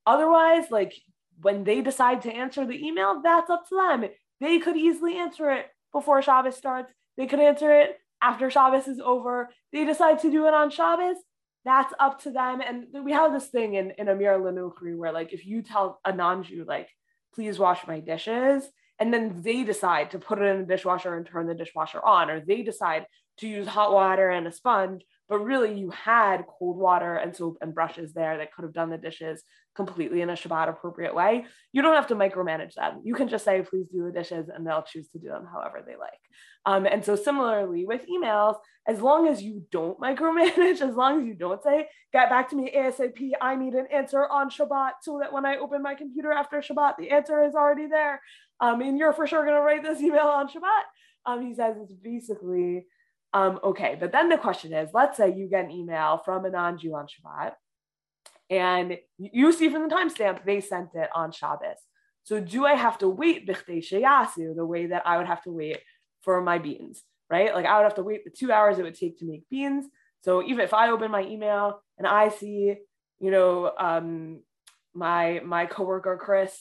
Otherwise, 0.06 0.70
like 0.70 0.94
when 1.42 1.64
they 1.64 1.80
decide 1.80 2.22
to 2.22 2.32
answer 2.32 2.64
the 2.64 2.86
email, 2.86 3.20
that's 3.22 3.50
up 3.50 3.68
to 3.68 3.76
them. 3.76 4.10
They 4.40 4.58
could 4.58 4.76
easily 4.76 5.16
answer 5.16 5.50
it 5.50 5.66
before 5.92 6.22
Shabbos 6.22 6.56
starts. 6.56 6.92
They 7.16 7.26
could 7.26 7.40
answer 7.40 7.70
it 7.80 7.98
after 8.22 8.50
Shabbos 8.50 8.86
is 8.88 9.00
over. 9.00 9.50
They 9.72 9.84
decide 9.84 10.20
to 10.20 10.30
do 10.30 10.46
it 10.46 10.54
on 10.54 10.70
Shabbos. 10.70 11.16
That's 11.64 11.92
up 11.98 12.22
to 12.22 12.30
them. 12.30 12.60
And 12.60 13.04
we 13.04 13.12
have 13.12 13.32
this 13.32 13.48
thing 13.48 13.74
in, 13.74 13.92
in 13.98 14.06
Amirah 14.06 14.42
L'Nochri 14.42 14.96
where 14.96 15.12
like 15.12 15.32
if 15.32 15.44
you 15.44 15.62
tell 15.62 16.00
a 16.04 16.12
non-Jew 16.12 16.64
like, 16.66 16.88
please 17.34 17.58
wash 17.58 17.86
my 17.86 18.00
dishes, 18.00 18.64
and 18.98 19.14
then 19.14 19.40
they 19.42 19.62
decide 19.64 20.10
to 20.10 20.18
put 20.18 20.40
it 20.40 20.44
in 20.44 20.58
the 20.60 20.66
dishwasher 20.66 21.14
and 21.16 21.26
turn 21.26 21.46
the 21.46 21.54
dishwasher 21.54 22.04
on, 22.04 22.28
or 22.30 22.40
they 22.40 22.62
decide 22.62 23.06
to 23.38 23.48
use 23.48 23.66
hot 23.66 23.92
water 23.92 24.28
and 24.28 24.46
a 24.46 24.52
sponge, 24.52 25.02
but 25.30 25.38
really 25.38 25.78
you 25.78 25.90
had 25.90 26.44
cold 26.58 26.76
water 26.76 27.14
and 27.14 27.34
soap 27.34 27.58
and 27.60 27.72
brushes 27.72 28.12
there 28.12 28.36
that 28.38 28.52
could 28.52 28.64
have 28.64 28.74
done 28.74 28.90
the 28.90 28.98
dishes 28.98 29.44
completely 29.76 30.20
in 30.20 30.28
a 30.28 30.34
Shabbat 30.34 30.68
appropriate 30.68 31.14
way. 31.14 31.46
You 31.72 31.82
don't 31.82 31.94
have 31.94 32.08
to 32.08 32.16
micromanage 32.16 32.74
them. 32.74 33.00
You 33.04 33.14
can 33.14 33.28
just 33.28 33.44
say, 33.44 33.62
please 33.62 33.86
do 33.92 34.04
the 34.04 34.10
dishes, 34.10 34.48
and 34.52 34.66
they'll 34.66 34.82
choose 34.82 35.08
to 35.10 35.18
do 35.20 35.28
them 35.28 35.46
however 35.50 35.84
they 35.86 35.94
like. 35.94 36.18
Um, 36.66 36.84
and 36.84 37.04
so, 37.04 37.14
similarly 37.14 37.86
with 37.86 38.02
emails, 38.12 38.56
as 38.88 39.00
long 39.00 39.28
as 39.28 39.40
you 39.40 39.64
don't 39.70 39.98
micromanage, 40.06 40.80
as 40.80 40.96
long 40.96 41.20
as 41.20 41.26
you 41.26 41.34
don't 41.34 41.62
say, 41.62 41.86
get 42.12 42.28
back 42.28 42.50
to 42.50 42.56
me 42.56 42.72
ASAP, 42.76 43.30
I 43.40 43.54
need 43.54 43.74
an 43.74 43.86
answer 43.92 44.26
on 44.28 44.50
Shabbat 44.50 44.94
so 45.02 45.20
that 45.20 45.32
when 45.32 45.46
I 45.46 45.58
open 45.58 45.80
my 45.80 45.94
computer 45.94 46.32
after 46.32 46.58
Shabbat, 46.58 46.96
the 46.98 47.10
answer 47.10 47.44
is 47.44 47.54
already 47.54 47.86
there. 47.86 48.20
Um, 48.58 48.80
and 48.80 48.98
you're 48.98 49.12
for 49.12 49.28
sure 49.28 49.44
going 49.44 49.54
to 49.54 49.62
write 49.62 49.84
this 49.84 50.00
email 50.02 50.26
on 50.26 50.48
Shabbat. 50.48 50.82
Um, 51.24 51.46
he 51.46 51.54
says 51.54 51.76
it's 51.80 51.92
basically 51.92 52.86
um, 53.32 53.60
okay. 53.62 53.96
But 53.98 54.12
then 54.12 54.28
the 54.28 54.38
question 54.38 54.72
is 54.72 54.90
let's 54.92 55.16
say 55.16 55.34
you 55.34 55.48
get 55.48 55.64
an 55.64 55.70
email 55.70 56.20
from 56.24 56.44
a 56.44 56.50
non 56.50 56.78
Jew 56.78 56.94
on 56.94 57.06
Shabbat 57.06 57.52
and 58.50 58.98
you 59.18 59.52
see 59.52 59.68
from 59.68 59.88
the 59.88 59.94
timestamp, 59.94 60.44
they 60.44 60.60
sent 60.60 60.90
it 60.94 61.08
on 61.14 61.30
Shabbos. 61.30 61.78
So 62.24 62.40
do 62.40 62.66
I 62.66 62.74
have 62.74 62.98
to 62.98 63.08
wait 63.08 63.46
the 63.46 64.66
way 64.66 64.86
that 64.86 65.02
I 65.06 65.16
would 65.16 65.26
have 65.26 65.42
to 65.44 65.50
wait 65.50 65.78
for 66.22 66.42
my 66.42 66.58
beans, 66.58 67.02
right? 67.30 67.54
Like 67.54 67.64
I 67.64 67.76
would 67.76 67.84
have 67.84 67.94
to 67.94 68.02
wait 68.02 68.24
the 68.24 68.30
two 68.30 68.52
hours 68.52 68.78
it 68.78 68.82
would 68.82 68.96
take 68.98 69.18
to 69.20 69.24
make 69.24 69.48
beans. 69.48 69.86
So 70.22 70.42
even 70.42 70.60
if 70.60 70.74
I 70.74 70.90
open 70.90 71.10
my 71.10 71.22
email 71.22 71.80
and 71.96 72.06
I 72.06 72.28
see, 72.28 72.74
you 73.20 73.30
know, 73.30 73.72
um, 73.78 74.40
my 74.92 75.40
my 75.44 75.66
coworker 75.66 76.18
Chris 76.20 76.52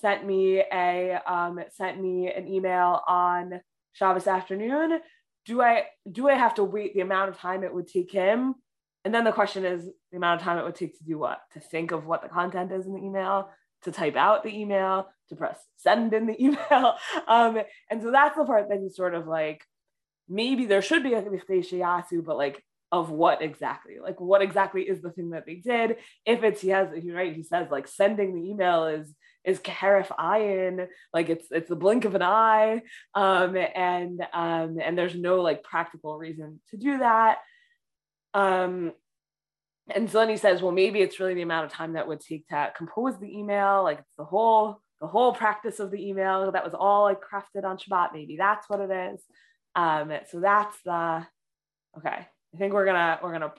sent 0.00 0.26
me 0.26 0.62
a 0.72 1.18
um, 1.26 1.58
sent 1.70 2.00
me 2.00 2.30
an 2.30 2.46
email 2.46 3.00
on 3.08 3.60
Shabbos 3.94 4.26
afternoon. 4.26 5.00
Do 5.48 5.60
I 5.60 5.86
do 6.10 6.28
I 6.28 6.34
have 6.34 6.54
to 6.54 6.64
wait 6.64 6.94
the 6.94 7.00
amount 7.00 7.30
of 7.30 7.38
time 7.38 7.64
it 7.64 7.74
would 7.74 7.88
take 7.88 8.12
him 8.12 8.54
and 9.04 9.14
then 9.14 9.24
the 9.24 9.32
question 9.32 9.64
is 9.64 9.88
the 10.10 10.16
amount 10.18 10.40
of 10.40 10.44
time 10.44 10.58
it 10.58 10.64
would 10.64 10.74
take 10.74 10.98
to 10.98 11.04
do 11.04 11.18
what? 11.18 11.38
To 11.54 11.60
think 11.60 11.92
of 11.92 12.04
what 12.04 12.22
the 12.22 12.28
content 12.28 12.70
is 12.72 12.86
in 12.86 12.92
the 12.92 13.00
email, 13.00 13.48
to 13.84 13.90
type 13.90 14.16
out 14.16 14.42
the 14.42 14.54
email, 14.54 15.08
to 15.30 15.34
press 15.34 15.58
send 15.76 16.12
in 16.12 16.26
the 16.26 16.36
email. 16.44 16.94
Um, 17.26 17.58
and 17.90 18.02
so 18.02 18.10
that's 18.10 18.36
the 18.36 18.44
part 18.44 18.68
that 18.68 18.80
he's 18.80 18.96
sort 18.96 19.14
of 19.14 19.26
like, 19.26 19.64
maybe 20.28 20.66
there 20.66 20.82
should 20.82 21.02
be 21.02 21.14
a 21.14 21.22
but 21.22 22.36
like 22.36 22.62
of 22.90 23.10
what 23.10 23.42
exactly? 23.42 23.96
Like 24.02 24.20
what 24.20 24.42
exactly 24.42 24.82
is 24.82 25.02
the 25.02 25.10
thing 25.10 25.30
that 25.30 25.46
they 25.46 25.56
did? 25.56 25.96
If 26.24 26.42
it's 26.42 26.60
he 26.60 26.68
has 26.70 26.88
he 26.94 27.10
right, 27.10 27.34
he 27.34 27.42
says 27.42 27.68
like 27.70 27.88
sending 27.88 28.34
the 28.34 28.50
email 28.50 28.86
is 28.86 29.14
is 29.44 29.60
K'heref 29.60 30.08
Ayin, 30.08 30.86
like 31.12 31.28
it's 31.28 31.46
it's 31.50 31.68
the 31.68 31.76
blink 31.76 32.04
of 32.04 32.14
an 32.14 32.22
eye. 32.22 32.82
Um, 33.14 33.56
and 33.56 34.20
um, 34.32 34.78
and 34.82 34.96
there's 34.96 35.14
no 35.14 35.40
like 35.40 35.62
practical 35.62 36.18
reason 36.18 36.60
to 36.70 36.76
do 36.76 36.98
that. 36.98 37.38
Um, 38.34 38.92
and 39.90 40.10
so 40.10 40.18
then 40.18 40.28
he 40.28 40.36
says, 40.36 40.60
well, 40.60 40.72
maybe 40.72 41.00
it's 41.00 41.18
really 41.18 41.34
the 41.34 41.42
amount 41.42 41.66
of 41.66 41.72
time 41.72 41.94
that 41.94 42.06
would 42.06 42.20
take 42.20 42.46
to 42.48 42.72
compose 42.76 43.18
the 43.18 43.38
email, 43.38 43.82
like 43.82 44.00
it's 44.00 44.14
the 44.18 44.24
whole 44.24 44.82
the 45.00 45.06
whole 45.06 45.32
practice 45.32 45.78
of 45.78 45.90
the 45.90 46.08
email 46.08 46.50
that 46.50 46.64
was 46.64 46.74
all 46.74 47.04
like 47.04 47.20
crafted 47.20 47.64
on 47.64 47.78
Shabbat. 47.78 48.12
Maybe 48.12 48.36
that's 48.36 48.68
what 48.68 48.80
it 48.80 48.90
is. 48.90 49.22
Um, 49.74 50.12
so 50.30 50.40
that's 50.40 50.76
the 50.84 51.26
okay. 51.96 52.26
I 52.54 52.58
think 52.58 52.72
we're 52.72 52.86
gonna 52.86 53.18
we're 53.22 53.32
gonna 53.32 53.52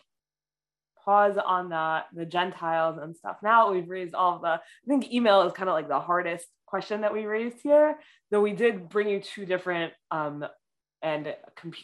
pause 1.04 1.38
on 1.38 1.70
the 1.70 2.04
the 2.14 2.26
Gentiles 2.26 2.98
and 3.02 3.16
stuff. 3.16 3.38
Now 3.44 3.72
we've 3.72 3.90
raised 3.90 4.14
all 4.14 4.40
the. 4.40 4.48
I 4.48 4.60
think 4.88 5.12
email 5.12 5.42
is 5.44 5.54
kind 5.54 5.70
of 5.70 5.74
like 5.74 5.88
the 5.88 6.00
hardest 6.00 6.48
question 6.66 7.02
that 7.02 7.14
we 7.14 7.26
raised 7.26 7.58
here. 7.62 8.00
Though 8.32 8.42
we 8.42 8.54
did 8.54 8.90
bring 8.90 9.10
you 9.10 9.22
two 9.22 9.46
different 9.46 9.94
um, 10.12 10.46
and 11.02 11.36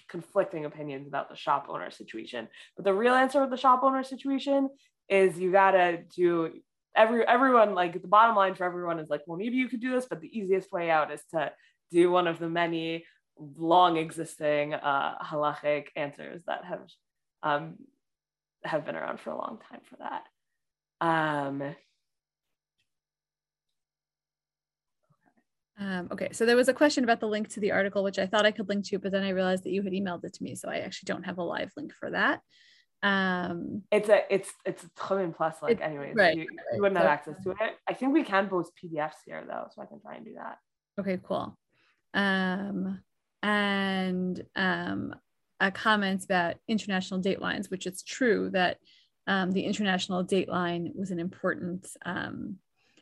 conflicting 0.09 0.65
opinions 0.65 1.07
about 1.07 1.29
the 1.29 1.35
shop 1.35 1.67
owner 1.69 1.89
situation. 1.89 2.47
But 2.75 2.85
the 2.85 2.93
real 2.93 3.13
answer 3.13 3.41
with 3.41 3.49
the 3.49 3.57
shop 3.57 3.81
owner 3.83 4.03
situation 4.03 4.69
is 5.09 5.37
you 5.37 5.51
gotta 5.51 5.99
do 6.15 6.51
every 6.95 7.27
everyone 7.27 7.73
like 7.75 8.01
the 8.01 8.07
bottom 8.07 8.35
line 8.35 8.55
for 8.55 8.63
everyone 8.63 8.99
is 8.99 9.09
like, 9.09 9.21
well, 9.27 9.37
maybe 9.37 9.55
you 9.55 9.69
could 9.69 9.81
do 9.81 9.91
this, 9.91 10.07
but 10.09 10.21
the 10.21 10.37
easiest 10.37 10.71
way 10.71 10.89
out 10.89 11.11
is 11.11 11.21
to 11.31 11.51
do 11.91 12.09
one 12.09 12.27
of 12.27 12.39
the 12.39 12.49
many 12.49 13.05
long 13.37 13.97
existing 13.97 14.73
uh, 14.73 15.15
halachic 15.23 15.87
answers 15.95 16.41
that 16.47 16.63
have 16.65 16.81
um, 17.43 17.75
have 18.63 18.85
been 18.85 18.95
around 18.95 19.19
for 19.19 19.29
a 19.31 19.37
long 19.37 19.59
time 19.69 19.81
for 19.89 19.97
that. 19.97 20.23
Um, 21.05 21.75
Um, 25.77 26.07
okay, 26.09 26.29
so 26.31 26.45
there 26.45 26.55
was 26.55 26.69
a 26.69 26.73
question 26.73 27.03
about 27.03 27.19
the 27.19 27.27
link 27.27 27.49
to 27.49 27.59
the 27.59 27.73
article, 27.73 28.01
which 28.03 28.17
I 28.17 28.27
thought 28.27 28.45
I 28.45 28.51
could 28.51 28.69
link 28.69 28.85
to, 28.85 28.97
but 28.99 29.11
then 29.11 29.23
I 29.23 29.29
realized 29.29 29.65
that 29.65 29.71
you 29.71 29.81
had 29.81 29.91
emailed 29.91 30.23
it 30.23 30.33
to 30.35 30.43
me, 30.43 30.55
so 30.55 30.69
I 30.69 30.77
actually 30.77 31.07
don't 31.07 31.23
have 31.23 31.37
a 31.37 31.43
live 31.43 31.71
link 31.75 31.93
for 31.93 32.11
that. 32.11 32.39
Um, 33.03 33.83
it's 33.91 34.07
a 34.07 34.21
it's 34.33 34.51
it's 34.65 34.83
a 34.85 34.89
Tchumen 34.91 35.35
plus 35.35 35.61
like 35.61 35.81
anyways 35.81 36.15
right, 36.15 36.35
you, 36.37 36.43
right. 36.43 36.75
you 36.75 36.81
wouldn't 36.81 36.97
So- 36.97 37.03
have 37.03 37.11
access 37.11 37.43
to 37.43 37.51
it. 37.51 37.75
I 37.87 37.93
think 37.93 38.13
we 38.13 38.23
can 38.23 38.47
post 38.47 38.71
PDFs 38.81 39.15
here 39.25 39.43
though, 39.45 39.67
so 39.75 39.81
I 39.81 39.85
can 39.85 39.99
try 39.99 40.15
and 40.15 40.25
do 40.25 40.35
that. 40.35 40.57
Okay, 40.97 41.19
cool. 41.21 41.57
Um, 42.13 43.01
and 43.45 44.43
um, 44.55 45.13
a 45.59 45.69
comment 45.69 46.25
about 46.25 46.55
international 46.67 47.21
datelines, 47.21 47.69
which 47.69 47.85
it's 47.85 48.01
true 48.01 48.49
that 48.53 48.77
um, 49.27 49.51
the 49.51 49.61
international 49.61 50.25
dateline 50.25 50.95
was 50.95 51.11
an 51.11 51.19
important 51.19 51.87
um, 52.07 52.55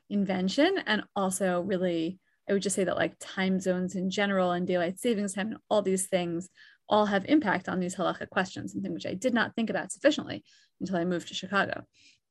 invention, 0.09 0.79
and 0.85 1.03
also 1.15 1.61
really, 1.61 2.19
I 2.49 2.53
would 2.53 2.61
just 2.61 2.75
say 2.75 2.83
that 2.83 2.97
like 2.97 3.15
time 3.21 3.61
zones 3.61 3.95
in 3.95 4.09
general 4.09 4.51
and 4.51 4.67
daylight 4.67 4.99
savings 4.99 5.33
time 5.33 5.47
and 5.47 5.57
all 5.69 5.81
these 5.81 6.07
things 6.07 6.49
all 6.89 7.05
have 7.05 7.23
impact 7.29 7.69
on 7.69 7.79
these 7.79 7.95
halachic 7.95 8.29
questions, 8.29 8.73
something 8.73 8.93
which 8.93 9.05
I 9.05 9.13
did 9.13 9.33
not 9.33 9.55
think 9.55 9.69
about 9.69 9.93
sufficiently 9.93 10.43
until 10.81 10.97
I 10.97 11.05
moved 11.05 11.29
to 11.29 11.33
Chicago 11.33 11.83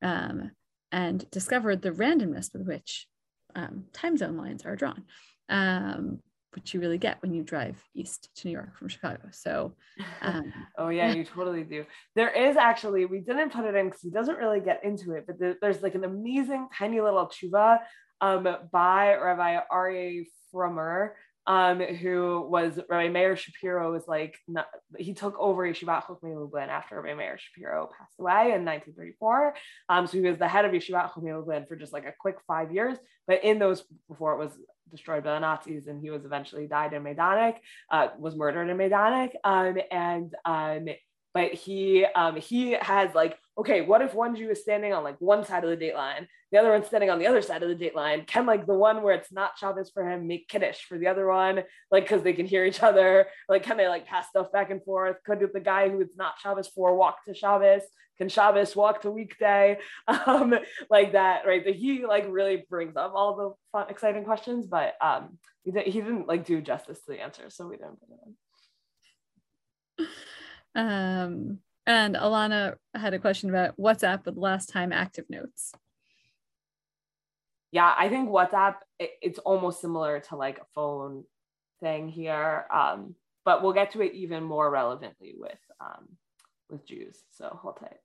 um, 0.02 0.50
and 0.92 1.28
discovered 1.30 1.80
the 1.80 1.92
randomness 1.92 2.52
with 2.52 2.66
which 2.66 3.06
um, 3.56 3.84
time 3.94 4.18
zone 4.18 4.36
lines 4.36 4.66
are 4.66 4.76
drawn. 4.76 5.04
Um, 5.48 6.20
which 6.54 6.74
you 6.74 6.80
really 6.80 6.98
get 6.98 7.20
when 7.22 7.32
you 7.34 7.42
drive 7.42 7.82
east 7.94 8.28
to 8.36 8.46
New 8.48 8.52
York 8.52 8.76
from 8.76 8.88
Chicago. 8.88 9.20
So, 9.30 9.74
um, 10.20 10.52
Oh 10.78 10.88
yeah, 10.88 11.12
you 11.12 11.24
totally 11.24 11.64
do. 11.64 11.84
There 12.14 12.30
is 12.30 12.56
actually 12.56 13.04
we 13.06 13.20
didn't 13.20 13.50
put 13.52 13.64
it 13.64 13.74
in 13.74 13.86
because 13.86 14.02
he 14.02 14.10
doesn't 14.10 14.36
really 14.38 14.60
get 14.60 14.84
into 14.84 15.12
it, 15.12 15.24
but 15.26 15.38
there- 15.38 15.56
there's 15.60 15.82
like 15.82 15.94
an 15.94 16.04
amazing 16.04 16.68
tiny 16.76 17.00
little 17.00 17.28
tshuva 17.28 17.78
um, 18.20 18.46
by 18.72 19.14
Rabbi 19.16 19.58
Aryeh 19.72 20.26
Frommer, 20.54 21.10
um, 21.46 21.80
who 21.80 22.46
was 22.48 22.78
Rabbi 22.88 23.08
Meir 23.08 23.34
Shapiro 23.34 23.90
was 23.92 24.06
like 24.06 24.36
not, 24.46 24.66
he 24.96 25.12
took 25.12 25.36
over 25.40 25.64
Yeshivat 25.66 26.04
Chachmei 26.04 26.38
Lublin 26.38 26.68
after 26.68 27.00
Rabbi 27.00 27.14
Meir 27.16 27.36
Shapiro 27.36 27.90
passed 27.98 28.14
away 28.20 28.52
in 28.54 28.64
1934. 28.64 29.54
Um, 29.88 30.06
so 30.06 30.18
he 30.18 30.28
was 30.28 30.38
the 30.38 30.46
head 30.46 30.64
of 30.64 30.70
Yeshivat 30.72 31.10
Chachmei 31.12 31.36
Lublin 31.36 31.66
for 31.66 31.74
just 31.74 31.92
like 31.92 32.04
a 32.06 32.14
quick 32.20 32.36
five 32.46 32.72
years. 32.72 32.96
But 33.26 33.42
in 33.42 33.58
those 33.58 33.82
before 34.08 34.34
it 34.34 34.38
was 34.44 34.52
destroyed 34.92 35.24
by 35.24 35.34
the 35.34 35.40
Nazis 35.40 35.88
and 35.88 36.00
he 36.00 36.10
was 36.10 36.24
eventually 36.24 36.68
died 36.68 36.92
in 36.92 37.02
Majdanek, 37.02 37.56
uh, 37.90 38.08
was 38.18 38.36
murdered 38.36 38.68
in 38.68 38.76
Majdanek. 38.76 39.32
Um, 39.42 39.78
and 39.90 40.34
um, 40.44 40.86
but 41.34 41.54
he 41.54 42.04
um, 42.04 42.36
he 42.36 42.76
has 42.80 43.14
like 43.14 43.36
okay 43.58 43.80
what 43.80 44.02
if 44.02 44.14
one 44.14 44.36
jew 44.36 44.50
is 44.50 44.60
standing 44.60 44.92
on 44.92 45.02
like 45.02 45.16
one 45.18 45.44
side 45.44 45.64
of 45.64 45.70
the 45.70 45.76
date 45.76 45.94
line 45.94 46.26
the 46.52 46.58
other 46.58 46.70
one's 46.70 46.86
standing 46.86 47.08
on 47.08 47.18
the 47.18 47.26
other 47.26 47.40
side 47.40 47.62
of 47.62 47.68
the 47.70 47.74
date 47.74 47.96
line 47.96 48.24
can 48.26 48.44
like 48.44 48.66
the 48.66 48.74
one 48.74 49.02
where 49.02 49.14
it's 49.14 49.32
not 49.32 49.58
shabbos 49.58 49.90
for 49.90 50.08
him 50.08 50.26
make 50.26 50.48
kiddush 50.48 50.84
for 50.84 50.98
the 50.98 51.06
other 51.06 51.26
one? 51.26 51.62
Like 51.90 52.04
because 52.04 52.22
they 52.22 52.34
can 52.34 52.46
hear 52.46 52.66
each 52.66 52.82
other. 52.82 53.26
Like 53.48 53.62
can 53.62 53.78
they 53.78 53.88
like 53.88 54.06
pass 54.06 54.28
stuff 54.28 54.52
back 54.52 54.70
and 54.70 54.84
forth? 54.84 55.16
Could 55.24 55.40
the 55.52 55.60
guy 55.60 55.88
who 55.88 56.00
it's 56.02 56.16
not 56.16 56.38
shabbos 56.40 56.68
for 56.68 56.94
walk 56.94 57.24
to 57.24 57.34
shabbos 57.34 57.82
can 58.22 58.28
shabbos 58.28 58.76
walk 58.76 59.02
to 59.02 59.10
weekday 59.10 59.76
um 60.26 60.54
like 60.88 61.12
that 61.12 61.44
right? 61.44 61.64
That 61.64 61.74
he 61.74 62.06
like 62.06 62.26
really 62.28 62.64
brings 62.70 62.94
up 62.96 63.12
all 63.16 63.34
the 63.36 63.52
fun 63.72 63.90
exciting 63.90 64.24
questions 64.24 64.66
but 64.68 64.94
um 65.00 65.38
he, 65.64 65.72
di- 65.72 65.90
he 65.90 66.00
didn't 66.00 66.28
like 66.28 66.46
do 66.46 66.60
justice 66.60 67.00
to 67.00 67.12
the 67.12 67.20
answer 67.20 67.50
so 67.50 67.66
we 67.66 67.76
didn't 67.76 67.98
put 67.98 68.10
it 68.10 68.20
in 69.96 70.06
um, 70.76 71.58
and 71.84 72.14
Alana 72.14 72.76
had 72.94 73.12
a 73.12 73.18
question 73.18 73.50
about 73.50 73.76
WhatsApp 73.76 74.24
with 74.24 74.36
last 74.36 74.68
time 74.68 74.92
active 74.92 75.24
notes. 75.28 75.72
yeah 77.72 77.92
i 77.98 78.08
think 78.08 78.30
whatsapp 78.30 78.76
it, 79.00 79.10
it's 79.20 79.40
almost 79.40 79.80
similar 79.80 80.20
to 80.20 80.36
like 80.36 80.58
a 80.58 80.66
phone 80.76 81.24
thing 81.80 82.08
here 82.08 82.66
um 82.72 83.16
but 83.44 83.64
we'll 83.64 83.72
get 83.72 83.90
to 83.90 84.00
it 84.00 84.14
even 84.14 84.44
more 84.44 84.70
relevantly 84.70 85.34
with 85.36 85.58
um 85.80 86.06
with 86.70 86.86
jews 86.86 87.18
so 87.30 87.58
hold 87.60 87.76
tight 87.78 87.98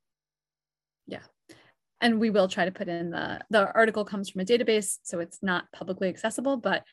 And 2.01 2.19
we 2.19 2.29
will 2.29 2.47
try 2.47 2.65
to 2.65 2.71
put 2.71 2.87
in 2.87 3.09
the 3.11 3.41
the 3.49 3.71
article 3.73 4.05
comes 4.05 4.29
from 4.29 4.41
a 4.41 4.45
database, 4.45 4.97
so 5.03 5.19
it's 5.19 5.39
not 5.41 5.71
publicly 5.71 6.09
accessible, 6.09 6.57
but 6.57 6.83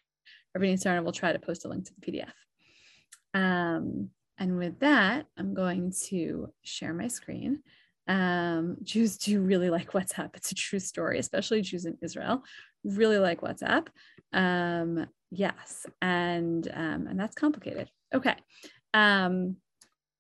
Rabbi 0.55 0.75
Sara 0.77 1.03
will 1.03 1.12
try 1.12 1.33
to 1.33 1.39
post 1.39 1.65
a 1.65 1.69
link 1.69 1.85
to 1.87 1.93
the 1.99 2.12
PDF. 2.12 2.33
Um, 3.35 4.11
and 4.39 4.57
with 4.57 4.79
that, 4.81 5.27
I'm 5.37 5.55
going 5.55 5.93
to 6.07 6.49
share 6.62 6.95
my 6.95 7.09
screen. 7.09 7.61
Um, 8.07 8.77
Jews 8.83 9.19
do 9.19 9.41
really 9.41 9.71
like 9.71 9.93
WhatsApp. 9.93 10.31
It's 10.35 10.53
a 10.53 10.55
true 10.55 10.79
story, 10.79 11.19
especially 11.19 11.62
Jews 11.62 11.85
in 11.85 11.99
Israel 12.03 12.43
really 12.85 13.19
like 13.19 13.41
WhatsApp. 13.41 13.89
Um, 14.33 15.07
yes, 15.31 15.87
and 16.01 16.69
um, 16.73 17.07
and 17.09 17.19
that's 17.19 17.35
complicated. 17.35 17.91
Okay. 18.15 18.37
Um, 18.93 19.57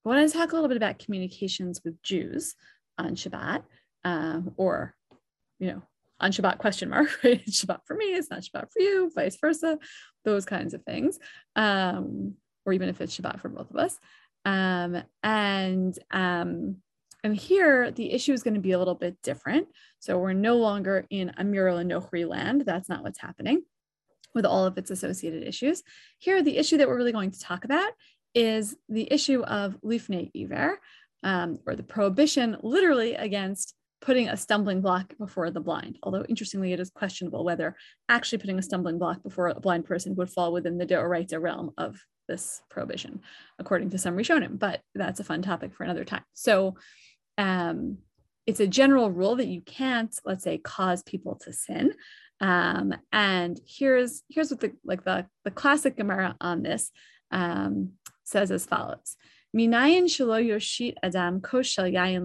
I 0.04 0.08
want 0.08 0.30
to 0.30 0.36
talk 0.36 0.52
a 0.52 0.54
little 0.54 0.68
bit 0.68 0.76
about 0.76 0.98
communications 0.98 1.80
with 1.84 2.02
Jews 2.02 2.54
on 2.98 3.14
Shabbat, 3.14 3.62
um, 4.04 4.52
or 4.56 4.94
you 5.58 5.68
know, 5.68 5.82
on 6.20 6.32
Shabbat 6.32 6.58
question 6.58 6.90
mark, 6.90 7.08
right? 7.24 7.44
Shabbat 7.46 7.80
for 7.86 7.94
me, 7.94 8.06
it's 8.06 8.30
not 8.30 8.40
Shabbat 8.40 8.72
for 8.72 8.80
you, 8.80 9.10
vice 9.14 9.36
versa, 9.36 9.78
those 10.24 10.44
kinds 10.44 10.74
of 10.74 10.82
things. 10.82 11.18
Um, 11.56 12.34
or 12.66 12.72
even 12.72 12.88
if 12.88 13.00
it's 13.00 13.18
Shabbat 13.18 13.40
for 13.40 13.48
both 13.48 13.70
of 13.70 13.76
us. 13.76 13.98
Um, 14.44 15.02
and 15.22 15.98
um, 16.10 16.76
and 17.22 17.34
here 17.34 17.90
the 17.90 18.12
issue 18.12 18.32
is 18.32 18.42
going 18.42 18.54
to 18.54 18.60
be 18.60 18.72
a 18.72 18.78
little 18.78 18.94
bit 18.94 19.16
different. 19.22 19.68
So 19.98 20.18
we're 20.18 20.34
no 20.34 20.56
longer 20.56 21.06
in 21.08 21.32
Amiral 21.38 21.80
and 21.80 21.90
Nochri 21.90 22.28
land. 22.28 22.64
That's 22.66 22.88
not 22.88 23.02
what's 23.02 23.20
happening 23.20 23.62
with 24.34 24.44
all 24.44 24.66
of 24.66 24.76
its 24.76 24.90
associated 24.90 25.44
issues. 25.44 25.82
Here, 26.18 26.42
the 26.42 26.58
issue 26.58 26.76
that 26.76 26.88
we're 26.88 26.96
really 26.96 27.12
going 27.12 27.30
to 27.30 27.40
talk 27.40 27.64
about 27.64 27.92
is 28.34 28.76
the 28.88 29.10
issue 29.10 29.42
of 29.42 29.80
Lifnei 29.82 30.30
Iver, 30.36 30.80
um, 31.22 31.60
or 31.66 31.76
the 31.76 31.82
prohibition 31.82 32.56
literally 32.62 33.14
against 33.14 33.74
putting 34.04 34.28
a 34.28 34.36
stumbling 34.36 34.82
block 34.82 35.14
before 35.18 35.50
the 35.50 35.60
blind. 35.60 35.98
Although 36.02 36.24
interestingly, 36.28 36.74
it 36.74 36.80
is 36.80 36.90
questionable 36.90 37.42
whether 37.42 37.74
actually 38.08 38.38
putting 38.38 38.58
a 38.58 38.62
stumbling 38.62 38.98
block 38.98 39.22
before 39.22 39.48
a 39.48 39.58
blind 39.58 39.86
person 39.86 40.14
would 40.16 40.28
fall 40.28 40.52
within 40.52 40.76
the 40.76 40.84
Deoraita 40.84 41.40
realm 41.40 41.72
of 41.78 41.98
this 42.28 42.60
prohibition, 42.70 43.20
according 43.58 43.90
to 43.90 43.98
some 43.98 44.14
Rishonim, 44.14 44.58
but 44.58 44.82
that's 44.94 45.20
a 45.20 45.24
fun 45.24 45.40
topic 45.40 45.74
for 45.74 45.84
another 45.84 46.04
time. 46.04 46.22
So 46.34 46.76
um, 47.38 47.98
it's 48.46 48.60
a 48.60 48.66
general 48.66 49.10
rule 49.10 49.36
that 49.36 49.46
you 49.46 49.62
can't, 49.62 50.14
let's 50.24 50.44
say, 50.44 50.58
cause 50.58 51.02
people 51.02 51.36
to 51.36 51.52
sin. 51.52 51.94
Um, 52.40 52.94
and 53.10 53.58
here's 53.66 54.22
here's 54.28 54.50
what 54.50 54.60
the 54.60 54.72
like 54.84 55.04
the, 55.04 55.26
the 55.44 55.50
classic 55.50 55.96
Gemara 55.96 56.36
on 56.42 56.62
this 56.62 56.90
um, 57.30 57.92
says 58.24 58.50
as 58.50 58.66
follows. 58.66 59.16
Minayin 59.56 60.04
shelo 60.04 60.44
yoshit 60.44 60.94
adam 61.02 61.40
koshel 61.40 61.90
yayin 61.90 62.24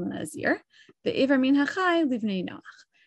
l'nazir, 1.05 1.27
ve'ever 1.27 1.39
min 1.39 1.55
hachai. 1.55 2.59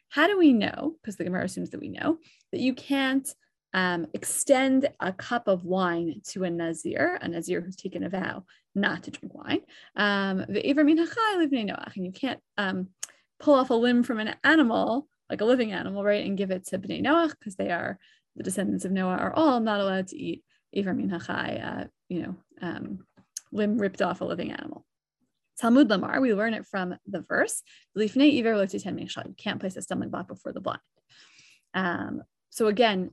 How 0.09 0.27
do 0.27 0.39
we 0.39 0.53
know, 0.53 0.97
because 1.01 1.17
the 1.17 1.25
Gemara 1.25 1.45
assumes 1.45 1.71
that 1.71 1.81
we 1.81 1.89
know, 1.89 2.19
that 2.53 2.61
you 2.61 2.75
can't 2.75 3.35
um, 3.75 4.07
extend 4.13 4.91
a 5.01 5.13
cup 5.13 5.49
of 5.49 5.65
wine 5.65 6.21
to 6.29 6.45
a 6.45 6.51
Nazir, 6.51 7.19
a 7.23 7.29
Nazir 7.29 7.63
who's 7.63 7.77
taken 7.77 8.05
a 8.05 8.11
vow 8.11 8.45
not 8.75 9.05
to 9.05 9.11
drink 9.11 9.35
wine. 9.35 9.61
Um. 9.97 10.41
And 10.41 10.57
you 11.97 12.13
can't 12.13 12.41
um, 12.59 12.89
pull 13.41 13.55
off 13.55 13.71
a 13.71 13.75
limb 13.75 14.03
from 14.03 14.21
an 14.21 14.35
animal, 14.45 15.09
like 15.31 15.41
a 15.41 15.47
living 15.47 15.73
animal, 15.73 16.05
right, 16.05 16.27
and 16.27 16.37
give 16.37 16.51
it 16.51 16.67
to 16.67 16.79
Bnei 16.79 17.03
Noach, 17.03 17.31
because 17.39 17.57
they 17.57 17.71
are 17.71 17.99
the 18.37 18.43
descendants 18.43 18.85
of 18.85 18.93
Noah 18.93 19.17
are 19.17 19.33
all 19.33 19.61
not 19.61 19.81
allowed 19.81 20.09
to 20.09 20.19
eat 20.19 20.45
Ever 20.75 20.95
min 20.95 21.13
uh, 21.13 21.87
you 22.09 22.23
know, 22.23 22.37
um, 22.63 23.07
limb 23.51 23.79
ripped 23.79 24.01
off 24.01 24.23
a 24.23 24.25
living 24.25 24.53
animal. 24.53 24.87
Talmud 25.63 25.89
Lamar, 25.91 26.21
we 26.21 26.35
learn 26.35 26.55
it 26.55 26.67
from 26.67 26.97
the 27.07 27.21
verse. 27.21 27.63
You 27.95 28.09
can't 28.09 29.61
place 29.61 29.77
a 29.77 29.83
stumbling 29.83 30.11
block 30.11 30.27
before 30.27 30.53
the 30.53 30.61
blind. 30.61 30.81
Um, 31.73 32.23
so 32.51 32.67
again, 32.67 33.13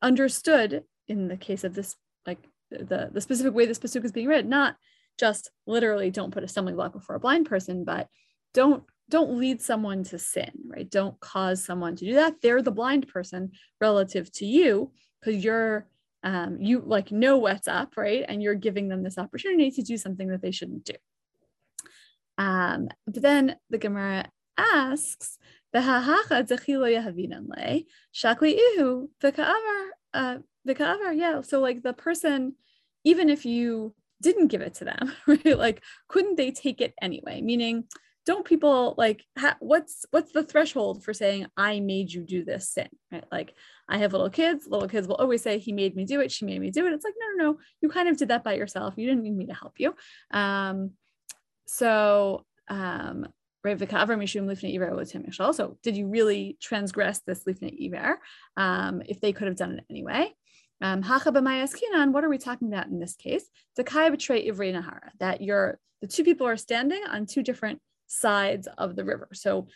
understood 0.00 0.84
in 1.08 1.26
the 1.26 1.36
case 1.36 1.64
of 1.64 1.74
this, 1.74 1.96
like 2.24 2.38
the, 2.70 3.10
the 3.12 3.20
specific 3.20 3.52
way 3.52 3.66
this 3.66 3.80
pasuk 3.80 4.04
is 4.04 4.12
being 4.12 4.28
read, 4.28 4.48
not 4.48 4.76
just 5.18 5.50
literally 5.66 6.12
don't 6.12 6.32
put 6.32 6.44
a 6.44 6.48
stumbling 6.48 6.76
block 6.76 6.92
before 6.92 7.16
a 7.16 7.20
blind 7.20 7.48
person, 7.48 7.84
but 7.84 8.06
don't 8.54 8.84
don't 9.10 9.36
lead 9.36 9.60
someone 9.60 10.04
to 10.04 10.20
sin, 10.20 10.52
right? 10.68 10.88
Don't 10.88 11.18
cause 11.18 11.64
someone 11.64 11.96
to 11.96 12.04
do 12.04 12.14
that. 12.14 12.34
They're 12.42 12.62
the 12.62 12.70
blind 12.70 13.08
person 13.08 13.50
relative 13.80 14.30
to 14.34 14.46
you 14.46 14.92
because 15.20 15.42
you're 15.42 15.88
um, 16.22 16.58
you 16.60 16.80
like 16.86 17.10
know 17.10 17.38
what's 17.38 17.66
up, 17.66 17.96
right? 17.96 18.24
And 18.28 18.40
you're 18.40 18.54
giving 18.54 18.88
them 18.88 19.02
this 19.02 19.18
opportunity 19.18 19.72
to 19.72 19.82
do 19.82 19.96
something 19.96 20.28
that 20.28 20.42
they 20.42 20.52
shouldn't 20.52 20.84
do. 20.84 20.94
Um, 22.38 22.88
but 23.06 23.22
then 23.22 23.56
the 23.68 23.78
Gemara 23.78 24.30
asks, 24.56 25.38
shakli 28.14 28.58
ihu 28.58 29.08
uh, 30.14 30.38
yeah. 31.14 31.40
So 31.42 31.60
like 31.60 31.82
the 31.82 31.92
person, 31.92 32.54
even 33.04 33.28
if 33.28 33.44
you 33.44 33.94
didn't 34.22 34.48
give 34.48 34.62
it 34.62 34.74
to 34.74 34.84
them, 34.84 35.12
right? 35.26 35.58
Like, 35.58 35.82
couldn't 36.08 36.36
they 36.36 36.50
take 36.50 36.80
it 36.80 36.94
anyway? 37.00 37.40
Meaning, 37.42 37.84
don't 38.24 38.44
people 38.44 38.94
like 38.98 39.24
ha- 39.38 39.56
what's 39.60 40.04
what's 40.10 40.32
the 40.32 40.42
threshold 40.42 41.02
for 41.02 41.14
saying 41.14 41.46
I 41.56 41.80
made 41.80 42.12
you 42.12 42.24
do 42.24 42.44
this 42.44 42.68
sin? 42.70 42.88
Right? 43.10 43.24
Like, 43.32 43.54
I 43.88 43.98
have 43.98 44.12
little 44.12 44.30
kids. 44.30 44.66
Little 44.68 44.88
kids 44.88 45.08
will 45.08 45.16
always 45.16 45.42
say 45.42 45.58
he 45.58 45.72
made 45.72 45.96
me 45.96 46.04
do 46.04 46.20
it. 46.20 46.30
She 46.30 46.44
made 46.44 46.60
me 46.60 46.70
do 46.70 46.86
it. 46.86 46.92
It's 46.92 47.04
like 47.04 47.14
no, 47.18 47.26
no, 47.44 47.52
no. 47.52 47.58
You 47.80 47.88
kind 47.88 48.08
of 48.08 48.16
did 48.16 48.28
that 48.28 48.44
by 48.44 48.54
yourself. 48.54 48.94
You 48.96 49.06
didn't 49.06 49.22
need 49.22 49.36
me 49.36 49.46
to 49.46 49.54
help 49.54 49.74
you. 49.78 49.94
Um, 50.30 50.92
so 51.68 52.44
um, 52.68 53.26
so 53.64 55.76
did 55.82 55.96
you 55.96 56.06
really 56.06 56.56
transgress 56.60 57.20
this 57.20 57.44
lifnei 57.44 57.86
iver 57.86 58.20
um, 58.56 59.02
if 59.06 59.20
they 59.20 59.32
could 59.32 59.48
have 59.48 59.56
done 59.56 59.78
it 59.78 59.84
anyway? 59.90 60.32
Um, 60.80 61.02
what 61.02 62.24
are 62.24 62.28
we 62.28 62.38
talking 62.38 62.68
about 62.68 62.86
in 62.86 63.00
this 63.00 63.16
case? 63.16 63.44
That 63.76 65.38
you're 65.40 65.78
the 66.00 66.06
two 66.06 66.24
people 66.24 66.46
are 66.46 66.56
standing 66.56 67.02
on 67.10 67.26
two 67.26 67.42
different 67.42 67.80
sides 68.06 68.68
of 68.78 68.94
the 68.94 69.04
river. 69.04 69.28
So 69.32 69.66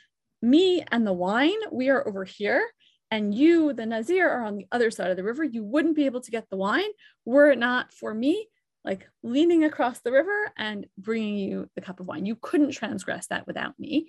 me 0.40 0.84
and 0.90 1.06
the 1.06 1.12
wine, 1.12 1.58
we 1.70 1.90
are 1.90 2.06
over 2.06 2.24
here, 2.24 2.66
and 3.10 3.34
you, 3.34 3.72
the 3.72 3.84
Nazir, 3.84 4.30
are 4.30 4.44
on 4.44 4.56
the 4.56 4.66
other 4.72 4.90
side 4.90 5.10
of 5.10 5.16
the 5.16 5.24
river. 5.24 5.44
You 5.44 5.64
wouldn't 5.64 5.96
be 5.96 6.06
able 6.06 6.20
to 6.20 6.30
get 6.30 6.48
the 6.48 6.56
wine 6.56 6.90
were 7.24 7.50
it 7.50 7.58
not 7.58 7.92
for 7.92 8.14
me 8.14 8.46
like 8.84 9.08
leaning 9.22 9.64
across 9.64 10.00
the 10.00 10.12
river 10.12 10.52
and 10.56 10.86
bringing 10.98 11.36
you 11.36 11.68
the 11.74 11.80
cup 11.80 12.00
of 12.00 12.06
wine. 12.06 12.26
You 12.26 12.36
couldn't 12.36 12.72
transgress 12.72 13.28
that 13.28 13.46
without 13.46 13.78
me. 13.78 14.08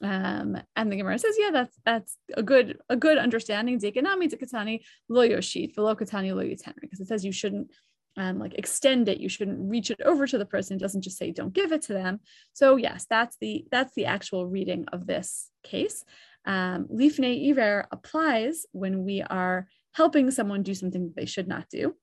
Um, 0.00 0.56
and 0.76 0.90
the 0.90 0.96
Gemara 0.96 1.18
says, 1.18 1.36
yeah, 1.38 1.50
that's 1.50 1.76
that's 1.84 2.16
a 2.34 2.42
good 2.42 2.78
a 2.88 2.96
good 2.96 3.18
understanding. 3.18 3.78
Dekanami 3.78 4.32
dekatani 4.32 4.80
lo 5.08 5.26
yoshit 5.26 5.74
velo 5.74 5.94
katani 5.94 6.34
lo 6.34 6.42
because 6.80 7.00
it 7.00 7.06
says 7.06 7.24
you 7.24 7.32
shouldn't 7.32 7.70
um, 8.16 8.38
like 8.38 8.54
extend 8.54 9.08
it. 9.08 9.18
You 9.18 9.28
shouldn't 9.28 9.70
reach 9.70 9.90
it 9.90 10.00
over 10.04 10.26
to 10.26 10.38
the 10.38 10.46
person. 10.46 10.76
It 10.76 10.80
doesn't 10.80 11.02
just 11.02 11.18
say 11.18 11.30
don't 11.30 11.52
give 11.52 11.72
it 11.72 11.82
to 11.82 11.92
them. 11.92 12.20
So 12.52 12.76
yes, 12.76 13.06
that's 13.08 13.36
the 13.40 13.64
that's 13.70 13.94
the 13.94 14.06
actual 14.06 14.46
reading 14.46 14.86
of 14.92 15.06
this 15.06 15.50
case. 15.62 16.04
Um, 16.44 16.88
Lifnei 16.92 17.50
iver 17.50 17.86
applies 17.92 18.66
when 18.72 19.04
we 19.04 19.22
are 19.22 19.68
helping 19.92 20.30
someone 20.30 20.62
do 20.62 20.74
something 20.74 21.04
that 21.04 21.16
they 21.16 21.26
should 21.26 21.46
not 21.46 21.68
do 21.68 21.94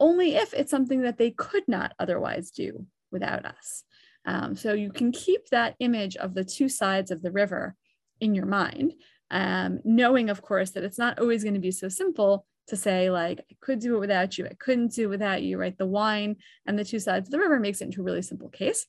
only 0.00 0.36
if 0.36 0.54
it's 0.54 0.70
something 0.70 1.02
that 1.02 1.18
they 1.18 1.30
could 1.30 1.66
not 1.66 1.92
otherwise 1.98 2.50
do 2.50 2.86
without 3.10 3.44
us. 3.44 3.84
Um, 4.24 4.56
so 4.56 4.72
you 4.72 4.92
can 4.92 5.12
keep 5.12 5.48
that 5.48 5.74
image 5.78 6.16
of 6.16 6.34
the 6.34 6.44
two 6.44 6.68
sides 6.68 7.10
of 7.10 7.22
the 7.22 7.32
river 7.32 7.74
in 8.20 8.34
your 8.34 8.46
mind, 8.46 8.94
um, 9.30 9.80
knowing, 9.84 10.28
of 10.30 10.42
course, 10.42 10.70
that 10.72 10.84
it's 10.84 10.98
not 10.98 11.18
always 11.18 11.42
going 11.42 11.54
to 11.54 11.60
be 11.60 11.70
so 11.70 11.88
simple 11.88 12.46
to 12.66 12.76
say, 12.76 13.10
like, 13.10 13.40
I 13.50 13.56
could 13.60 13.78
do 13.78 13.96
it 13.96 14.00
without 14.00 14.36
you, 14.36 14.46
I 14.46 14.54
couldn't 14.58 14.92
do 14.92 15.04
it 15.04 15.06
without 15.10 15.42
you, 15.42 15.58
right? 15.58 15.76
The 15.76 15.86
wine 15.86 16.36
and 16.66 16.78
the 16.78 16.84
two 16.84 17.00
sides 17.00 17.28
of 17.28 17.32
the 17.32 17.38
river 17.38 17.58
makes 17.58 17.80
it 17.80 17.86
into 17.86 18.02
a 18.02 18.04
really 18.04 18.22
simple 18.22 18.50
case. 18.50 18.86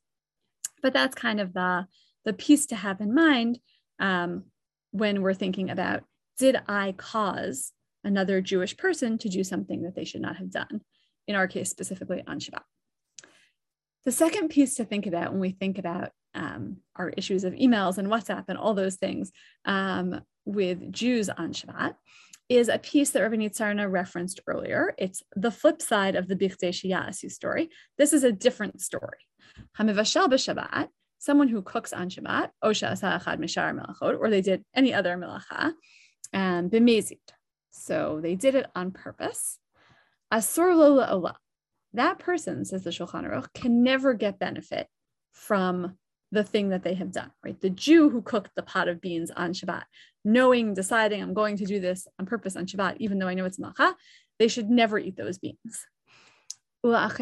But 0.82 0.94
that's 0.94 1.16
kind 1.16 1.40
of 1.40 1.54
the, 1.54 1.88
the 2.26 2.34
piece 2.34 2.66
to 2.68 2.76
have 2.76 3.02
in 3.02 3.14
mind 3.14 3.60
um, 4.00 4.46
when 4.92 5.22
we're 5.22 5.34
thinking 5.34 5.70
about 5.70 6.04
did 6.38 6.58
I 6.68 6.94
cause 6.94 7.74
another 8.04 8.40
Jewish 8.40 8.78
person 8.78 9.18
to 9.20 9.30
do 9.30 9.44
something 9.44 9.84
that 9.84 9.96
they 9.96 10.06
should 10.06 10.22
not 10.22 10.38
have 10.38 10.52
done? 10.52 10.82
In 11.30 11.36
our 11.36 11.48
case, 11.48 11.70
specifically 11.70 12.24
on 12.26 12.40
Shabbat. 12.40 12.64
The 14.04 14.12
second 14.12 14.50
piece 14.50 14.74
to 14.78 14.84
think 14.84 15.06
about 15.06 15.32
when 15.32 15.40
we 15.40 15.52
think 15.52 15.78
about 15.78 16.10
um, 16.34 16.78
our 16.96 17.10
issues 17.10 17.44
of 17.44 17.54
emails 17.54 18.00
and 18.00 18.08
WhatsApp 18.08 18.46
and 18.48 18.58
all 18.58 18.74
those 18.74 18.96
things 18.96 19.32
um, 19.64 20.22
with 20.46 20.92
Jews 20.92 21.30
on 21.30 21.54
Shabbat 21.54 21.94
is 22.50 22.68
a 22.68 22.80
piece 22.80 23.12
that 23.12 23.22
Rabbanit 23.22 23.56
Sarna 23.56 23.92
referenced 23.92 24.40
earlier. 24.48 24.96
It's 24.98 25.22
the 25.36 25.52
flip 25.52 25.84
side 25.84 26.16
of 26.16 26.28
the 26.28 26.36
Bichdei 26.36 26.72
Shiyasu 26.72 27.30
story. 27.30 27.70
This 28.00 28.12
is 28.12 28.24
a 28.24 28.32
different 28.32 28.82
story. 28.82 29.20
Hamivashel 29.78 30.30
b'Shabbat, 30.30 30.88
someone 31.20 31.48
who 31.48 31.62
cooks 31.62 31.94
on 31.94 32.10
Shabbat, 32.10 32.50
Osha 32.64 32.94
Asachad 32.94 33.38
Mishar 33.38 33.80
Melachot, 33.80 34.20
or 34.20 34.32
they 34.32 34.42
did 34.42 34.64
any 34.74 34.96
other 34.96 35.16
melacha, 35.16 35.74
um, 36.34 36.72
b'mezid. 36.72 37.20
So 37.70 38.20
they 38.20 38.34
did 38.34 38.56
it 38.56 38.66
on 38.76 38.90
purpose. 38.90 39.60
Asur 40.32 40.76
lo 40.76 41.32
That 41.94 42.20
person, 42.20 42.66
says 42.66 42.84
the 42.84 42.92
Shulchan 42.92 43.28
Aruch, 43.30 43.54
can 43.54 43.84
never 43.84 44.14
get 44.14 44.40
benefit 44.40 44.88
from 45.32 45.98
the 46.32 46.44
thing 46.44 46.70
that 46.70 46.84
they 46.84 46.94
have 46.94 47.12
done, 47.12 47.32
right? 47.44 47.60
The 47.60 47.72
Jew 47.72 48.10
who 48.10 48.22
cooked 48.22 48.52
the 48.56 48.62
pot 48.62 48.88
of 48.88 49.02
beans 49.02 49.32
on 49.32 49.54
Shabbat, 49.54 49.84
knowing, 50.24 50.74
deciding, 50.74 51.22
I'm 51.24 51.34
going 51.34 51.58
to 51.58 51.66
do 51.66 51.80
this 51.80 52.08
on 52.20 52.28
purpose 52.28 52.56
on 52.56 52.68
Shabbat, 52.68 52.98
even 53.00 53.18
though 53.18 53.28
I 53.28 53.34
know 53.34 53.46
it's 53.46 53.60
malcha, 53.60 53.96
they 54.38 54.48
should 54.48 54.70
never 54.70 55.00
eat 55.00 55.18
those 55.18 55.40
beans. 55.40 55.86
mutar 56.86 57.18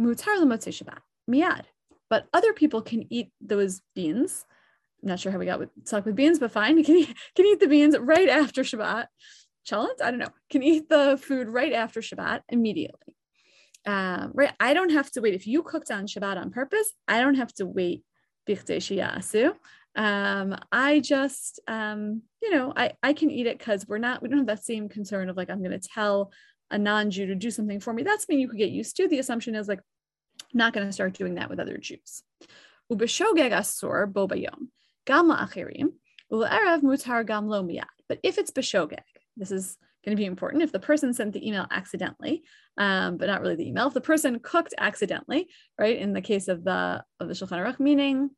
Shabbat, 0.00 1.00
miyad. 1.30 1.64
But 2.08 2.26
other 2.32 2.54
people 2.54 2.80
can 2.80 3.12
eat 3.12 3.30
those 3.40 3.82
beans. 3.94 4.46
I'm 5.02 5.10
not 5.10 5.20
sure 5.20 5.30
how 5.30 5.38
we 5.38 5.44
got 5.44 5.58
with 5.58 5.68
stuck 5.84 6.06
with 6.06 6.16
beans, 6.16 6.38
but 6.38 6.50
fine. 6.50 6.78
You 6.78 6.84
can 6.84 7.04
can 7.36 7.46
eat 7.46 7.60
the 7.60 7.68
beans 7.68 7.96
right 7.98 8.28
after 8.28 8.62
Shabbat 8.62 9.06
I 9.72 10.10
don't 10.10 10.18
know, 10.18 10.32
can 10.50 10.62
eat 10.62 10.88
the 10.88 11.18
food 11.22 11.48
right 11.48 11.72
after 11.72 12.00
Shabbat 12.00 12.42
immediately. 12.48 13.14
Um, 13.86 14.32
right, 14.34 14.52
I 14.60 14.74
don't 14.74 14.90
have 14.90 15.10
to 15.12 15.20
wait. 15.20 15.34
If 15.34 15.46
you 15.46 15.62
cooked 15.62 15.90
on 15.90 16.06
Shabbat 16.06 16.36
on 16.36 16.50
purpose, 16.50 16.92
I 17.06 17.20
don't 17.20 17.36
have 17.36 17.52
to 17.54 17.66
wait. 17.66 18.04
Um, 19.96 20.56
I 20.72 21.00
just, 21.00 21.60
um, 21.66 22.22
you 22.42 22.50
know, 22.50 22.72
I, 22.76 22.92
I 23.02 23.12
can 23.12 23.30
eat 23.30 23.46
it 23.46 23.58
because 23.58 23.86
we're 23.86 23.98
not, 23.98 24.22
we 24.22 24.28
don't 24.28 24.38
have 24.38 24.46
that 24.46 24.64
same 24.64 24.88
concern 24.88 25.28
of 25.28 25.36
like, 25.36 25.50
I'm 25.50 25.62
going 25.62 25.78
to 25.78 25.88
tell 25.88 26.32
a 26.70 26.78
non-Jew 26.78 27.26
to 27.26 27.34
do 27.34 27.50
something 27.50 27.80
for 27.80 27.92
me. 27.92 28.02
That's 28.02 28.22
something 28.22 28.38
you 28.38 28.48
could 28.48 28.58
get 28.58 28.70
used 28.70 28.96
to. 28.96 29.08
The 29.08 29.18
assumption 29.18 29.54
is 29.54 29.68
like, 29.68 29.80
not 30.54 30.72
going 30.72 30.86
to 30.86 30.92
start 30.92 31.12
doing 31.12 31.34
that 31.34 31.50
with 31.50 31.60
other 31.60 31.76
Jews. 31.76 32.22
Asur 32.90 34.10
u'erev 36.30 36.82
mutar. 36.82 37.84
But 38.08 38.18
if 38.22 38.38
it's 38.38 38.50
beshogeg, 38.50 38.98
this 39.38 39.50
is 39.50 39.76
going 40.04 40.16
to 40.16 40.20
be 40.20 40.26
important. 40.26 40.62
If 40.62 40.72
the 40.72 40.80
person 40.80 41.12
sent 41.12 41.32
the 41.32 41.46
email 41.46 41.66
accidentally, 41.70 42.42
um, 42.76 43.16
but 43.16 43.26
not 43.26 43.40
really 43.40 43.56
the 43.56 43.68
email, 43.68 43.88
if 43.88 43.94
the 43.94 44.00
person 44.00 44.38
cooked 44.40 44.74
accidentally, 44.78 45.48
right? 45.78 45.96
In 45.96 46.12
the 46.12 46.20
case 46.20 46.48
of 46.48 46.64
the 46.64 47.04
of 47.20 47.28
the 47.28 47.34
Shulchan 47.34 47.58
Aruch, 47.58 47.80
meaning 47.80 48.30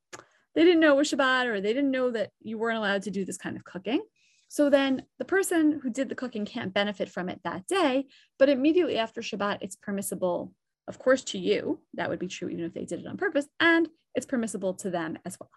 they 0.55 0.65
didn't 0.65 0.81
know 0.81 0.95
it 0.95 0.97
was 0.97 1.11
Shabbat 1.11 1.47
or 1.47 1.61
they 1.61 1.73
didn't 1.73 1.91
know 1.91 2.11
that 2.11 2.31
you 2.41 2.59
weren't 2.59 2.79
allowed 2.79 3.03
to 3.03 3.11
do 3.11 3.25
this 3.25 3.39
kind 3.39 3.57
of 3.57 3.65
cooking. 3.65 4.03
So 4.49 4.69
then 4.69 5.05
the 5.19 5.25
person 5.25 5.79
who 5.81 5.91
did 5.91 6.09
the 6.09 6.17
cooking 6.17 6.45
can't 6.45 6.75
benefit 6.75 7.09
from 7.09 7.29
it 7.29 7.41
that 7.45 7.69
day, 7.69 8.07
but 8.37 8.49
immediately 8.49 8.99
after 8.99 9.21
Shabbat, 9.21 9.59
it's 9.61 9.77
permissible, 9.77 10.53
of 10.89 10.99
course, 10.99 11.23
to 11.25 11.39
you. 11.39 11.81
That 11.95 12.11
would 12.11 12.19
be 12.19 12.27
true 12.27 12.49
even 12.49 12.65
if 12.65 12.75
they 12.75 12.85
did 12.85 13.01
it 13.01 13.07
on 13.07 13.17
purpose, 13.17 13.47
and 13.61 13.89
it's 14.15 14.27
permissible 14.27 14.75
to 14.75 14.91
them 14.91 15.19
as 15.25 15.39
well. 15.39 15.51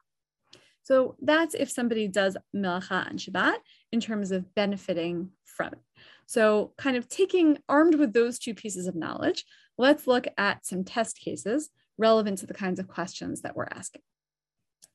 So 0.84 1.16
that's 1.22 1.56
if 1.56 1.72
somebody 1.72 2.08
does 2.08 2.38
melacha 2.56 3.08
on 3.08 3.18
Shabbat 3.18 3.56
in 3.92 4.00
terms 4.00 4.32
of 4.32 4.54
benefiting 4.54 5.32
from 5.46 5.70
it. 5.70 5.80
So, 6.26 6.74
kind 6.78 6.98
of 6.98 7.10
taking 7.10 7.58
armed 7.68 7.96
with 7.96 8.14
those 8.14 8.40
two 8.40 8.54
pieces 8.54 8.88
of 8.88 8.96
knowledge, 8.96 9.46
let's 9.78 10.08
look 10.08 10.28
at 10.38 10.66
some 10.66 10.84
test 10.84 11.20
cases 11.20 11.70
relevant 11.98 12.40
to 12.40 12.46
the 12.46 12.54
kinds 12.54 12.80
of 12.80 12.88
questions 12.88 13.42
that 13.42 13.56
we're 13.56 13.68
asking. 13.72 14.02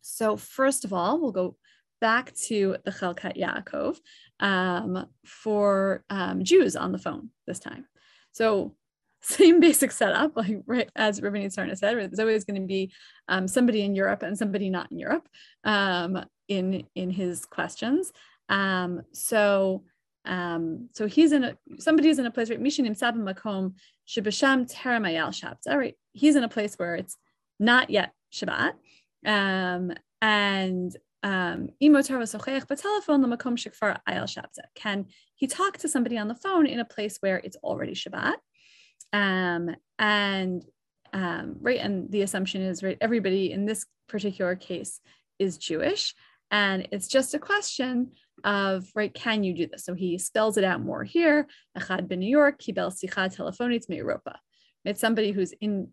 So, 0.00 0.36
first 0.36 0.84
of 0.84 0.92
all, 0.92 1.20
we'll 1.20 1.32
go 1.32 1.56
back 2.00 2.34
to 2.46 2.76
the 2.84 2.90
Chelkat 2.90 3.36
Yaakov 3.36 3.98
um, 4.40 5.06
for 5.24 6.04
um, 6.10 6.44
Jews 6.44 6.76
on 6.76 6.92
the 6.92 6.98
phone 6.98 7.30
this 7.46 7.58
time. 7.58 7.86
So, 8.32 8.74
same 9.20 9.60
basic 9.60 9.92
setup, 9.92 10.36
like 10.36 10.62
right 10.66 10.90
as 10.96 11.20
Rabbanit 11.20 11.54
Sarna 11.54 11.76
said, 11.76 11.96
there's 11.96 12.18
always 12.18 12.44
going 12.44 12.60
to 12.60 12.66
be 12.66 12.92
um, 13.28 13.48
somebody 13.48 13.82
in 13.82 13.94
Europe 13.94 14.22
and 14.22 14.38
somebody 14.38 14.70
not 14.70 14.90
in 14.90 14.98
Europe 14.98 15.28
um, 15.64 16.24
in 16.48 16.84
in 16.94 17.10
his 17.10 17.44
questions. 17.44 18.12
Um, 18.48 19.02
so 19.12 19.84
um, 20.24 20.88
so 20.92 21.06
he's 21.06 21.32
in 21.32 21.44
a 21.44 21.56
somebody's 21.78 22.18
in 22.18 22.26
a 22.26 22.30
place 22.30 22.50
right 22.50 22.62
Mishinim 22.62 22.98
Sabim 22.98 23.28
Makom 23.28 23.74
Shibasham 24.06 24.72
Teramayal 24.72 25.28
Shabbat. 25.28 25.58
All 25.68 25.78
right, 25.78 25.96
he's 26.12 26.36
in 26.36 26.44
a 26.44 26.48
place 26.48 26.74
where 26.76 26.94
it's 26.94 27.16
not 27.58 27.90
yet 27.90 28.12
Shabbat, 28.32 28.74
um, 29.26 29.92
and 30.22 30.96
um, 31.22 31.68
can 31.80 31.94
he 35.34 35.46
talk 35.46 35.78
to 35.78 35.88
somebody 35.88 36.18
on 36.18 36.28
the 36.28 36.34
phone 36.34 36.66
in 36.66 36.78
a 36.78 36.84
place 36.84 37.16
where 37.20 37.38
it's 37.38 37.56
already 37.56 37.94
Shabbat? 37.94 38.34
Um, 39.12 39.74
and 39.98 40.64
um, 41.12 41.56
right, 41.60 41.80
and 41.80 42.10
the 42.10 42.22
assumption 42.22 42.62
is 42.62 42.82
right, 42.82 42.98
everybody 43.00 43.52
in 43.52 43.64
this 43.64 43.86
particular 44.08 44.56
case 44.56 45.00
is 45.38 45.58
Jewish, 45.58 46.14
and 46.50 46.88
it's 46.92 47.08
just 47.08 47.34
a 47.34 47.38
question 47.38 48.12
of 48.44 48.86
right, 48.94 49.12
can 49.12 49.42
you 49.42 49.54
do 49.54 49.66
this? 49.66 49.84
So 49.84 49.94
he 49.94 50.18
spells 50.18 50.56
it 50.56 50.64
out 50.64 50.80
more 50.80 51.04
here. 51.04 51.46
Echad 51.76 52.08
ben 52.08 52.20
New 52.20 52.28
York, 52.28 52.60
kibel 52.60 52.92
sicha 52.92 53.34
telefonit 53.34 53.84
Europa. 53.88 54.38
It's 54.84 55.00
somebody 55.00 55.32
who's 55.32 55.52
in 55.60 55.88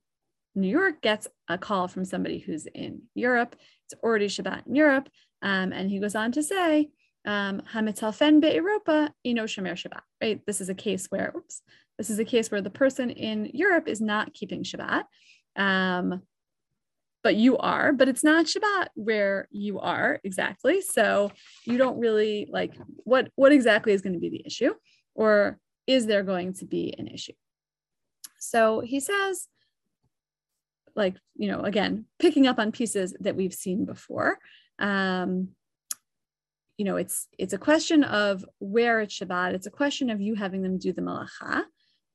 New 0.56 0.70
York 0.70 1.02
gets 1.02 1.28
a 1.50 1.58
call 1.58 1.88
from 1.88 2.06
somebody 2.06 2.40
who's 2.40 2.66
in 2.66 3.02
Europe. 3.14 3.56
It's 3.86 4.02
already 4.02 4.28
Shabbat 4.28 4.68
in 4.68 4.76
Europe. 4.76 5.10
Um, 5.42 5.74
and 5.74 5.90
he 5.90 6.00
goes 6.00 6.16
on 6.16 6.32
to 6.34 6.44
say, 6.44 6.90
um, 7.26 7.62
be'Europa, 7.74 9.12
ino 9.26 9.44
shomer 9.46 9.74
Shabbat, 9.74 10.02
right? 10.22 10.42
This 10.46 10.62
is 10.62 10.70
a 10.70 10.76
case 10.76 11.08
where, 11.08 11.34
oops, 11.36 11.62
this 11.98 12.10
is 12.10 12.20
a 12.20 12.26
case 12.26 12.52
where 12.52 12.62
the 12.62 12.70
person 12.70 13.10
in 13.10 13.50
Europe 13.54 13.88
is 13.88 14.02
not 14.02 14.34
keeping 14.34 14.64
Shabbat. 14.64 15.04
Um, 15.56 16.22
but 17.24 17.36
you 17.36 17.58
are, 17.58 17.92
but 17.92 18.08
it's 18.08 18.24
not 18.24 18.46
Shabbat 18.46 18.90
where 18.94 19.48
you 19.50 19.80
are 19.80 20.20
exactly. 20.24 20.82
So 20.82 21.32
you 21.66 21.80
don't 21.80 21.98
really 21.98 22.48
like 22.52 22.74
what 22.98 23.30
what 23.34 23.52
exactly 23.52 23.94
is 23.94 24.04
going 24.04 24.14
to 24.14 24.20
be 24.20 24.30
the 24.30 24.44
issue, 24.46 24.76
or 25.16 25.58
is 25.88 26.06
there 26.06 26.22
going 26.22 26.54
to 26.54 26.66
be 26.66 26.94
an 27.00 27.08
issue? 27.08 27.34
So 28.38 28.82
he 28.82 29.00
says, 29.00 29.48
like 30.96 31.16
you 31.36 31.48
know, 31.52 31.62
again, 31.62 32.06
picking 32.20 32.46
up 32.46 32.60
on 32.60 32.72
pieces 32.72 33.16
that 33.22 33.36
we've 33.36 33.56
seen 33.56 33.86
before. 33.86 34.38
Um, 34.78 35.50
you 36.78 36.86
know, 36.86 36.98
it's 36.98 37.28
it's 37.38 37.54
a 37.54 37.58
question 37.58 38.04
of 38.04 38.46
where 38.60 39.00
it's 39.02 39.18
Shabbat. 39.18 39.54
It's 39.54 39.68
a 39.68 39.72
question 39.72 40.10
of 40.10 40.22
you 40.22 40.36
having 40.36 40.62
them 40.62 40.78
do 40.78 40.92
the 40.92 41.02
malacha, 41.02 41.64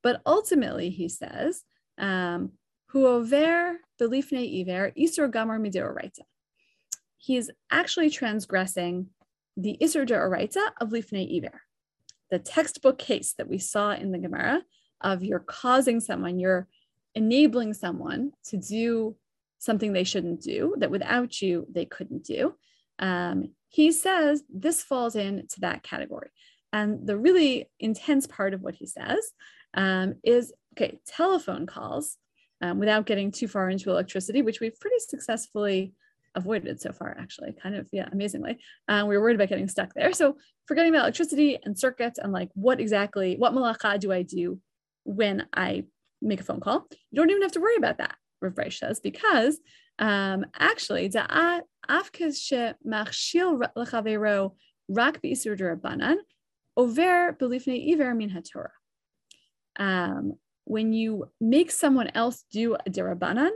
but 0.03 0.21
ultimately, 0.25 0.89
he 0.89 1.09
says, 1.09 1.63
um, 1.97 2.51
Huover 2.93 3.75
belifne 3.99 4.61
iver 4.61 4.91
isur 4.97 5.31
gamar 5.31 5.59
midoraita. 5.59 6.21
He 7.17 7.37
is 7.37 7.51
actually 7.71 8.09
transgressing 8.09 9.07
the 9.57 9.77
isur 9.81 10.07
deoraita 10.07 10.71
of 10.79 10.89
lifnei 10.89 11.37
iver, 11.37 11.61
the 12.29 12.39
textbook 12.39 12.97
case 12.97 13.33
that 13.37 13.47
we 13.47 13.57
saw 13.57 13.91
in 13.91 14.11
the 14.11 14.17
Gemara 14.17 14.61
of 15.01 15.23
you're 15.23 15.39
causing 15.39 15.99
someone, 15.99 16.39
you're 16.39 16.67
enabling 17.15 17.73
someone 17.73 18.31
to 18.45 18.57
do 18.57 19.15
something 19.57 19.93
they 19.93 20.03
shouldn't 20.03 20.41
do, 20.41 20.75
that 20.79 20.91
without 20.91 21.41
you 21.41 21.67
they 21.71 21.85
couldn't 21.85 22.23
do. 22.23 22.55
Um, 22.99 23.51
he 23.71 23.91
says 23.91 24.43
this 24.53 24.83
falls 24.83 25.15
into 25.15 25.61
that 25.61 25.81
category. 25.81 26.29
And 26.73 27.07
the 27.07 27.17
really 27.17 27.69
intense 27.79 28.27
part 28.27 28.53
of 28.53 28.61
what 28.61 28.75
he 28.75 28.85
says 28.85 29.31
um, 29.73 30.15
is 30.23 30.53
okay, 30.73 30.99
telephone 31.07 31.65
calls 31.65 32.17
um, 32.61 32.79
without 32.79 33.05
getting 33.05 33.31
too 33.31 33.47
far 33.47 33.69
into 33.69 33.89
electricity, 33.89 34.41
which 34.41 34.59
we've 34.59 34.79
pretty 34.79 34.99
successfully 34.99 35.93
avoided 36.35 36.79
so 36.79 36.91
far, 36.93 37.15
actually, 37.19 37.53
kind 37.61 37.75
of, 37.75 37.87
yeah, 37.91 38.07
amazingly. 38.11 38.57
Um, 38.87 39.07
we 39.07 39.17
were 39.17 39.23
worried 39.23 39.35
about 39.35 39.49
getting 39.49 39.67
stuck 39.67 39.93
there. 39.93 40.13
So 40.13 40.37
forgetting 40.65 40.93
about 40.93 41.03
electricity 41.03 41.57
and 41.63 41.77
circuits 41.77 42.19
and 42.19 42.31
like 42.31 42.49
what 42.53 42.79
exactly, 42.79 43.35
what 43.37 43.53
malacha 43.53 43.99
do 43.99 44.11
I 44.11 44.21
do 44.21 44.59
when 45.03 45.47
I 45.53 45.85
make 46.21 46.39
a 46.39 46.43
phone 46.43 46.59
call? 46.59 46.87
You 47.09 47.15
don't 47.17 47.29
even 47.29 47.41
have 47.41 47.53
to 47.53 47.61
worry 47.61 47.77
about 47.77 47.97
that, 47.97 48.15
Rav 48.41 48.53
says, 48.73 48.99
because 48.99 49.59
um, 49.99 50.45
actually, 50.57 51.09
da'at 51.09 51.61
she 52.39 52.71
machshil 52.87 53.59
iver. 57.93 58.73
Um, 59.77 60.33
when 60.65 60.93
you 60.93 61.29
make 61.39 61.71
someone 61.71 62.11
else 62.13 62.43
do 62.51 62.75
a 62.75 62.89
derabanan, 62.89 63.51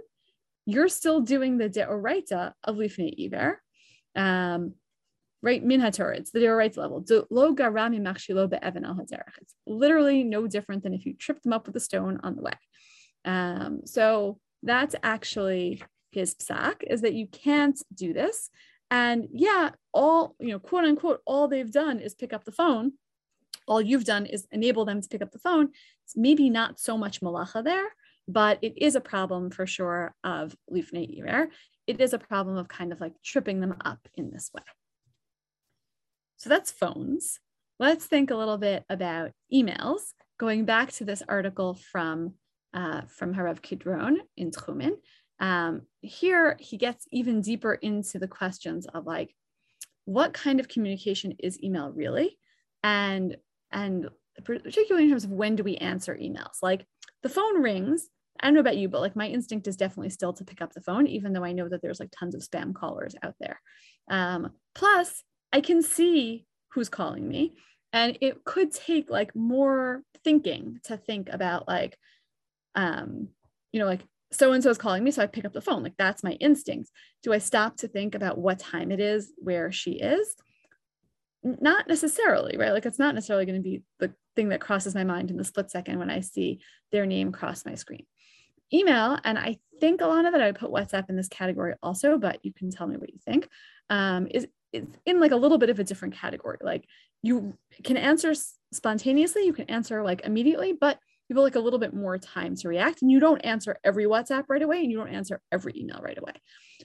you're 0.66 0.90
still 0.90 1.22
doing 1.22 1.58
the 1.58 1.70
deoraita 1.70 2.54
of 2.64 2.76
lifnei 2.76 3.14
iver, 3.26 3.62
um, 4.16 4.74
right? 5.42 5.64
Min 5.64 5.82
haTorah, 5.82 6.18
it's 6.18 6.32
the 6.32 6.40
deoraita 6.40 6.78
level. 6.78 7.06
Lo 7.30 7.54
garami 7.54 8.00
machshilo 8.02 8.50
be'evan 8.50 8.86
al 8.86 9.00
It's 9.00 9.56
literally 9.68 10.24
no 10.24 10.48
different 10.48 10.84
than 10.84 10.94
if 10.94 11.06
you 11.06 11.14
tripped 11.14 11.44
them 11.44 11.54
up 11.54 11.68
with 11.68 11.76
a 11.76 11.80
stone 11.80 12.20
on 12.24 12.36
the 12.36 12.42
way. 12.42 12.54
Um, 13.24 13.82
so 13.86 14.40
that's 14.64 14.96
actually 15.04 15.84
his 16.16 16.34
psak, 16.34 16.78
is 16.88 17.02
that 17.02 17.14
you 17.14 17.28
can't 17.28 17.80
do 17.94 18.12
this. 18.14 18.50
And 18.90 19.28
yeah, 19.32 19.72
all, 19.94 20.36
you 20.40 20.50
know, 20.50 20.60
quote 20.60 20.86
unquote, 20.86 21.22
all 21.26 21.48
they've 21.48 21.72
done 21.72 22.00
is 22.00 22.16
pick 22.16 22.34
up 22.34 22.46
the 22.46 22.52
phone 22.52 22.94
all 23.68 23.82
you've 23.82 24.06
done 24.06 24.26
is 24.26 24.48
enable 24.52 24.86
them 24.86 25.02
to 25.02 25.10
pick 25.10 25.22
up 25.22 25.32
the 25.32 25.40
phone. 25.40 25.70
It's 26.04 26.16
maybe 26.16 26.50
not 26.50 26.80
so 26.80 26.98
much 26.98 27.22
malacha 27.22 27.64
there, 27.64 27.88
but 28.28 28.60
it 28.62 28.74
is 28.78 28.96
a 28.96 29.02
problem 29.02 29.50
for 29.50 29.66
sure 29.66 30.14
of 30.24 30.56
lifnei 30.72 31.20
iver. 31.20 31.50
It 31.88 32.02
is 32.02 32.14
a 32.14 32.20
problem 32.20 32.58
of 32.58 32.68
kind 32.68 32.92
of 32.92 33.00
like 33.00 33.14
tripping 33.24 33.62
them 33.62 33.76
up 33.84 34.08
in 34.16 34.32
this 34.32 34.52
way. 34.54 34.64
So 36.38 36.50
that's 36.50 36.72
phones. 36.72 37.40
Let's 37.80 38.06
think 38.06 38.32
a 38.32 38.36
little 38.36 38.58
bit 38.58 38.84
about 38.90 39.32
emails. 39.54 40.02
Going 40.38 40.66
back 40.66 40.92
to 40.94 41.06
this 41.06 41.24
article 41.28 41.76
from 41.76 42.34
uh, 42.74 43.04
from 43.08 43.34
Harav 43.34 43.62
Kidron 43.62 44.18
in 44.36 44.52
Tchumen, 44.52 44.98
um, 45.40 45.82
here 46.02 46.58
he 46.60 46.78
gets 46.78 47.06
even 47.12 47.42
deeper 47.42 47.74
into 47.74 48.20
the 48.20 48.28
questions 48.28 48.86
of 48.88 49.06
like, 49.06 49.36
what 50.06 50.34
kind 50.34 50.60
of 50.60 50.68
communication 50.68 51.34
is 51.40 51.62
email 51.64 51.90
really? 51.90 52.38
And 52.84 53.38
and 53.72 54.10
particularly 54.44 55.06
in 55.06 55.10
terms 55.10 55.24
of 55.24 55.32
when 55.32 55.56
do 55.56 55.64
we 55.64 55.78
answer 55.78 56.16
emails? 56.16 56.58
Like 56.62 56.86
the 57.24 57.30
phone 57.30 57.62
rings. 57.62 58.10
I 58.42 58.48
don't 58.48 58.56
know 58.56 58.60
about 58.60 58.78
you 58.78 58.90
but 58.90 59.00
like 59.00 59.16
my 59.16 59.28
instinct 59.28 59.66
is 59.66 59.78
definitely 59.78 60.10
still 60.10 60.34
to 60.34 60.44
pick 60.44 60.62
up 60.62 60.74
the 60.74 60.82
phone 60.82 61.08
even 61.08 61.32
though 61.32 61.46
i 61.46 61.54
know 61.54 61.70
that 61.70 61.82
there's 61.82 62.02
like 62.02 62.12
tons 62.12 62.36
of 62.36 62.42
spam 62.42 62.76
callers 62.76 63.16
out 63.24 63.36
there. 63.40 63.62
Um, 64.10 64.52
plus 64.76 65.24
i 65.54 65.62
can 65.62 65.82
see 65.82 66.46
who's 66.74 66.90
calling 66.90 67.28
me 67.28 67.56
and 67.94 68.18
it 68.20 68.44
could 68.44 68.74
take 68.74 69.10
like 69.10 69.34
more 69.34 70.04
thinking 70.26 70.82
to 70.84 70.98
think 70.98 71.30
about 71.32 71.66
like 71.66 71.98
um, 72.76 73.30
you 73.72 73.80
know 73.80 73.86
like 73.86 74.02
so 74.32 74.52
and 74.52 74.64
so 74.64 74.70
is 74.70 74.78
calling 74.78 75.04
me 75.04 75.12
so 75.12 75.22
i 75.22 75.28
pick 75.28 75.46
up 75.46 75.54
the 75.54 75.62
phone 75.62 75.84
like 75.84 75.96
that's 75.98 76.24
my 76.24 76.32
instinct 76.34 76.90
do 77.24 77.32
i 77.34 77.38
stop 77.38 77.78
to 77.78 77.88
think 77.88 78.16
about 78.16 78.38
what 78.38 78.60
time 78.60 78.92
it 78.92 79.00
is 79.00 79.34
where 79.38 79.72
she 79.72 79.94
is 79.94 80.36
not 81.46 81.88
necessarily, 81.88 82.58
right? 82.58 82.72
Like 82.72 82.86
it's 82.86 83.00
not 83.00 83.14
necessarily 83.14 83.46
going 83.46 83.60
to 83.60 83.64
be 83.64 83.84
the 84.00 84.12
thing 84.36 84.50
that 84.50 84.62
crosses 84.62 84.96
my 84.96 85.04
mind 85.04 85.30
in 85.30 85.38
the 85.38 85.44
split 85.44 85.70
second 85.70 86.00
when 86.00 86.10
I 86.10 86.20
see 86.20 86.60
their 86.92 87.06
name 87.06 87.32
cross 87.32 87.66
my 87.66 87.76
screen. 87.76 88.06
Email, 88.74 89.20
and 89.24 89.38
I 89.38 89.60
think 89.80 90.02
a 90.02 90.08
lot 90.08 90.26
of 90.26 90.34
it, 90.34 90.42
I 90.42 90.52
put 90.52 90.72
WhatsApp 90.72 91.10
in 91.10 91.16
this 91.16 91.28
category 91.28 91.76
also, 91.84 92.18
but 92.18 92.40
you 92.42 92.52
can 92.52 92.72
tell 92.72 92.88
me 92.88 92.98
what 92.98 93.14
you 93.14 93.20
think, 93.24 93.48
um, 93.92 94.28
is, 94.32 94.48
is 94.74 94.86
in 95.06 95.20
like 95.20 95.32
a 95.32 95.38
little 95.38 95.60
bit 95.60 95.70
of 95.70 95.80
a 95.80 95.84
different 95.84 96.16
category. 96.16 96.58
Like 96.62 96.86
you 97.22 97.56
can 97.84 97.96
answer 97.96 98.34
spontaneously, 98.74 99.46
you 99.46 99.54
can 99.54 99.70
answer 99.70 100.02
like 100.02 100.26
immediately, 100.26 100.74
but 100.74 100.98
have 101.30 101.44
like 101.44 101.56
a 101.56 101.60
little 101.60 101.80
bit 101.80 101.94
more 101.94 102.18
time 102.18 102.56
to 102.56 102.70
react 102.70 103.02
and 103.02 103.10
you 103.10 103.20
don't 103.20 103.42
answer 103.42 103.78
every 103.84 104.06
WhatsApp 104.06 104.44
right 104.48 104.62
away 104.62 104.80
and 104.82 104.92
you 104.92 104.98
don't 104.98 105.14
answer 105.14 105.42
every 105.52 105.74
email 105.76 106.00
right 106.02 106.18
away. 106.18 106.34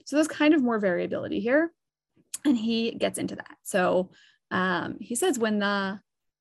So 0.05 0.15
there's 0.15 0.27
kind 0.27 0.53
of 0.53 0.63
more 0.63 0.79
variability 0.79 1.39
here. 1.39 1.71
And 2.43 2.57
he 2.57 2.91
gets 2.91 3.19
into 3.19 3.35
that. 3.35 3.57
So 3.61 4.09
um, 4.49 4.97
he 4.99 5.15
says 5.15 5.37
when 5.37 5.59
the 5.59 5.99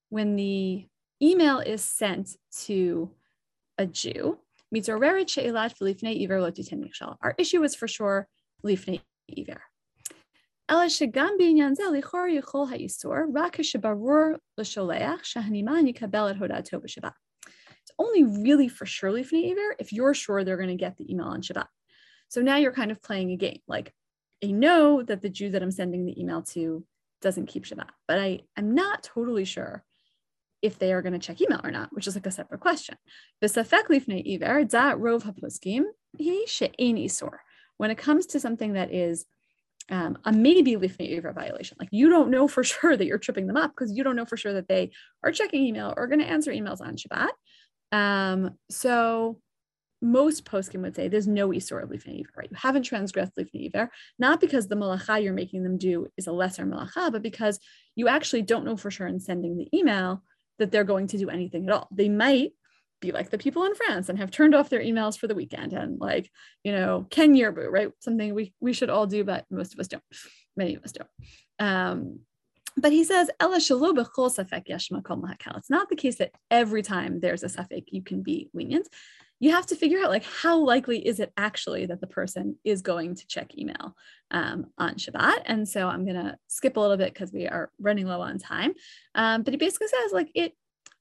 when 0.08 0.36
the 0.36 0.86
email 1.22 1.60
is 1.60 1.84
sent 1.84 2.30
to 2.64 3.10
a 3.76 3.86
Jew, 3.86 4.38
our 7.20 7.34
issue 7.38 7.62
is 7.62 7.74
for 7.74 7.86
sure 7.86 8.28
lifnei 8.64 9.00
iver. 9.36 9.62
Only 18.00 18.24
really 18.24 18.68
for 18.68 18.86
sure 18.86 19.10
lifnei 19.12 19.52
iver 19.52 19.76
if 19.78 19.92
you're 19.92 20.14
sure 20.14 20.42
they're 20.42 20.56
going 20.56 20.70
to 20.70 20.74
get 20.74 20.96
the 20.96 21.10
email 21.12 21.26
on 21.26 21.42
Shabbat. 21.42 21.66
So 22.28 22.40
now 22.40 22.56
you're 22.56 22.72
kind 22.72 22.90
of 22.90 23.02
playing 23.02 23.30
a 23.30 23.36
game. 23.36 23.60
Like 23.68 23.92
I 24.42 24.48
know 24.48 25.02
that 25.02 25.20
the 25.20 25.28
Jew 25.28 25.50
that 25.50 25.62
I'm 25.62 25.70
sending 25.70 26.06
the 26.06 26.18
email 26.18 26.42
to 26.54 26.84
doesn't 27.20 27.46
keep 27.46 27.64
Shabbat. 27.64 27.90
But 28.08 28.18
I, 28.18 28.40
I'm 28.56 28.74
not 28.74 29.02
totally 29.02 29.44
sure 29.44 29.84
if 30.62 30.78
they 30.78 30.92
are 30.92 31.02
going 31.02 31.12
to 31.12 31.18
check 31.18 31.40
email 31.40 31.60
or 31.62 31.70
not, 31.70 31.92
which 31.92 32.06
is 32.06 32.14
like 32.14 32.26
a 32.26 32.30
separate 32.30 32.60
question. 32.60 32.96
When 37.76 37.90
it 37.90 37.98
comes 37.98 38.26
to 38.26 38.40
something 38.40 38.72
that 38.74 38.92
is 38.92 39.24
um, 39.90 40.18
a 40.24 40.32
maybe 40.32 40.76
lifnei 40.76 41.16
iver 41.16 41.32
violation, 41.32 41.76
like 41.80 41.88
you 41.92 42.10
don't 42.10 42.30
know 42.30 42.46
for 42.46 42.62
sure 42.72 42.96
that 42.96 43.06
you're 43.06 43.18
tripping 43.18 43.46
them 43.46 43.56
up 43.56 43.70
because 43.70 43.96
you 43.96 44.04
don't 44.04 44.16
know 44.16 44.26
for 44.26 44.36
sure 44.36 44.52
that 44.52 44.68
they 44.68 44.90
are 45.24 45.32
checking 45.32 45.62
email 45.62 45.94
or 45.96 46.06
going 46.06 46.20
to 46.20 46.26
answer 46.26 46.52
emails 46.52 46.80
on 46.80 46.96
Shabbat. 46.96 47.30
Um, 47.92 48.56
so 48.70 49.40
most 50.02 50.44
poskim 50.44 50.80
would 50.82 50.96
say 50.96 51.08
there's 51.08 51.26
no 51.28 51.48
isur 51.48 51.82
of 51.82 51.90
lifnei 51.90 52.24
right? 52.36 52.48
You 52.50 52.56
haven't 52.56 52.84
transgressed 52.84 53.36
lifnei 53.36 53.88
not 54.18 54.40
because 54.40 54.66
the 54.66 54.76
malacha 54.76 55.22
you're 55.22 55.34
making 55.34 55.62
them 55.62 55.76
do 55.76 56.06
is 56.16 56.26
a 56.26 56.32
lesser 56.32 56.64
malacha, 56.64 57.12
but 57.12 57.22
because 57.22 57.58
you 57.96 58.08
actually 58.08 58.42
don't 58.42 58.64
know 58.64 58.76
for 58.76 58.90
sure 58.90 59.06
in 59.06 59.20
sending 59.20 59.56
the 59.58 59.68
email 59.76 60.22
that 60.58 60.70
they're 60.70 60.84
going 60.84 61.06
to 61.08 61.18
do 61.18 61.28
anything 61.28 61.66
at 61.66 61.72
all. 61.72 61.88
They 61.90 62.08
might 62.08 62.52
be 63.00 63.12
like 63.12 63.30
the 63.30 63.38
people 63.38 63.64
in 63.64 63.74
France 63.74 64.08
and 64.08 64.18
have 64.18 64.30
turned 64.30 64.54
off 64.54 64.68
their 64.68 64.82
emails 64.82 65.18
for 65.18 65.26
the 65.26 65.34
weekend 65.34 65.72
and 65.72 65.98
like, 65.98 66.30
you 66.62 66.72
know, 66.72 67.06
Ken 67.10 67.34
Yerbu, 67.34 67.70
right? 67.70 67.90
Something 68.00 68.34
we 68.34 68.54
we 68.60 68.72
should 68.72 68.90
all 68.90 69.06
do, 69.06 69.24
but 69.24 69.44
most 69.50 69.72
of 69.72 69.80
us 69.80 69.88
don't. 69.88 70.02
Many 70.56 70.74
of 70.74 70.84
us 70.84 70.92
don't. 70.92 71.08
Um, 71.58 72.20
but 72.80 72.92
he 72.92 73.04
says, 73.04 73.30
It's 75.56 75.70
not 75.70 75.88
the 75.88 75.96
case 75.96 76.16
that 76.16 76.32
every 76.50 76.82
time 76.82 77.20
there's 77.20 77.42
a 77.42 77.46
safek, 77.46 77.84
you 77.88 78.02
can 78.02 78.22
be 78.22 78.50
lenient. 78.52 78.88
You 79.38 79.52
have 79.52 79.66
to 79.66 79.76
figure 79.76 80.00
out 80.00 80.10
like 80.10 80.24
how 80.24 80.58
likely 80.58 81.06
is 81.06 81.18
it 81.18 81.32
actually 81.36 81.86
that 81.86 82.00
the 82.00 82.06
person 82.06 82.56
is 82.62 82.82
going 82.82 83.14
to 83.14 83.26
check 83.26 83.56
email 83.56 83.96
um, 84.30 84.66
on 84.76 84.96
Shabbat. 84.96 85.42
And 85.46 85.66
so 85.66 85.88
I'm 85.88 86.04
gonna 86.04 86.36
skip 86.46 86.76
a 86.76 86.80
little 86.80 86.98
bit 86.98 87.14
because 87.14 87.32
we 87.32 87.46
are 87.46 87.70
running 87.80 88.06
low 88.06 88.20
on 88.20 88.38
time. 88.38 88.74
Um, 89.14 89.42
but 89.42 89.54
he 89.54 89.56
basically 89.56 89.88
says 89.88 90.12
like 90.12 90.30
it 90.34 90.54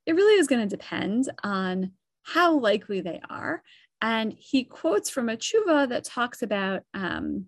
it 0.06 0.16
really 0.16 0.40
is 0.40 0.48
going 0.48 0.68
to 0.68 0.76
depend 0.76 1.30
on 1.44 1.92
how 2.24 2.58
likely 2.58 3.02
they 3.02 3.22
are. 3.30 3.62
And 4.02 4.34
he 4.34 4.64
quotes 4.64 5.10
from 5.10 5.30
a 5.30 5.38
tshuva 5.38 5.90
that 5.90 6.04
talks 6.04 6.42
about 6.42 6.82
um, 6.94 7.46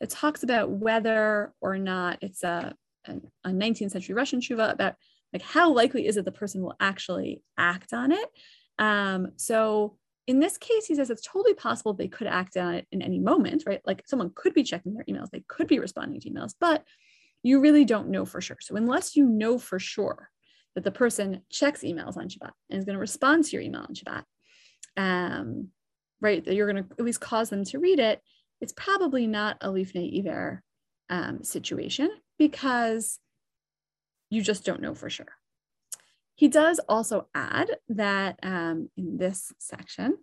it 0.00 0.10
talks 0.10 0.42
about 0.42 0.70
whether 0.70 1.52
or 1.60 1.78
not 1.78 2.18
it's 2.22 2.42
a 2.42 2.74
a 3.44 3.50
19th 3.50 3.92
century 3.92 4.14
Russian 4.14 4.40
tshuva 4.40 4.72
about 4.72 4.94
like 5.32 5.42
how 5.42 5.72
likely 5.72 6.06
is 6.06 6.16
it 6.16 6.24
the 6.24 6.32
person 6.32 6.62
will 6.62 6.74
actually 6.80 7.42
act 7.56 7.92
on 7.92 8.12
it. 8.12 8.28
Um, 8.78 9.32
so 9.36 9.96
in 10.26 10.40
this 10.40 10.58
case, 10.58 10.86
he 10.86 10.94
says 10.94 11.10
it's 11.10 11.26
totally 11.26 11.54
possible 11.54 11.92
they 11.92 12.08
could 12.08 12.26
act 12.26 12.56
on 12.56 12.74
it 12.74 12.86
in 12.92 13.02
any 13.02 13.18
moment, 13.18 13.64
right? 13.66 13.80
Like 13.84 14.02
someone 14.06 14.30
could 14.34 14.54
be 14.54 14.62
checking 14.62 14.94
their 14.94 15.04
emails, 15.04 15.30
they 15.30 15.44
could 15.48 15.66
be 15.66 15.78
responding 15.78 16.20
to 16.20 16.30
emails, 16.30 16.54
but 16.60 16.84
you 17.42 17.60
really 17.60 17.84
don't 17.84 18.10
know 18.10 18.24
for 18.24 18.40
sure. 18.40 18.58
So 18.60 18.76
unless 18.76 19.16
you 19.16 19.24
know 19.26 19.58
for 19.58 19.78
sure 19.78 20.30
that 20.74 20.84
the 20.84 20.90
person 20.90 21.42
checks 21.50 21.80
emails 21.80 22.16
on 22.16 22.28
Shabbat 22.28 22.52
and 22.68 22.78
is 22.78 22.84
going 22.84 22.94
to 22.94 23.00
respond 23.00 23.44
to 23.44 23.52
your 23.52 23.62
email 23.62 23.82
on 23.82 23.94
Shabbat, 23.94 24.24
um, 24.96 25.68
right? 26.20 26.44
That 26.44 26.54
you're 26.54 26.70
going 26.70 26.84
to 26.84 26.90
at 26.98 27.04
least 27.04 27.20
cause 27.20 27.50
them 27.50 27.64
to 27.64 27.78
read 27.78 27.98
it. 27.98 28.20
It's 28.60 28.74
probably 28.74 29.26
not 29.26 29.56
a 29.62 29.68
lifnei 29.68 30.18
iver 30.18 30.62
um, 31.08 31.42
situation 31.42 32.10
because 32.40 33.18
you 34.30 34.40
just 34.40 34.64
don't 34.64 34.80
know 34.80 34.94
for 34.94 35.10
sure. 35.10 35.34
He 36.36 36.48
does 36.48 36.80
also 36.88 37.26
add 37.34 37.68
that 37.90 38.38
um, 38.42 38.88
in 38.96 39.18
this 39.18 39.52
section 39.58 40.16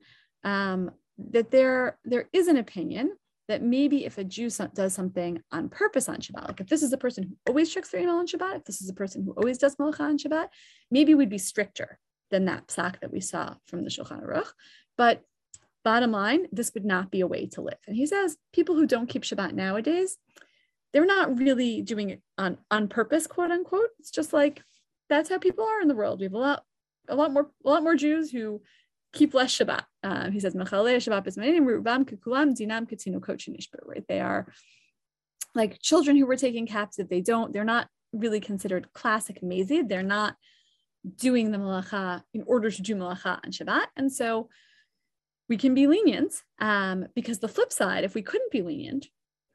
um, 0.43 0.89
that 1.31 1.51
there, 1.51 1.99
there 2.03 2.27
is 2.33 2.47
an 2.47 2.57
opinion 2.57 3.11
that 3.47 3.61
maybe 3.61 4.03
if 4.03 4.17
a 4.17 4.23
Jew 4.23 4.49
does 4.73 4.95
something 4.95 5.43
on 5.51 5.69
purpose 5.69 6.09
on 6.09 6.17
Shabbat, 6.17 6.47
like 6.47 6.59
if 6.59 6.67
this 6.67 6.81
is 6.81 6.91
a 6.91 6.97
person 6.97 7.23
who 7.23 7.37
always 7.47 7.71
checks 7.71 7.89
their 7.89 8.01
email 8.01 8.15
on 8.15 8.25
Shabbat, 8.25 8.55
if 8.57 8.63
this 8.65 8.81
is 8.81 8.89
a 8.89 8.95
person 8.95 9.23
who 9.23 9.33
always 9.33 9.59
does 9.59 9.75
malacha 9.75 9.99
on 9.99 10.17
Shabbat, 10.17 10.47
maybe 10.89 11.13
we'd 11.13 11.29
be 11.29 11.37
stricter 11.37 11.99
than 12.31 12.45
that 12.45 12.67
psak 12.67 12.99
that 12.99 13.13
we 13.13 13.21
saw 13.21 13.53
from 13.67 13.83
the 13.83 13.91
Shulchan 13.91 14.25
Aruch. 14.25 14.49
But 14.97 15.21
bottom 15.85 16.11
line, 16.11 16.47
this 16.51 16.73
would 16.73 16.83
not 16.83 17.11
be 17.11 17.21
a 17.21 17.27
way 17.27 17.45
to 17.53 17.61
live. 17.61 17.77
And 17.85 17.95
he 17.95 18.07
says 18.07 18.37
people 18.53 18.73
who 18.73 18.87
don't 18.87 19.07
keep 19.07 19.21
Shabbat 19.21 19.53
nowadays, 19.53 20.17
they're 20.93 21.05
not 21.05 21.37
really 21.37 21.81
doing 21.81 22.09
it 22.09 22.21
on 22.37 22.57
on 22.71 22.87
purpose, 22.87 23.27
quote 23.27 23.51
unquote. 23.51 23.89
It's 23.99 24.11
just 24.11 24.33
like 24.33 24.63
that's 25.09 25.29
how 25.29 25.37
people 25.37 25.65
are 25.65 25.81
in 25.81 25.87
the 25.87 25.95
world. 25.95 26.19
We 26.19 26.25
have 26.25 26.33
a 26.33 26.37
lot, 26.37 26.63
a 27.07 27.15
lot 27.15 27.31
more, 27.31 27.49
a 27.65 27.69
lot 27.69 27.83
more 27.83 27.95
Jews 27.95 28.31
who 28.31 28.61
keep 29.13 29.33
less 29.33 29.57
Shabbat. 29.57 29.83
Um, 30.03 30.31
he 30.31 30.39
says, 30.39 30.55
right? 30.55 30.67
They 34.07 34.19
are 34.19 34.47
like 35.55 35.81
children 35.81 36.17
who 36.17 36.25
were 36.25 36.35
taken 36.35 36.67
captive. 36.67 37.09
They 37.09 37.21
don't, 37.21 37.53
they're 37.53 37.63
not 37.63 37.87
really 38.13 38.39
considered 38.39 38.93
classic 38.93 39.41
mazid. 39.41 39.89
They're 39.89 40.03
not 40.03 40.35
doing 41.15 41.51
the 41.51 41.57
malacha 41.57 42.23
in 42.33 42.43
order 42.45 42.69
to 42.69 42.81
do 42.81 42.95
malacha 42.95 43.39
on 43.43 43.51
Shabbat. 43.51 43.85
And 43.95 44.11
so 44.11 44.49
we 45.49 45.57
can 45.57 45.73
be 45.73 45.87
lenient 45.87 46.33
um, 46.59 47.07
because 47.15 47.39
the 47.39 47.47
flip 47.47 47.71
side, 47.71 48.03
if 48.03 48.13
we 48.13 48.21
couldn't 48.21 48.51
be 48.51 48.61
lenient, 48.61 49.07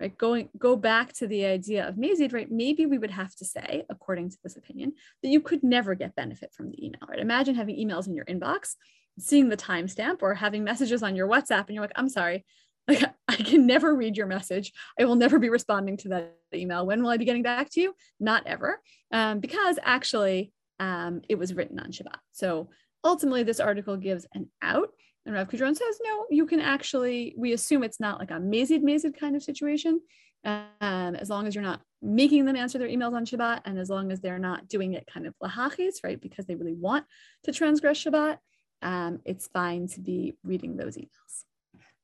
right? 0.02 0.18
Going 0.18 0.48
go 0.58 0.74
back 0.74 1.12
to 1.14 1.28
the 1.28 1.44
idea 1.44 1.88
of 1.88 1.94
Mazid, 1.94 2.34
right? 2.34 2.50
Maybe 2.50 2.86
we 2.86 2.98
would 2.98 3.12
have 3.12 3.34
to 3.36 3.44
say, 3.44 3.84
according 3.88 4.30
to 4.30 4.36
this 4.42 4.56
opinion, 4.56 4.94
that 5.22 5.28
you 5.28 5.40
could 5.40 5.62
never 5.62 5.94
get 5.94 6.16
benefit 6.16 6.52
from 6.52 6.70
the 6.70 6.84
email, 6.84 7.00
right? 7.08 7.20
Imagine 7.20 7.54
having 7.54 7.76
emails 7.76 8.08
in 8.08 8.14
your 8.14 8.24
inbox, 8.24 8.74
seeing 9.18 9.48
the 9.48 9.56
timestamp, 9.56 10.18
or 10.20 10.34
having 10.34 10.64
messages 10.64 11.04
on 11.04 11.14
your 11.14 11.28
WhatsApp, 11.28 11.66
and 11.66 11.74
you're 11.74 11.84
like, 11.84 11.92
I'm 11.94 12.08
sorry, 12.08 12.44
like 12.88 13.04
I 13.28 13.36
can 13.36 13.64
never 13.64 13.94
read 13.94 14.16
your 14.16 14.26
message. 14.26 14.72
I 14.98 15.04
will 15.04 15.14
never 15.14 15.38
be 15.38 15.50
responding 15.50 15.96
to 15.98 16.08
that 16.08 16.34
email. 16.52 16.84
When 16.84 17.00
will 17.02 17.10
I 17.10 17.16
be 17.16 17.24
getting 17.24 17.44
back 17.44 17.70
to 17.70 17.80
you? 17.80 17.94
Not 18.18 18.44
ever, 18.46 18.80
um, 19.12 19.38
because 19.38 19.78
actually 19.82 20.52
um, 20.80 21.22
it 21.28 21.38
was 21.38 21.54
written 21.54 21.78
on 21.78 21.92
Shabbat. 21.92 22.18
So 22.32 22.70
ultimately, 23.04 23.44
this 23.44 23.60
article 23.60 23.96
gives 23.96 24.26
an 24.34 24.50
out 24.60 24.88
and 25.24 25.34
Rav 25.34 25.48
Kidron 25.48 25.74
says, 25.74 26.00
no, 26.04 26.26
you 26.30 26.46
can 26.46 26.60
actually, 26.60 27.34
we 27.36 27.52
assume 27.52 27.84
it's 27.84 28.00
not 28.00 28.18
like 28.18 28.30
a 28.30 28.34
mazid 28.34 28.82
mazid 28.82 29.18
kind 29.18 29.36
of 29.36 29.42
situation. 29.42 30.00
Um, 30.44 31.14
as 31.14 31.30
long 31.30 31.46
as 31.46 31.54
you're 31.54 31.62
not 31.62 31.82
making 32.00 32.44
them 32.44 32.56
answer 32.56 32.76
their 32.76 32.88
emails 32.88 33.14
on 33.14 33.24
Shabbat, 33.24 33.60
and 33.64 33.78
as 33.78 33.88
long 33.88 34.10
as 34.10 34.20
they're 34.20 34.40
not 34.40 34.66
doing 34.66 34.94
it 34.94 35.06
kind 35.06 35.24
of 35.24 35.34
lahachis, 35.40 36.02
right, 36.02 36.20
because 36.20 36.46
they 36.46 36.56
really 36.56 36.74
want 36.74 37.04
to 37.44 37.52
transgress 37.52 38.02
Shabbat, 38.02 38.38
um, 38.82 39.20
it's 39.24 39.46
fine 39.46 39.86
to 39.88 40.00
be 40.00 40.34
reading 40.42 40.76
those 40.76 40.96
emails. 40.96 41.44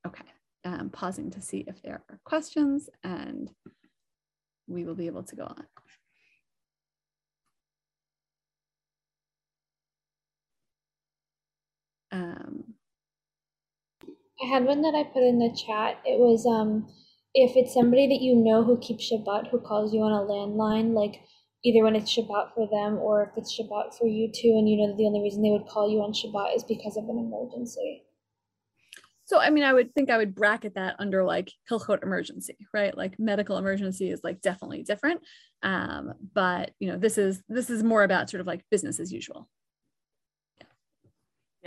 Okay, 0.06 0.24
um, 0.64 0.90
pausing 0.90 1.32
to 1.32 1.42
see 1.42 1.64
if 1.66 1.82
there 1.82 2.02
are 2.08 2.20
questions, 2.24 2.88
and 3.02 3.50
we 4.68 4.84
will 4.84 4.94
be 4.94 5.08
able 5.08 5.24
to 5.24 5.34
go 5.34 5.42
on. 5.42 5.66
Um, 12.12 12.77
I 14.42 14.46
had 14.46 14.64
one 14.64 14.82
that 14.82 14.94
I 14.94 15.04
put 15.04 15.22
in 15.22 15.38
the 15.38 15.50
chat. 15.50 16.00
It 16.04 16.18
was 16.18 16.46
um 16.46 16.88
if 17.34 17.56
it's 17.56 17.74
somebody 17.74 18.06
that 18.08 18.22
you 18.22 18.34
know 18.34 18.64
who 18.64 18.78
keeps 18.78 19.10
Shabbat 19.10 19.48
who 19.50 19.60
calls 19.60 19.92
you 19.92 20.00
on 20.00 20.12
a 20.12 20.26
landline, 20.26 20.94
like 20.94 21.20
either 21.64 21.84
when 21.84 21.96
it's 21.96 22.14
Shabbat 22.14 22.54
for 22.54 22.68
them 22.70 22.98
or 22.98 23.24
if 23.24 23.30
it's 23.36 23.58
Shabbat 23.58 23.96
for 23.98 24.06
you 24.06 24.30
too, 24.32 24.54
and 24.56 24.68
you 24.68 24.76
know 24.76 24.88
that 24.88 24.96
the 24.96 25.06
only 25.06 25.22
reason 25.22 25.42
they 25.42 25.50
would 25.50 25.66
call 25.66 25.90
you 25.90 26.00
on 26.02 26.12
Shabbat 26.12 26.56
is 26.56 26.64
because 26.64 26.96
of 26.96 27.04
an 27.04 27.18
emergency. 27.18 28.04
So 29.24 29.38
I 29.38 29.50
mean, 29.50 29.64
I 29.64 29.74
would 29.74 29.94
think 29.94 30.08
I 30.08 30.16
would 30.16 30.34
bracket 30.34 30.74
that 30.76 30.96
under 30.98 31.22
like 31.22 31.52
hilchot 31.70 32.02
emergency, 32.02 32.56
right? 32.72 32.96
Like 32.96 33.18
medical 33.18 33.58
emergency 33.58 34.10
is 34.10 34.20
like 34.24 34.40
definitely 34.40 34.84
different, 34.84 35.20
um, 35.62 36.14
but 36.34 36.70
you 36.78 36.90
know 36.90 36.96
this 36.96 37.18
is 37.18 37.42
this 37.48 37.68
is 37.68 37.82
more 37.82 38.04
about 38.04 38.30
sort 38.30 38.40
of 38.40 38.46
like 38.46 38.64
business 38.70 39.00
as 39.00 39.12
usual. 39.12 39.48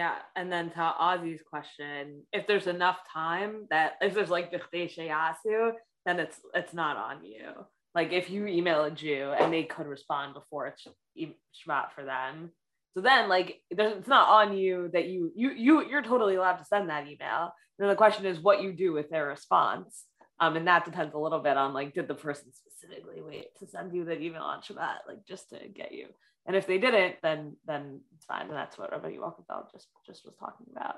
Yeah, 0.02 0.16
and 0.36 0.52
then 0.52 0.72
to 0.72 0.94
Ozzy's 1.00 1.44
question, 1.48 2.24
if 2.34 2.48
there's 2.48 2.66
enough 2.66 2.98
time 3.14 3.68
that 3.70 3.98
if 4.02 4.16
there's 4.16 4.32
like 4.32 4.52
yasu, 4.52 5.72
then 6.08 6.20
it's 6.20 6.38
it's 6.56 6.74
not 6.74 6.98
on 6.98 7.24
you. 7.24 7.52
Like 7.94 8.12
if 8.12 8.28
you 8.32 8.48
email 8.48 8.84
a 8.84 8.90
Jew 8.90 9.32
and 9.40 9.54
they 9.54 9.62
could 9.62 9.86
respond 9.86 10.34
before 10.34 10.66
it's 10.66 10.88
Shabbat 11.16 11.92
for 11.94 12.04
them, 12.04 12.50
so 12.96 13.02
then 13.02 13.30
like 13.30 13.60
it's 13.70 14.08
not 14.08 14.28
on 14.28 14.58
you 14.58 14.90
that 14.92 15.06
you 15.06 15.32
you 15.36 15.52
you 15.52 15.88
you're 15.88 16.02
totally 16.02 16.34
allowed 16.34 16.58
to 16.58 16.66
send 16.66 16.90
that 16.90 17.06
email. 17.06 17.54
Then 17.78 17.88
the 17.88 17.96
question 17.96 18.26
is 18.26 18.40
what 18.40 18.64
you 18.64 18.74
do 18.74 18.94
with 18.94 19.12
their 19.12 19.28
response. 19.28 20.06
Um, 20.40 20.56
and 20.56 20.68
that 20.68 20.86
depends 20.86 21.14
a 21.14 21.20
little 21.20 21.42
bit 21.42 21.58
on 21.58 21.76
like 21.76 21.94
did 21.94 22.08
the 22.08 22.16
person 22.16 22.48
specifically 22.52 23.22
wait 23.22 23.56
to 23.60 23.68
send 23.68 23.94
you 23.94 24.06
that 24.06 24.20
email 24.20 24.42
on 24.42 24.62
Shabbat, 24.62 25.06
like 25.08 25.28
just 25.28 25.50
to 25.50 25.60
get 25.68 25.92
you 25.92 26.08
and 26.46 26.56
if 26.56 26.68
they 26.68 26.78
didn't, 26.78 27.16
then 27.22 27.56
then 27.66 28.02
it's 28.16 28.26
fine. 28.26 28.48
And 28.48 28.56
that's 28.56 28.78
what 28.78 28.92
Rabbi 28.92 29.18
Wolkenfeld 29.18 29.72
just 29.72 29.88
just 30.06 30.26
was 30.26 30.36
talking 30.40 30.68
about. 30.72 30.96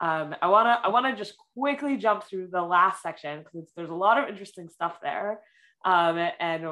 Um, 0.00 0.34
I 0.40 0.48
wanna 0.48 0.78
I 0.82 0.88
wanna 0.88 1.16
just 1.16 1.34
quickly 1.56 1.96
jump 1.96 2.24
through 2.24 2.48
the 2.48 2.62
last 2.62 3.02
section 3.02 3.42
because 3.42 3.70
there's 3.76 3.90
a 3.90 3.94
lot 3.94 4.18
of 4.18 4.28
interesting 4.28 4.68
stuff 4.68 4.98
there. 5.02 5.40
Um, 5.84 6.18
and 6.38 6.64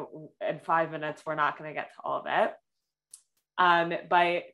in 0.46 0.60
five 0.64 0.90
minutes 0.90 1.22
we're 1.24 1.34
not 1.34 1.56
to 1.58 1.74
get 1.74 1.90
to 1.94 2.02
all 2.04 2.20
of 2.20 2.26
it. 2.28 2.52
Um, 3.56 3.92
but 4.08 4.44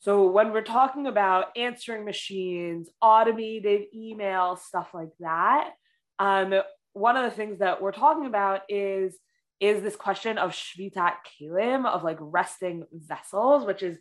so 0.00 0.30
when 0.30 0.52
we're 0.52 0.62
talking 0.62 1.06
about 1.06 1.46
answering 1.56 2.04
machines, 2.04 2.88
automated 3.02 3.86
email, 3.92 4.56
stuff 4.56 4.90
like 4.94 5.10
that, 5.18 5.72
um, 6.20 6.54
one 6.92 7.16
of 7.16 7.24
the 7.24 7.36
things 7.36 7.58
that 7.58 7.82
we're 7.82 7.92
talking 7.92 8.26
about 8.26 8.62
is 8.68 9.18
is 9.60 9.82
this 9.82 9.96
question 9.96 10.38
of 10.38 10.52
shvitat 10.52 11.14
kelim 11.40 11.86
of 11.86 12.04
like 12.04 12.18
resting 12.20 12.84
vessels, 12.92 13.66
which 13.66 13.82
is 13.82 13.98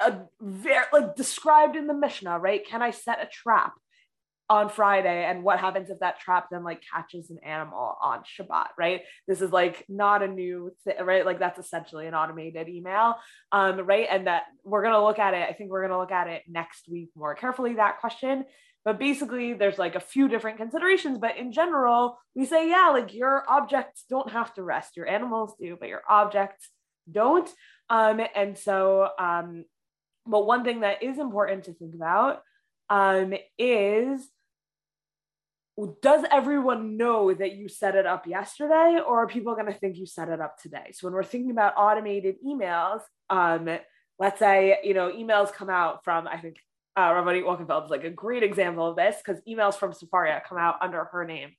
a 0.00 0.20
very 0.40 0.84
like 0.92 1.16
described 1.16 1.76
in 1.76 1.86
the 1.86 1.94
Mishnah, 1.94 2.38
right? 2.38 2.66
Can 2.66 2.82
I 2.82 2.90
set 2.90 3.22
a 3.22 3.26
trap 3.26 3.72
on 4.50 4.68
Friday, 4.68 5.24
and 5.24 5.42
what 5.42 5.58
happens 5.58 5.88
if 5.88 6.00
that 6.00 6.20
trap 6.20 6.48
then 6.50 6.62
like 6.64 6.82
catches 6.92 7.30
an 7.30 7.38
animal 7.42 7.96
on 8.02 8.20
Shabbat, 8.20 8.68
right? 8.78 9.00
This 9.26 9.40
is 9.40 9.50
like 9.50 9.84
not 9.88 10.22
a 10.22 10.28
new 10.28 10.70
thing, 10.84 10.96
right? 11.02 11.24
Like 11.24 11.38
that's 11.38 11.58
essentially 11.58 12.06
an 12.06 12.14
automated 12.14 12.68
email, 12.68 13.14
um, 13.52 13.80
right? 13.80 14.06
And 14.10 14.26
that 14.26 14.42
we're 14.62 14.82
gonna 14.82 15.02
look 15.02 15.18
at 15.18 15.32
it. 15.32 15.48
I 15.48 15.54
think 15.54 15.70
we're 15.70 15.82
gonna 15.82 15.98
look 15.98 16.12
at 16.12 16.28
it 16.28 16.42
next 16.46 16.88
week 16.90 17.08
more 17.16 17.34
carefully. 17.34 17.74
That 17.74 18.00
question, 18.00 18.44
but 18.84 18.98
basically 18.98 19.54
there's 19.54 19.78
like 19.78 19.94
a 19.94 20.00
few 20.00 20.28
different 20.28 20.58
considerations 20.58 21.18
but 21.18 21.36
in 21.36 21.52
general 21.52 22.18
we 22.34 22.44
say 22.44 22.68
yeah 22.68 22.90
like 22.90 23.14
your 23.14 23.44
objects 23.48 24.04
don't 24.08 24.30
have 24.30 24.52
to 24.54 24.62
rest. 24.62 24.96
Your 24.96 25.06
animals 25.06 25.54
do 25.60 25.76
but 25.78 25.88
your 25.88 26.02
objects 26.08 26.68
don't. 27.10 27.48
Um, 27.90 28.20
and 28.34 28.56
so 28.56 29.08
um, 29.18 29.64
but 30.26 30.46
one 30.46 30.64
thing 30.64 30.80
that 30.80 31.02
is 31.02 31.18
important 31.18 31.64
to 31.64 31.74
think 31.74 31.94
about 31.94 32.42
um, 32.88 33.34
is 33.58 34.26
does 36.00 36.24
everyone 36.30 36.96
know 36.96 37.34
that 37.34 37.56
you 37.56 37.68
set 37.68 37.96
it 37.96 38.06
up 38.06 38.28
yesterday 38.28 39.00
or 39.04 39.24
are 39.24 39.26
people 39.26 39.54
going 39.54 39.66
to 39.66 39.72
think 39.72 39.96
you 39.96 40.06
set 40.06 40.28
it 40.28 40.40
up 40.40 40.56
today? 40.56 40.92
So 40.92 41.06
when 41.06 41.14
we're 41.14 41.24
thinking 41.24 41.50
about 41.50 41.74
automated 41.76 42.36
emails 42.46 43.00
um, 43.28 43.68
let's 44.18 44.38
say 44.38 44.78
you 44.84 44.94
know 44.94 45.10
emails 45.10 45.52
come 45.52 45.70
out 45.70 46.04
from 46.04 46.26
i 46.28 46.38
think 46.38 46.56
uh, 46.96 47.10
Rabbanit 47.10 47.44
Wolkenfeld 47.44 47.84
is 47.84 47.90
like 47.90 48.04
a 48.04 48.10
great 48.10 48.42
example 48.42 48.88
of 48.88 48.96
this 48.96 49.16
because 49.24 49.42
emails 49.48 49.74
from 49.74 49.92
Sefaria 49.92 50.42
come 50.48 50.58
out 50.58 50.76
under 50.80 51.04
her 51.04 51.24
name 51.24 51.50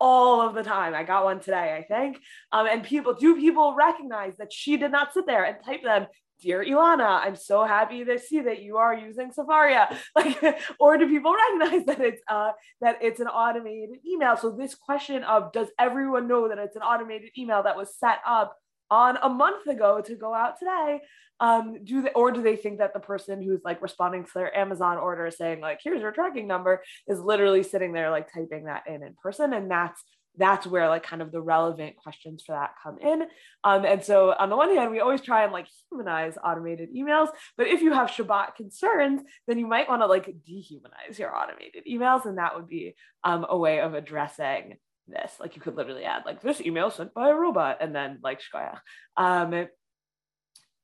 all 0.00 0.46
of 0.46 0.54
the 0.54 0.62
time. 0.62 0.94
I 0.94 1.04
got 1.04 1.24
one 1.24 1.40
today, 1.40 1.76
I 1.76 1.82
think. 1.82 2.18
Um, 2.52 2.66
and 2.66 2.82
people, 2.82 3.14
do 3.14 3.36
people 3.36 3.74
recognize 3.74 4.36
that 4.36 4.52
she 4.52 4.76
did 4.76 4.92
not 4.92 5.14
sit 5.14 5.26
there 5.26 5.44
and 5.44 5.56
type 5.64 5.82
them 5.82 6.06
dear 6.40 6.64
Ilana, 6.64 7.20
I'm 7.24 7.36
so 7.36 7.64
happy 7.64 8.04
to 8.04 8.18
see 8.18 8.40
that 8.40 8.62
you 8.62 8.76
are 8.76 8.94
using 8.94 9.30
Sefaria. 9.30 9.96
Like, 10.16 10.60
or 10.78 10.96
do 10.96 11.08
people 11.08 11.34
recognize 11.34 11.86
that 11.86 12.00
it's 12.00 12.22
uh, 12.28 12.52
that 12.80 12.98
it's 13.00 13.20
an 13.20 13.28
automated 13.28 13.98
email? 14.06 14.36
So 14.36 14.50
this 14.50 14.74
question 14.74 15.24
of 15.24 15.52
does 15.52 15.68
everyone 15.78 16.28
know 16.28 16.48
that 16.48 16.58
it's 16.58 16.76
an 16.76 16.82
automated 16.82 17.30
email 17.36 17.62
that 17.62 17.76
was 17.76 17.96
set 17.96 18.18
up 18.26 18.56
on 18.90 19.16
a 19.22 19.28
month 19.28 19.66
ago 19.66 20.00
to 20.00 20.14
go 20.14 20.34
out 20.34 20.58
today? 20.58 21.00
Um, 21.40 21.84
do 21.84 22.02
they 22.02 22.10
or 22.10 22.30
do 22.30 22.42
they 22.42 22.56
think 22.56 22.78
that 22.78 22.94
the 22.94 23.00
person 23.00 23.42
who's 23.42 23.60
like 23.64 23.82
responding 23.82 24.24
to 24.24 24.30
their 24.34 24.56
Amazon 24.56 24.98
order 24.98 25.30
saying 25.30 25.60
like 25.60 25.80
here's 25.82 26.00
your 26.00 26.12
tracking 26.12 26.46
number 26.46 26.82
is 27.08 27.18
literally 27.18 27.64
sitting 27.64 27.92
there 27.92 28.10
like 28.10 28.32
typing 28.32 28.64
that 28.64 28.84
in 28.86 29.02
in 29.02 29.14
person 29.20 29.52
and 29.52 29.68
that's 29.68 30.00
that's 30.36 30.66
where 30.66 30.88
like 30.88 31.02
kind 31.02 31.22
of 31.22 31.30
the 31.30 31.40
relevant 31.40 31.96
questions 31.96 32.42
for 32.44 32.52
that 32.52 32.74
come 32.82 32.98
in. 32.98 33.22
Um, 33.62 33.84
and 33.84 34.02
so 34.02 34.34
on 34.38 34.50
the 34.50 34.56
one 34.56 34.74
hand, 34.74 34.90
we 34.90 35.00
always 35.00 35.20
try 35.20 35.44
and 35.44 35.52
like 35.52 35.66
humanize 35.90 36.36
automated 36.42 36.88
emails, 36.94 37.28
but 37.56 37.68
if 37.68 37.82
you 37.82 37.92
have 37.92 38.10
Shabbat 38.10 38.56
concerns, 38.56 39.22
then 39.46 39.58
you 39.58 39.66
might 39.66 39.88
want 39.88 40.02
to 40.02 40.06
like 40.06 40.26
dehumanize 40.26 41.18
your 41.18 41.36
automated 41.36 41.84
emails, 41.88 42.26
and 42.26 42.38
that 42.38 42.56
would 42.56 42.68
be 42.68 42.94
um, 43.22 43.46
a 43.48 43.56
way 43.56 43.80
of 43.80 43.94
addressing 43.94 44.76
this. 45.08 45.32
Like 45.40 45.56
you 45.56 45.62
could 45.62 45.76
literally 45.76 46.04
add 46.04 46.24
like 46.26 46.40
this 46.40 46.60
email 46.60 46.90
sent 46.90 47.14
by 47.14 47.30
a 47.30 47.34
robot, 47.34 47.78
and 47.80 47.94
then 47.94 48.18
like 48.22 48.40
shkoyach. 48.40 48.78
Um, 49.16 49.68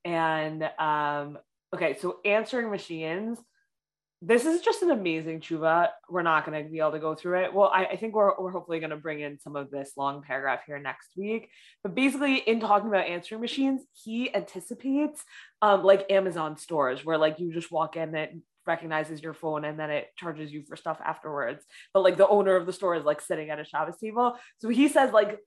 and 0.05 0.71
um, 0.79 1.39
okay, 1.75 1.97
so 1.99 2.19
answering 2.25 2.71
machines 2.71 3.39
this 4.23 4.45
is 4.45 4.61
just 4.61 4.83
an 4.83 4.91
amazing 4.91 5.41
tshuva. 5.41 5.89
We're 6.09 6.23
not 6.23 6.45
going 6.45 6.63
to 6.63 6.71
be 6.71 6.79
able 6.79 6.93
to 6.93 6.99
go 6.99 7.15
through 7.15 7.45
it. 7.45 7.55
Well, 7.55 7.71
I, 7.73 7.87
I 7.87 7.97
think 7.97 8.15
we're, 8.15 8.39
we're 8.39 8.51
hopefully 8.51 8.79
going 8.79 8.91
to 8.91 8.97
bring 8.97 9.21
in 9.21 9.39
some 9.39 9.57
of 9.57 9.71
this 9.71 9.93
long 9.97 10.23
paragraph 10.23 10.61
here 10.67 10.79
next 10.79 11.09
week. 11.17 11.49
But 11.83 11.95
basically, 11.95 12.37
in 12.37 12.61
talking 12.61 12.89
about 12.89 13.07
answering 13.07 13.41
machines, 13.41 13.81
he 13.93 14.35
anticipates 14.35 15.25
um, 15.63 15.85
like 15.85 16.11
Amazon 16.11 16.59
stores 16.59 17.03
where 17.03 17.17
like 17.17 17.41
you 17.41 17.51
just 17.53 17.73
walk 17.73 17.97
in 17.97 18.15
and 18.15 18.43
recognizes 18.73 19.23
your 19.23 19.35
phone 19.35 19.65
and 19.65 19.79
then 19.79 19.91
it 19.91 20.07
charges 20.17 20.53
you 20.53 20.63
for 20.69 20.77
stuff 20.77 20.99
afterwards. 21.13 21.65
But 21.93 22.05
like 22.07 22.17
the 22.17 22.29
owner 22.29 22.55
of 22.57 22.67
the 22.67 22.73
store 22.73 22.95
is 22.95 23.05
like 23.05 23.21
sitting 23.21 23.51
at 23.51 23.61
a 23.61 23.65
Shabbos 23.65 23.99
table. 23.99 24.37
So 24.59 24.69
he 24.69 24.89
says 24.89 25.13
like 25.13 25.39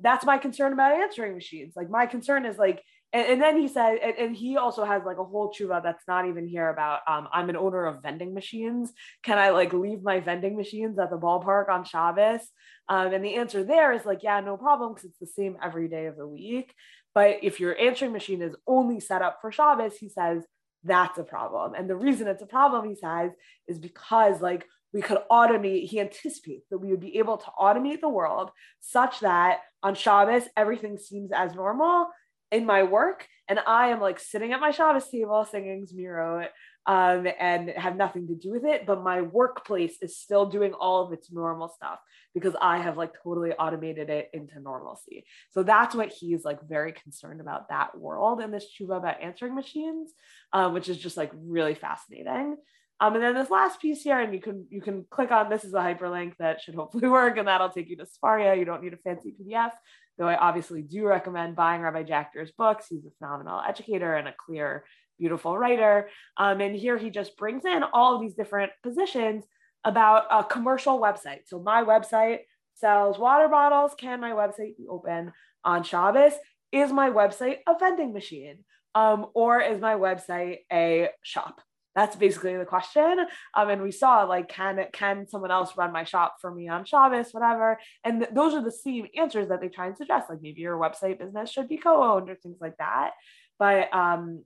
that's 0.00 0.24
my 0.24 0.38
concern 0.38 0.72
about 0.72 0.92
answering 0.92 1.34
machines. 1.34 1.74
Like 1.76 1.90
my 1.90 2.06
concern 2.06 2.44
is 2.44 2.58
like 2.58 2.82
and, 3.12 3.26
and 3.26 3.42
then 3.42 3.58
he 3.58 3.68
said, 3.68 3.98
and, 4.02 4.14
and, 4.18 4.36
he 4.36 4.58
also 4.58 4.84
has 4.84 5.02
like 5.04 5.16
a 5.16 5.24
whole 5.24 5.50
tshuva 5.50 5.82
that's 5.82 6.04
not 6.06 6.28
even 6.28 6.46
here 6.46 6.68
about 6.68 7.00
um, 7.08 7.26
I'm 7.32 7.48
an 7.48 7.56
owner 7.56 7.86
of 7.86 8.02
vending 8.02 8.34
machines. 8.34 8.92
Can 9.22 9.38
I 9.38 9.48
like 9.50 9.72
leave 9.72 10.02
my 10.02 10.20
vending 10.20 10.56
machines 10.56 10.98
at 10.98 11.08
the 11.08 11.16
ballpark 11.16 11.70
on 11.70 11.84
Shabbos? 11.84 12.42
Um, 12.88 13.14
and 13.14 13.24
the 13.24 13.36
answer 13.36 13.64
there 13.64 13.92
is 13.94 14.04
like, 14.04 14.22
yeah, 14.22 14.40
no 14.40 14.58
problem, 14.58 14.92
because 14.92 15.06
it's 15.06 15.18
the 15.18 15.26
same 15.26 15.56
every 15.62 15.88
day 15.88 16.06
of 16.06 16.16
the 16.16 16.26
week. 16.26 16.74
But 17.14 17.38
if 17.42 17.60
your 17.60 17.78
answering 17.78 18.12
machine 18.12 18.42
is 18.42 18.54
only 18.66 19.00
set 19.00 19.22
up 19.22 19.38
for 19.40 19.50
Shabbos, 19.50 19.96
he 19.96 20.10
says 20.10 20.44
that's 20.88 21.18
a 21.18 21.24
problem. 21.24 21.74
And 21.74 21.88
the 21.88 21.96
reason 21.96 22.26
it's 22.26 22.42
a 22.42 22.46
problem, 22.46 22.88
he 22.88 22.94
says, 22.94 23.30
is 23.66 23.78
because 23.78 24.40
like 24.40 24.66
we 24.92 25.02
could 25.02 25.18
automate, 25.30 25.84
he 25.84 26.00
anticipates 26.00 26.66
that 26.70 26.78
we 26.78 26.88
would 26.88 27.00
be 27.00 27.18
able 27.18 27.36
to 27.36 27.50
automate 27.60 28.00
the 28.00 28.08
world 28.08 28.50
such 28.80 29.20
that 29.20 29.60
on 29.82 29.94
Shabbos, 29.94 30.44
everything 30.56 30.98
seems 30.98 31.30
as 31.32 31.54
normal 31.54 32.08
in 32.50 32.64
my 32.64 32.82
work 32.82 33.26
and 33.48 33.58
I 33.66 33.88
am 33.88 34.00
like 34.00 34.20
sitting 34.20 34.52
at 34.52 34.60
my 34.60 34.70
Shabbos 34.70 35.08
table 35.08 35.46
singing 35.50 35.86
Zmiro 35.86 36.46
um, 36.88 37.28
and 37.38 37.68
have 37.68 37.96
nothing 37.96 38.26
to 38.28 38.34
do 38.34 38.50
with 38.50 38.64
it, 38.64 38.86
but 38.86 39.04
my 39.04 39.20
workplace 39.20 39.98
is 40.00 40.16
still 40.16 40.46
doing 40.46 40.72
all 40.72 41.04
of 41.04 41.12
its 41.12 41.30
normal 41.30 41.68
stuff 41.68 41.98
because 42.32 42.56
I 42.62 42.78
have 42.78 42.96
like 42.96 43.12
totally 43.22 43.52
automated 43.52 44.08
it 44.08 44.30
into 44.32 44.58
normalcy. 44.58 45.26
So 45.50 45.62
that's 45.62 45.94
what 45.94 46.08
he's 46.08 46.44
like 46.44 46.66
very 46.66 46.92
concerned 46.92 47.42
about 47.42 47.68
that 47.68 47.96
world 47.96 48.40
and 48.40 48.52
this 48.52 48.64
tshuva 48.64 48.96
about 48.96 49.20
answering 49.20 49.54
machines, 49.54 50.12
um, 50.54 50.72
which 50.72 50.88
is 50.88 50.96
just 50.96 51.18
like 51.18 51.30
really 51.34 51.74
fascinating. 51.74 52.56
Um, 53.00 53.14
and 53.14 53.22
then 53.22 53.34
this 53.34 53.50
last 53.50 53.82
piece 53.82 54.02
here, 54.02 54.18
and 54.18 54.32
you 54.32 54.40
can 54.40 54.66
you 54.70 54.80
can 54.80 55.04
click 55.10 55.30
on 55.30 55.50
this 55.50 55.64
is 55.64 55.74
a 55.74 55.78
hyperlink 55.78 56.32
that 56.38 56.62
should 56.62 56.74
hopefully 56.74 57.08
work, 57.08 57.36
and 57.36 57.46
that'll 57.46 57.68
take 57.68 57.90
you 57.90 57.96
to 57.98 58.06
Sefaria. 58.06 58.58
You 58.58 58.64
don't 58.64 58.82
need 58.82 58.94
a 58.94 58.96
fancy 58.96 59.34
PDF, 59.38 59.72
though 60.16 60.26
I 60.26 60.36
obviously 60.36 60.82
do 60.82 61.06
recommend 61.06 61.54
buying 61.54 61.82
Rabbi 61.82 62.02
Jachter's 62.02 62.50
books. 62.50 62.86
He's 62.88 63.04
a 63.04 63.10
phenomenal 63.18 63.60
educator 63.60 64.14
and 64.14 64.26
a 64.26 64.34
clear, 64.46 64.84
beautiful 65.18 65.56
writer. 65.56 66.08
Um, 66.36 66.60
and 66.60 66.74
here 66.74 66.96
he 66.96 67.10
just 67.10 67.36
brings 67.36 67.64
in 67.64 67.82
all 67.92 68.14
of 68.14 68.20
these 68.20 68.34
different 68.34 68.72
positions 68.82 69.44
about 69.84 70.24
a 70.30 70.44
commercial 70.44 71.00
website. 71.00 71.40
So 71.46 71.60
my 71.60 71.82
website 71.84 72.40
sells 72.74 73.18
water 73.18 73.48
bottles. 73.48 73.92
Can 73.98 74.20
my 74.20 74.32
website 74.32 74.76
be 74.76 74.86
open 74.88 75.32
on 75.64 75.82
Shabbos? 75.82 76.32
Is 76.72 76.92
my 76.92 77.10
website 77.10 77.58
a 77.66 77.78
vending 77.78 78.12
machine? 78.12 78.64
Um, 78.94 79.26
or 79.34 79.60
is 79.60 79.80
my 79.80 79.94
website 79.94 80.58
a 80.72 81.08
shop? 81.22 81.60
That's 81.94 82.14
basically 82.14 82.56
the 82.56 82.64
question. 82.64 83.26
Um, 83.54 83.70
and 83.70 83.82
we 83.82 83.90
saw 83.90 84.22
like, 84.22 84.48
can 84.48 84.84
can 84.92 85.26
someone 85.26 85.50
else 85.50 85.76
run 85.76 85.92
my 85.92 86.04
shop 86.04 86.36
for 86.40 86.54
me 86.54 86.68
on 86.68 86.84
Shabbos, 86.84 87.32
whatever? 87.32 87.80
And 88.04 88.20
th- 88.20 88.32
those 88.32 88.54
are 88.54 88.62
the 88.62 88.70
same 88.70 89.06
answers 89.16 89.48
that 89.48 89.60
they 89.60 89.68
try 89.68 89.86
and 89.86 89.96
suggest. 89.96 90.30
Like 90.30 90.40
maybe 90.40 90.60
your 90.60 90.78
website 90.78 91.18
business 91.18 91.50
should 91.50 91.68
be 91.68 91.76
co-owned 91.76 92.30
or 92.30 92.36
things 92.36 92.58
like 92.60 92.76
that. 92.78 93.12
But 93.58 93.92
um, 93.92 94.44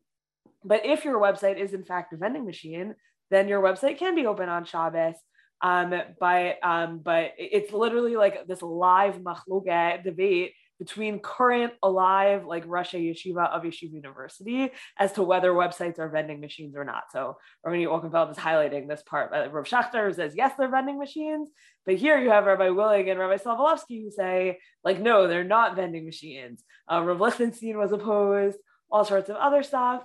but 0.64 0.84
if 0.84 1.04
your 1.04 1.20
website 1.20 1.58
is 1.58 1.74
in 1.74 1.84
fact 1.84 2.12
a 2.12 2.16
vending 2.16 2.44
machine, 2.44 2.94
then 3.30 3.48
your 3.48 3.62
website 3.62 3.98
can 3.98 4.14
be 4.14 4.26
open 4.26 4.48
on 4.48 4.64
Shabbos. 4.64 5.16
Um, 5.62 5.94
but 6.18 6.56
um, 6.62 6.98
but 6.98 7.32
it's 7.38 7.72
literally 7.72 8.16
like 8.16 8.46
this 8.48 8.62
live 8.62 9.20
machloket 9.20 10.02
debate 10.02 10.52
between 10.78 11.20
current 11.20 11.72
alive 11.84 12.44
like 12.44 12.64
Rosh 12.66 12.94
Yeshiva 12.94 13.48
of 13.50 13.62
Yeshiva 13.62 13.92
University 13.92 14.70
as 14.98 15.12
to 15.12 15.22
whether 15.22 15.52
websites 15.52 16.00
are 16.00 16.08
vending 16.08 16.40
machines 16.40 16.74
or 16.76 16.84
not. 16.84 17.04
So 17.12 17.36
Rabbanit 17.64 17.86
Wolkenfeld 17.86 18.32
is 18.32 18.36
highlighting 18.36 18.88
this 18.88 19.02
part. 19.02 19.30
Rav 19.30 19.64
Schachter 19.64 20.12
says 20.12 20.34
yes, 20.36 20.54
they're 20.58 20.68
vending 20.68 20.98
machines, 20.98 21.48
but 21.86 21.94
here 21.94 22.18
you 22.18 22.30
have 22.30 22.46
Rabbi 22.46 22.68
Willig 22.68 23.08
and 23.08 23.20
Rabbi 23.20 23.36
Sobolofsky 23.36 24.02
who 24.02 24.10
say 24.10 24.58
like 24.82 24.98
no, 24.98 25.28
they're 25.28 25.44
not 25.44 25.76
vending 25.76 26.04
machines. 26.04 26.64
Uh, 26.90 27.00
Rav 27.02 27.20
Lichtenstein 27.20 27.78
was 27.78 27.92
opposed, 27.92 28.58
all 28.90 29.04
sorts 29.04 29.30
of 29.30 29.36
other 29.36 29.62
stuff. 29.62 30.02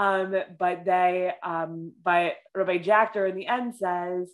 Um, 0.00 0.34
but 0.58 0.84
they, 0.86 1.30
um, 1.42 1.92
but 2.02 2.36
Rabbi 2.54 2.78
Jachter 2.78 3.28
in 3.28 3.36
the 3.36 3.46
end 3.46 3.74
says 3.76 4.30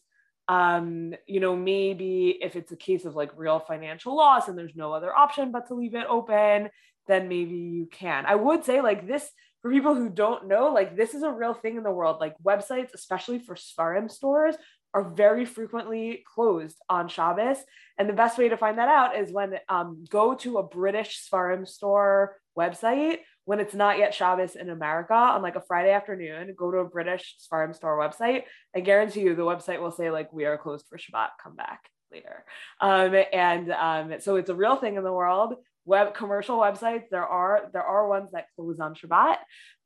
um, 0.48 1.14
you 1.26 1.40
know, 1.40 1.56
maybe 1.56 2.38
if 2.40 2.54
it's 2.56 2.72
a 2.72 2.76
case 2.76 3.04
of 3.04 3.16
like 3.16 3.36
real 3.36 3.58
financial 3.58 4.16
loss 4.16 4.48
and 4.48 4.56
there's 4.56 4.76
no 4.76 4.92
other 4.92 5.14
option 5.14 5.50
but 5.50 5.66
to 5.68 5.74
leave 5.74 5.94
it 5.94 6.06
open, 6.08 6.70
then 7.08 7.28
maybe 7.28 7.56
you 7.56 7.86
can. 7.86 8.26
I 8.26 8.36
would 8.36 8.64
say 8.64 8.80
like 8.80 9.06
this 9.06 9.28
for 9.62 9.72
people 9.72 9.94
who 9.94 10.08
don't 10.08 10.46
know, 10.46 10.72
like 10.72 10.96
this 10.96 11.14
is 11.14 11.22
a 11.22 11.32
real 11.32 11.54
thing 11.54 11.76
in 11.76 11.82
the 11.82 11.90
world. 11.90 12.18
Like 12.20 12.36
websites, 12.44 12.94
especially 12.94 13.40
for 13.40 13.56
Sfarim 13.56 14.10
stores, 14.10 14.54
are 14.94 15.02
very 15.02 15.44
frequently 15.44 16.24
closed 16.32 16.76
on 16.88 17.08
Shabbos. 17.08 17.58
And 17.98 18.08
the 18.08 18.14
best 18.14 18.38
way 18.38 18.48
to 18.48 18.56
find 18.56 18.78
that 18.78 18.88
out 18.88 19.16
is 19.16 19.32
when 19.32 19.58
um, 19.68 20.04
go 20.08 20.34
to 20.36 20.58
a 20.58 20.62
British 20.62 21.28
Sfarim 21.28 21.66
store 21.66 22.36
website 22.56 23.18
when 23.46 23.60
it's 23.60 23.74
not 23.74 23.96
yet 23.96 24.12
Shabbos 24.12 24.56
in 24.56 24.68
America 24.68 25.14
on 25.14 25.40
like 25.40 25.56
a 25.56 25.62
Friday 25.62 25.92
afternoon, 25.92 26.54
go 26.58 26.70
to 26.70 26.78
a 26.78 26.84
British 26.84 27.36
Sfarim 27.40 27.74
store 27.74 27.96
website. 27.96 28.42
I 28.74 28.80
guarantee 28.80 29.20
you 29.20 29.34
the 29.34 29.42
website 29.42 29.80
will 29.80 29.92
say 29.92 30.10
like, 30.10 30.32
we 30.32 30.44
are 30.44 30.58
closed 30.58 30.86
for 30.88 30.98
Shabbat, 30.98 31.28
come 31.42 31.54
back 31.54 31.80
later. 32.12 32.44
Um, 32.80 33.14
and 33.32 33.70
um, 33.70 34.20
so 34.20 34.34
it's 34.34 34.50
a 34.50 34.54
real 34.54 34.76
thing 34.76 34.96
in 34.96 35.04
the 35.04 35.12
world. 35.12 35.54
Web 35.84 36.14
commercial 36.14 36.58
websites, 36.58 37.04
there 37.12 37.24
are 37.24 37.70
there 37.72 37.84
are 37.84 38.08
ones 38.08 38.30
that 38.32 38.46
close 38.56 38.80
on 38.80 38.96
Shabbat, 38.96 39.36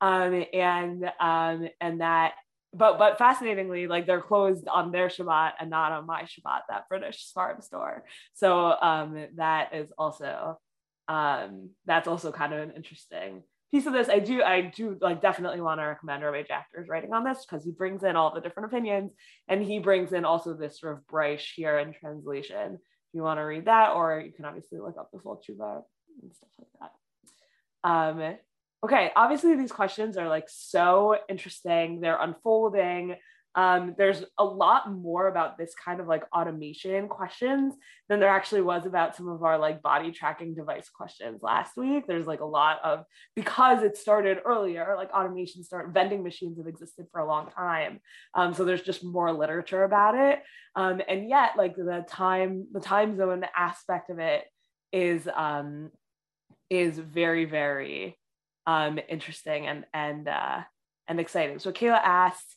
um, 0.01 0.47
and 0.55 1.05
um, 1.21 1.69
and 1.79 2.01
that 2.01 2.33
but 2.73 2.99
but 2.99 3.19
fascinatingly, 3.19 3.87
like 3.87 4.07
they're 4.07 4.23
closed 4.23 4.67
on 4.69 4.93
their 4.93 5.09
Shabbat 5.09 5.53
and 5.61 5.69
not 5.69 5.93
on 5.93 6.07
my 6.07 6.23
Shabbat, 6.23 6.61
that 6.71 6.89
British 6.89 7.31
Sfarim 7.31 7.63
store. 7.63 8.05
So 8.33 8.75
um, 8.81 9.27
that 9.37 9.75
is 9.75 9.93
also 9.99 10.59
um, 11.11 11.71
that's 11.87 12.07
also 12.09 12.31
kind 12.31 12.53
of 12.53 12.61
an 12.61 12.77
interesting 12.77 13.43
piece 13.71 13.87
of 13.87 13.93
this, 13.93 14.09
I 14.09 14.19
do, 14.19 14.43
I 14.43 14.63
do 14.63 14.97
like 15.01 15.23
definitely 15.23 15.61
want 15.61 15.81
to 15.81 15.85
recommend 15.85 16.25
Rabbi 16.25 16.43
Jachter's 16.43 16.89
writing 16.89 17.13
on 17.13 17.25
this 17.25 17.45
because 17.45 17.65
he 17.65 17.71
brings 17.71 18.03
in 18.03 18.17
all 18.17 18.35
the 18.35 18.41
different 18.41 18.73
opinions 18.73 19.13
and 19.49 19.63
he 19.63 19.79
brings 19.79 20.13
in 20.13 20.25
also 20.25 20.55
this 20.55 20.81
sort 20.81 20.95
of 20.95 21.07
Bryce 21.07 21.49
here 21.55 21.79
in 21.79 21.93
translation. 21.93 22.75
If 22.75 23.15
you 23.15 23.23
want 23.23 23.39
to 23.39 23.45
read 23.45 23.67
that, 23.67 23.93
or 23.93 24.21
you 24.25 24.33
can 24.33 24.45
obviously 24.45 24.79
look 24.79 24.97
up 24.99 25.11
the 25.13 25.21
full 25.21 25.37
tshuva 25.37 25.83
and 26.23 26.35
stuff 26.35 26.49
like 26.59 26.93
that. 27.83 27.89
Um, 27.89 28.37
okay, 28.85 29.11
obviously 29.15 29.57
these 29.57 29.73
questions 29.73 30.17
are 30.17 30.29
like 30.29 30.49
so 30.49 31.17
interesting. 31.29 32.01
They're 32.01 32.21
unfolding. 32.21 33.17
Um, 33.55 33.95
there's 33.99 34.25
a 34.39 34.45
lot 34.45 34.93
more 34.93 35.27
about 35.27 35.59
this 35.59 35.75
kind 35.75 36.01
of 36.01 36.07
like 36.07 36.23
automation 36.33 37.09
questions 37.09 37.75
than 38.09 38.21
there 38.21 38.29
actually 38.29 38.63
was 38.63 38.87
about 38.87 39.17
some 39.17 39.29
of 39.29 39.43
our 39.43 39.59
like 39.59 39.83
body 39.83 40.13
tracking 40.13 40.55
device 40.55 40.89
questions 40.89 41.43
last 41.43 41.77
week. 41.77 42.05
There's 42.07 42.27
like 42.27 42.41
a 42.41 42.45
lot 42.45 42.79
of 42.85 43.05
because 43.35 43.83
it 43.83 43.97
started 43.97 44.39
earlier, 44.45 44.95
like 44.97 45.13
automation 45.13 45.65
start 45.65 45.93
vending 45.93 46.23
machines 46.23 46.59
have 46.59 46.69
existed 46.69 47.07
for 47.11 47.21
a 47.21 47.27
long 47.27 47.51
time. 47.51 48.01
Um, 48.35 48.55
so 48.55 48.65
there's 48.65 48.83
just 48.83 49.05
more 49.05 49.33
literature 49.33 49.83
about 49.83 50.15
it. 50.15 50.41
Um, 50.77 51.03
and 51.09 51.29
yet 51.29 51.53
like 51.57 51.75
the 51.75 52.05
time, 52.09 52.67
the 52.73 52.81
time 52.81 53.17
zone 53.17 53.45
aspect 53.57 54.11
of 54.11 54.19
it 54.21 54.45
is 54.93 55.29
um 55.35 55.91
is 56.69 56.99
very, 56.99 57.47
very 57.47 58.17
um 58.67 59.01
interesting 59.09 59.67
and 59.67 59.85
and 59.93 60.29
uh 60.29 60.61
and 61.09 61.19
exciting. 61.19 61.59
So 61.59 61.73
Kayla 61.73 62.01
asked 62.03 62.57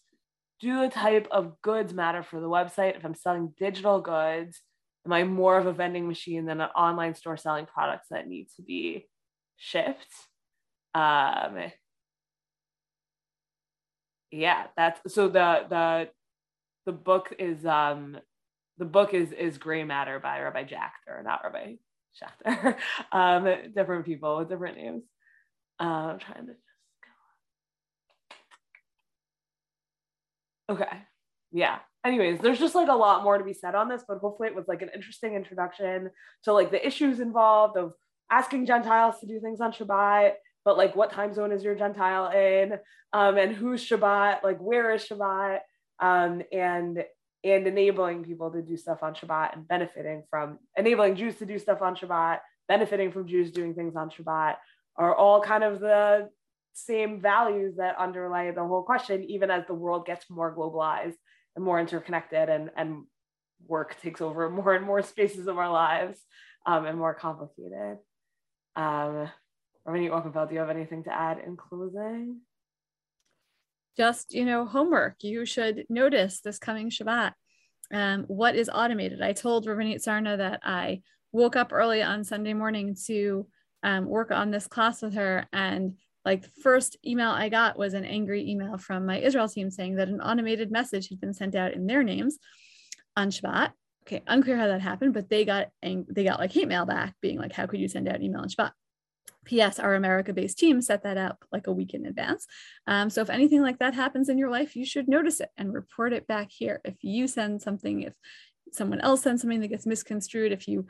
do 0.64 0.80
the 0.80 0.90
type 0.90 1.28
of 1.30 1.62
goods 1.62 1.94
matter 1.94 2.24
for 2.24 2.40
the 2.40 2.48
website? 2.48 2.96
If 2.96 3.04
I'm 3.04 3.16
selling 3.16 3.54
digital 3.60 4.00
goods, 4.00 4.62
am 5.06 5.12
I 5.12 5.26
more 5.26 5.58
of 5.58 5.68
a 5.68 5.74
vending 5.74 6.08
machine 6.08 6.46
than 6.46 6.62
an 6.62 6.70
online 6.70 7.16
store 7.16 7.36
selling 7.36 7.66
products 7.66 8.08
that 8.12 8.30
need 8.30 8.48
to 8.56 8.62
be 8.62 9.08
shipped? 9.58 10.08
Um, 10.96 11.58
yeah, 14.32 14.68
that's 14.78 15.14
so 15.14 15.28
the 15.28 15.66
the 15.70 16.10
the 16.86 16.94
book 16.94 17.34
is 17.38 17.66
um 17.66 18.18
the 18.78 18.86
book 18.86 19.14
is 19.14 19.34
is 19.34 19.58
Gray 19.58 19.84
Matter 19.84 20.20
by 20.20 20.40
Rabbi 20.40 20.64
Jachter, 20.64 21.24
not 21.24 21.42
Rabbi 21.44 21.76
Schachter. 22.18 22.78
um, 23.12 23.74
different 23.76 24.06
people 24.06 24.38
with 24.38 24.50
different 24.50 24.78
names. 24.78 25.04
Uh, 25.80 26.14
I'm 26.14 26.20
trying 26.20 26.48
to 26.48 26.54
Okay. 30.74 31.04
Yeah. 31.52 31.78
Anyways, 32.04 32.40
there's 32.40 32.60
just 32.60 32.76
like 32.76 32.90
a 32.90 32.96
lot 32.96 33.24
more 33.24 33.38
to 33.38 33.44
be 33.44 33.54
said 33.54 33.76
on 33.76 33.88
this, 33.88 34.04
but 34.08 34.18
hopefully 34.18 34.50
it 34.50 34.56
was 34.56 34.68
like 34.68 34.82
an 34.82 34.90
interesting 34.94 35.36
introduction 35.36 36.10
to 36.44 36.54
like 36.54 36.72
the 36.72 36.86
issues 36.86 37.20
involved 37.20 37.78
of 37.78 37.94
asking 38.32 38.66
Gentiles 38.66 39.20
to 39.20 39.28
do 39.28 39.40
things 39.40 39.62
on 39.62 39.72
Shabbat, 39.72 40.34
but 40.66 40.78
like 40.78 40.96
what 40.96 41.12
time 41.12 41.34
zone 41.34 41.52
is 41.52 41.64
your 41.64 41.76
Gentile 41.76 42.32
in? 42.32 42.74
Um, 43.14 43.38
and 43.38 43.56
who's 43.56 43.88
Shabbat? 43.88 44.44
Like 44.44 44.58
where 44.58 44.92
is 44.94 45.08
Shabbat? 45.08 45.60
Um, 46.00 46.42
and 46.52 47.06
and 47.46 47.68
enabling 47.68 48.24
people 48.24 48.50
to 48.52 48.62
do 48.62 48.76
stuff 48.76 49.04
on 49.04 49.14
Shabbat 49.14 49.54
and 49.54 49.68
benefiting 49.68 50.24
from 50.30 50.60
enabling 50.76 51.16
Jews 51.16 51.36
to 51.36 51.46
do 51.46 51.60
stuff 51.60 51.82
on 51.82 51.96
Shabbat, 51.96 52.40
benefiting 52.68 53.12
from 53.12 53.28
Jews 53.28 53.52
doing 53.52 53.76
things 53.76 53.96
on 53.96 54.10
Shabbat 54.10 54.56
are 54.98 55.16
all 55.16 55.42
kind 55.42 55.64
of 55.64 55.80
the 55.80 56.30
same 56.74 57.22
values 57.22 57.76
that 57.78 57.98
underlie 57.98 58.52
the 58.52 58.66
whole 58.66 58.84
question, 58.84 59.24
even 59.24 59.52
as 59.52 59.66
the 59.68 59.74
world 59.74 60.06
gets 60.06 60.30
more 60.30 60.56
globalized 60.56 61.16
and 61.56 61.64
more 61.64 61.80
interconnected 61.80 62.50
and, 62.50 62.72
and 62.76 63.04
work 63.68 64.00
takes 64.02 64.22
over 64.22 64.50
more 64.50 64.74
and 64.74 64.86
more 64.86 65.02
spaces 65.02 65.48
of 65.48 65.58
our 65.58 65.72
lives 65.72 66.20
um, 66.66 66.86
and 66.86 66.98
more 66.98 67.14
complicated. 67.14 67.98
Um, 68.76 69.30
Rabbi 69.86 70.08
Wolkenfeld, 70.08 70.50
do 70.50 70.56
you 70.56 70.62
have 70.62 70.70
anything 70.70 71.04
to 71.04 71.14
add 71.14 71.40
in 71.46 71.58
closing? 71.58 72.42
Just, 73.98 74.34
you 74.34 74.46
know, 74.46 74.66
homework. 74.66 75.18
You 75.22 75.46
should 75.46 75.86
notice 75.90 76.40
this 76.40 76.58
coming 76.58 76.90
Shabbat. 76.90 77.34
Um, 77.94 78.24
what 78.24 78.56
is 78.56 78.70
automated? 78.74 79.22
I 79.22 79.34
told 79.34 79.68
Rabbanit 79.68 80.04
Sarna 80.04 80.38
that 80.38 80.62
I 80.64 81.02
woke 81.32 81.56
up 81.56 81.72
early 81.72 82.02
on 82.02 82.24
Sunday 82.24 82.54
morning 82.54 82.96
to 83.08 83.46
um, 83.84 84.06
work 84.06 84.32
on 84.32 84.50
this 84.50 84.66
class 84.66 85.02
with 85.02 85.14
her 85.14 85.46
and 85.52 85.96
like 86.26 86.44
the 86.44 86.62
first 86.62 86.98
email 87.06 87.30
I 87.30 87.50
got 87.50 87.78
was 87.78 87.94
an 87.94 88.06
angry 88.06 88.50
email 88.50 88.78
from 88.78 89.06
my 89.06 89.20
Israel 89.20 89.48
team 89.48 89.70
saying 89.70 89.96
that 89.96 90.10
an 90.10 90.22
automated 90.22 90.72
message 90.72 91.10
had 91.10 91.20
been 91.20 91.34
sent 91.34 91.56
out 91.56 91.74
in 91.74 91.86
their 91.86 92.04
names 92.04 92.38
on 93.16 93.30
Shabbat. 93.30 93.72
Okay, 94.06 94.22
unclear 94.28 94.58
how 94.58 94.68
that 94.68 94.82
happened, 94.82 95.14
but 95.14 95.30
they 95.30 95.46
got 95.46 95.70
ang- 95.82 96.08
they 96.10 96.24
got 96.24 96.40
like 96.40 96.52
hate 96.52 96.68
mail 96.68 96.86
back 96.86 97.16
being 97.22 97.38
like, 97.38 97.54
how 97.54 97.66
could 97.66 97.80
you 97.80 97.88
send 97.88 98.08
out 98.08 98.16
an 98.16 98.24
email 98.24 98.42
on 98.42 98.50
Shabbat? 98.50 98.72
P.S. 99.46 99.80
Our 99.80 99.96
America-based 99.96 100.58
team 100.58 100.82
set 100.82 101.04
that 101.04 101.18
up 101.18 101.44
like 101.52 101.68
a 101.68 101.72
week 101.72 101.94
in 101.94 102.06
advance. 102.06 102.48
Um, 102.88 103.10
so 103.10 103.22
if 103.22 103.30
anything 103.30 103.62
like 103.62 103.80
that 103.80 103.94
happens 103.94 104.30
in 104.30 104.38
your 104.38 104.50
life, 104.50 104.76
you 104.76 104.86
should 104.86 105.08
notice 105.08 105.40
it 105.42 105.50
and 105.58 105.74
report 105.74 106.14
it 106.14 106.28
back 106.28 106.50
here. 106.50 106.82
If 106.86 106.96
you 107.02 107.28
send 107.28 107.62
something, 107.62 108.04
if 108.04 108.14
someone 108.72 109.02
else 109.02 109.22
sends 109.22 109.42
something 109.42 109.60
that 109.62 109.68
gets 109.68 109.86
misconstrued, 109.86 110.52
if 110.52 110.68
you 110.68 110.88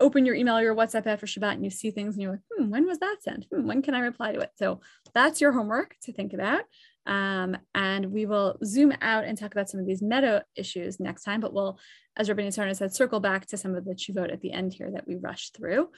open 0.00 0.24
your 0.24 0.34
email 0.34 0.56
or 0.56 0.62
your 0.62 0.74
WhatsApp 0.74 1.06
after 1.06 1.26
Shabbat 1.26 1.54
and 1.54 1.64
you 1.64 1.70
see 1.70 1.90
things 1.90 2.14
and 2.14 2.22
you're 2.22 2.32
like, 2.32 2.40
hmm, 2.52 2.70
when 2.70 2.86
was 2.86 2.98
that 2.98 3.16
sent? 3.20 3.46
Hmm, 3.52 3.66
when 3.66 3.82
can 3.82 3.94
I 3.94 4.00
reply 4.00 4.32
to 4.32 4.40
it? 4.40 4.50
So 4.56 4.80
that's 5.14 5.40
your 5.40 5.52
homework 5.52 5.96
to 6.02 6.12
think 6.12 6.32
about. 6.32 6.62
Um, 7.06 7.56
and 7.74 8.12
we 8.12 8.26
will 8.26 8.58
zoom 8.64 8.92
out 9.00 9.24
and 9.24 9.36
talk 9.36 9.52
about 9.52 9.68
some 9.68 9.80
of 9.80 9.86
these 9.86 10.02
meta 10.02 10.44
issues 10.54 11.00
next 11.00 11.24
time, 11.24 11.40
but 11.40 11.52
we'll, 11.52 11.78
as 12.16 12.28
Rabbi 12.28 12.42
Sarna 12.42 12.76
said, 12.76 12.94
circle 12.94 13.18
back 13.18 13.46
to 13.46 13.56
some 13.56 13.74
of 13.74 13.84
the 13.84 13.94
chuvot 13.94 14.32
at 14.32 14.40
the 14.40 14.52
end 14.52 14.74
here 14.74 14.90
that 14.92 15.08
we 15.08 15.16
rushed 15.16 15.56
through. 15.56 15.88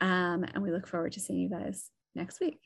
Um, 0.00 0.44
and 0.52 0.62
we 0.62 0.72
look 0.72 0.86
forward 0.86 1.12
to 1.12 1.20
seeing 1.20 1.40
you 1.40 1.48
guys 1.48 1.90
next 2.14 2.40
week. 2.40 2.58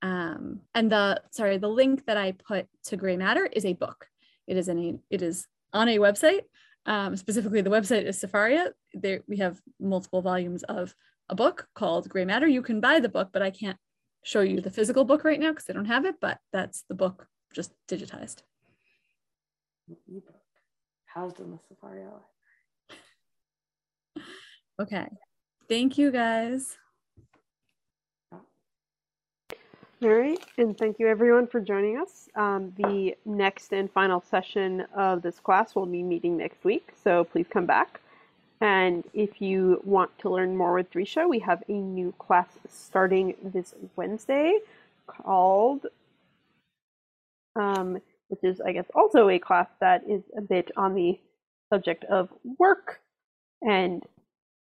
Um, 0.00 0.60
and 0.74 0.90
the, 0.90 1.20
sorry, 1.32 1.58
the 1.58 1.68
link 1.68 2.06
that 2.06 2.16
I 2.16 2.32
put 2.32 2.66
to 2.84 2.96
Gray 2.96 3.16
Matter 3.16 3.46
is 3.46 3.64
a 3.64 3.72
book. 3.72 4.06
It 4.46 4.56
is 4.56 4.68
in 4.68 4.78
a, 4.78 4.94
it 5.10 5.20
is 5.20 5.46
on 5.72 5.88
a 5.88 5.98
website 5.98 6.42
um, 6.88 7.16
specifically, 7.16 7.60
the 7.60 7.68
website 7.68 8.04
is 8.04 8.18
Sefaria. 8.18 8.70
There 8.94 9.20
we 9.28 9.36
have 9.36 9.60
multiple 9.78 10.22
volumes 10.22 10.62
of 10.62 10.94
a 11.28 11.34
book 11.34 11.68
called 11.74 12.08
Gray 12.08 12.24
Matter. 12.24 12.48
You 12.48 12.62
can 12.62 12.80
buy 12.80 12.98
the 12.98 13.10
book, 13.10 13.28
but 13.30 13.42
I 13.42 13.50
can't 13.50 13.76
show 14.24 14.40
you 14.40 14.62
the 14.62 14.70
physical 14.70 15.04
book 15.04 15.22
right 15.22 15.38
now 15.38 15.50
because 15.50 15.68
I 15.68 15.74
don't 15.74 15.84
have 15.84 16.06
it. 16.06 16.14
But 16.18 16.38
that's 16.50 16.84
the 16.88 16.94
book 16.94 17.28
just 17.52 17.72
digitized. 17.88 18.42
Ebook 20.08 20.34
housed 21.04 21.40
in 21.40 21.50
the 21.50 21.58
Sefaria. 21.58 22.08
okay, 24.80 25.08
thank 25.68 25.98
you 25.98 26.10
guys. 26.10 26.78
All 30.00 30.10
right, 30.10 30.38
and 30.58 30.78
thank 30.78 31.00
you 31.00 31.08
everyone 31.08 31.48
for 31.48 31.60
joining 31.60 31.98
us. 31.98 32.28
Um, 32.36 32.72
the 32.76 33.16
next 33.24 33.72
and 33.72 33.90
final 33.90 34.20
session 34.20 34.82
of 34.96 35.22
this 35.22 35.40
class 35.40 35.74
will 35.74 35.86
be 35.86 36.04
meeting 36.04 36.36
next 36.36 36.62
week, 36.62 36.92
so 37.02 37.24
please 37.24 37.46
come 37.50 37.66
back. 37.66 38.00
And 38.60 39.02
if 39.12 39.42
you 39.42 39.82
want 39.84 40.16
to 40.20 40.30
learn 40.30 40.56
more 40.56 40.74
with 40.74 40.88
Drisha, 40.92 41.28
we 41.28 41.40
have 41.40 41.64
a 41.68 41.72
new 41.72 42.14
class 42.16 42.46
starting 42.68 43.34
this 43.42 43.74
Wednesday 43.96 44.60
called, 45.08 45.86
um, 47.56 48.00
which 48.28 48.44
is, 48.44 48.60
I 48.60 48.70
guess, 48.70 48.86
also 48.94 49.28
a 49.28 49.40
class 49.40 49.66
that 49.80 50.08
is 50.08 50.22
a 50.36 50.40
bit 50.40 50.70
on 50.76 50.94
the 50.94 51.18
subject 51.72 52.04
of 52.04 52.28
work 52.56 53.00
and 53.62 54.00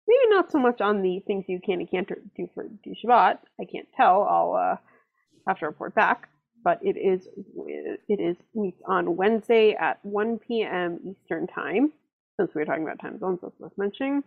maybe 0.08 0.30
not 0.30 0.50
so 0.50 0.58
much 0.58 0.80
on 0.80 1.02
the 1.02 1.20
things 1.26 1.44
you 1.46 1.60
can 1.60 1.80
and 1.80 1.90
can't 1.90 2.08
do 2.34 2.48
for 2.54 2.64
Shabbat. 2.86 3.36
I 3.60 3.64
can't 3.70 3.88
tell. 3.94 4.22
I'll 4.22 4.54
uh, 4.54 4.76
have 5.46 5.58
to 5.60 5.66
report 5.66 5.94
back. 5.94 6.28
But 6.62 6.78
it 6.82 6.96
is 6.98 7.26
it 8.08 8.20
is 8.20 8.36
meets 8.54 8.82
on 8.86 9.16
Wednesday 9.16 9.74
at 9.74 10.04
1 10.04 10.38
p.m. 10.40 11.00
Eastern 11.04 11.46
time. 11.46 11.92
Since 12.38 12.54
we 12.54 12.60
were 12.60 12.66
talking 12.66 12.82
about 12.82 13.00
time 13.00 13.18
zones, 13.18 13.38
that's 13.42 13.58
worth 13.58 13.72
mentioning. 13.78 14.22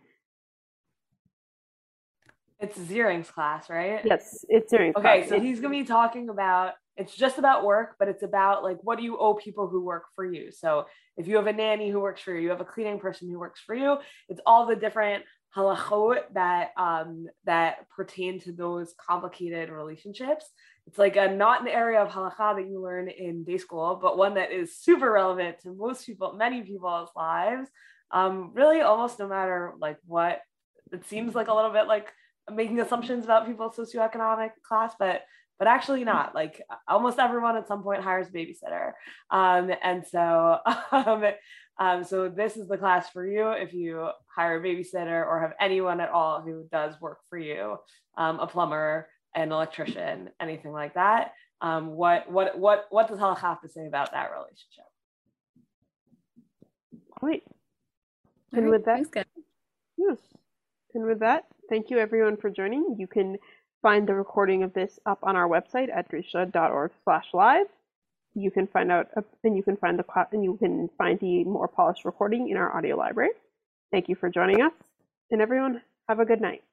It's 2.59 2.77
Ziering's 2.77 3.29
class, 3.29 3.69
right? 3.69 4.01
Yes, 4.03 4.45
it's 4.49 4.71
Ziering's 4.71 4.95
okay, 4.95 5.19
class. 5.19 5.29
so 5.29 5.39
he's 5.39 5.59
gonna 5.59 5.73
be 5.73 5.83
talking 5.83 6.29
about 6.29 6.73
it's 6.95 7.15
just 7.15 7.37
about 7.37 7.65
work, 7.65 7.95
but 7.99 8.07
it's 8.07 8.23
about 8.23 8.63
like 8.63 8.77
what 8.81 8.97
do 8.97 9.03
you 9.03 9.17
owe 9.17 9.33
people 9.33 9.67
who 9.67 9.83
work 9.83 10.05
for 10.15 10.25
you. 10.25 10.51
So 10.51 10.85
if 11.17 11.27
you 11.27 11.35
have 11.35 11.47
a 11.47 11.53
nanny 11.53 11.89
who 11.89 11.99
works 11.99 12.21
for 12.21 12.33
you, 12.33 12.41
you 12.41 12.49
have 12.49 12.61
a 12.61 12.65
cleaning 12.65 12.99
person 12.99 13.29
who 13.29 13.39
works 13.39 13.61
for 13.61 13.75
you. 13.75 13.97
It's 14.29 14.41
all 14.45 14.65
the 14.65 14.75
different 14.75 15.23
halachot 15.55 16.21
that 16.33 16.71
um, 16.77 17.27
that 17.45 17.89
pertain 17.89 18.39
to 18.41 18.51
those 18.51 18.93
complicated 19.07 19.69
relationships 19.69 20.49
it's 20.87 20.97
like 20.97 21.15
a 21.15 21.33
not 21.33 21.61
an 21.61 21.67
area 21.67 22.01
of 22.01 22.09
halakha 22.09 22.55
that 22.55 22.67
you 22.67 22.81
learn 22.81 23.07
in 23.09 23.43
day 23.43 23.57
school, 23.57 23.97
but 24.01 24.17
one 24.17 24.35
that 24.35 24.51
is 24.51 24.77
super 24.77 25.11
relevant 25.11 25.59
to 25.61 25.73
most 25.73 26.05
people, 26.05 26.33
many 26.33 26.61
people's 26.61 27.09
lives. 27.15 27.69
Um, 28.11 28.51
really, 28.53 28.81
almost 28.81 29.17
no 29.19 29.27
matter 29.27 29.73
like 29.79 29.97
what 30.05 30.41
it 30.91 31.07
seems 31.07 31.33
like 31.33 31.47
a 31.47 31.53
little 31.53 31.71
bit 31.71 31.87
like 31.87 32.07
making 32.51 32.79
assumptions 32.79 33.23
about 33.23 33.47
people's 33.47 33.75
socioeconomic 33.75 34.51
class, 34.67 34.93
but 34.99 35.21
but 35.57 35.67
actually 35.67 36.03
not. 36.03 36.35
Like 36.35 36.61
almost 36.87 37.19
everyone 37.19 37.55
at 37.55 37.67
some 37.67 37.83
point 37.83 38.03
hires 38.03 38.27
a 38.27 38.31
babysitter, 38.31 38.91
um, 39.31 39.71
and 39.81 40.05
so 40.05 40.59
um, 40.91 41.23
um, 41.79 42.03
so 42.03 42.29
this 42.29 42.57
is 42.57 42.67
the 42.67 42.77
class 42.77 43.09
for 43.09 43.25
you 43.25 43.49
if 43.49 43.73
you 43.73 44.09
hire 44.35 44.59
a 44.59 44.63
babysitter 44.63 45.25
or 45.25 45.41
have 45.41 45.53
anyone 45.59 45.99
at 45.99 46.09
all 46.09 46.41
who 46.41 46.67
does 46.71 46.99
work 47.01 47.19
for 47.29 47.37
you, 47.37 47.77
um, 48.17 48.39
a 48.39 48.47
plumber, 48.47 49.07
an 49.35 49.51
electrician, 49.51 50.29
anything 50.41 50.71
like 50.73 50.95
that. 50.95 51.33
Um, 51.61 51.95
what 51.95 52.31
what 52.31 52.57
what 52.59 52.87
what 52.91 53.07
does 53.07 53.19
halacha 53.19 53.39
have 53.41 53.61
to 53.61 53.69
say 53.69 53.87
about 53.87 54.11
that 54.13 54.31
relationship? 54.31 54.85
Great. 57.19 57.43
And 58.55 58.65
right, 58.65 58.71
with 58.71 58.85
that, 58.85 58.95
thanks, 58.95 59.09
guys. 59.09 59.25
yeah. 59.97 60.15
And 60.93 61.05
with 61.05 61.19
that, 61.19 61.45
thank 61.69 61.89
you 61.89 61.99
everyone 61.99 62.37
for 62.37 62.49
joining. 62.49 62.95
You 62.99 63.07
can 63.07 63.37
find 63.81 64.07
the 64.07 64.15
recording 64.15 64.63
of 64.63 64.73
this 64.73 64.99
up 65.05 65.19
on 65.23 65.35
our 65.35 65.47
website 65.47 65.89
at 65.95 66.11
drisha.org 66.11 66.91
slash 67.03 67.25
live. 67.33 67.67
You 68.35 68.51
can 68.51 68.67
find 68.67 68.91
out 68.91 69.07
uh, 69.17 69.21
and 69.43 69.55
you 69.57 69.63
can 69.63 69.77
find 69.77 69.99
the 69.99 70.03
cla- 70.03 70.27
and 70.31 70.43
you 70.43 70.57
can 70.57 70.89
find 70.97 71.19
the 71.19 71.43
more 71.45 71.67
polished 71.67 72.05
recording 72.05 72.49
in 72.49 72.57
our 72.57 72.75
audio 72.75 72.95
library. 72.95 73.31
Thank 73.91 74.09
you 74.09 74.15
for 74.15 74.29
joining 74.29 74.61
us, 74.61 74.73
and 75.31 75.41
everyone 75.41 75.81
have 76.09 76.19
a 76.19 76.25
good 76.25 76.41
night. 76.41 76.61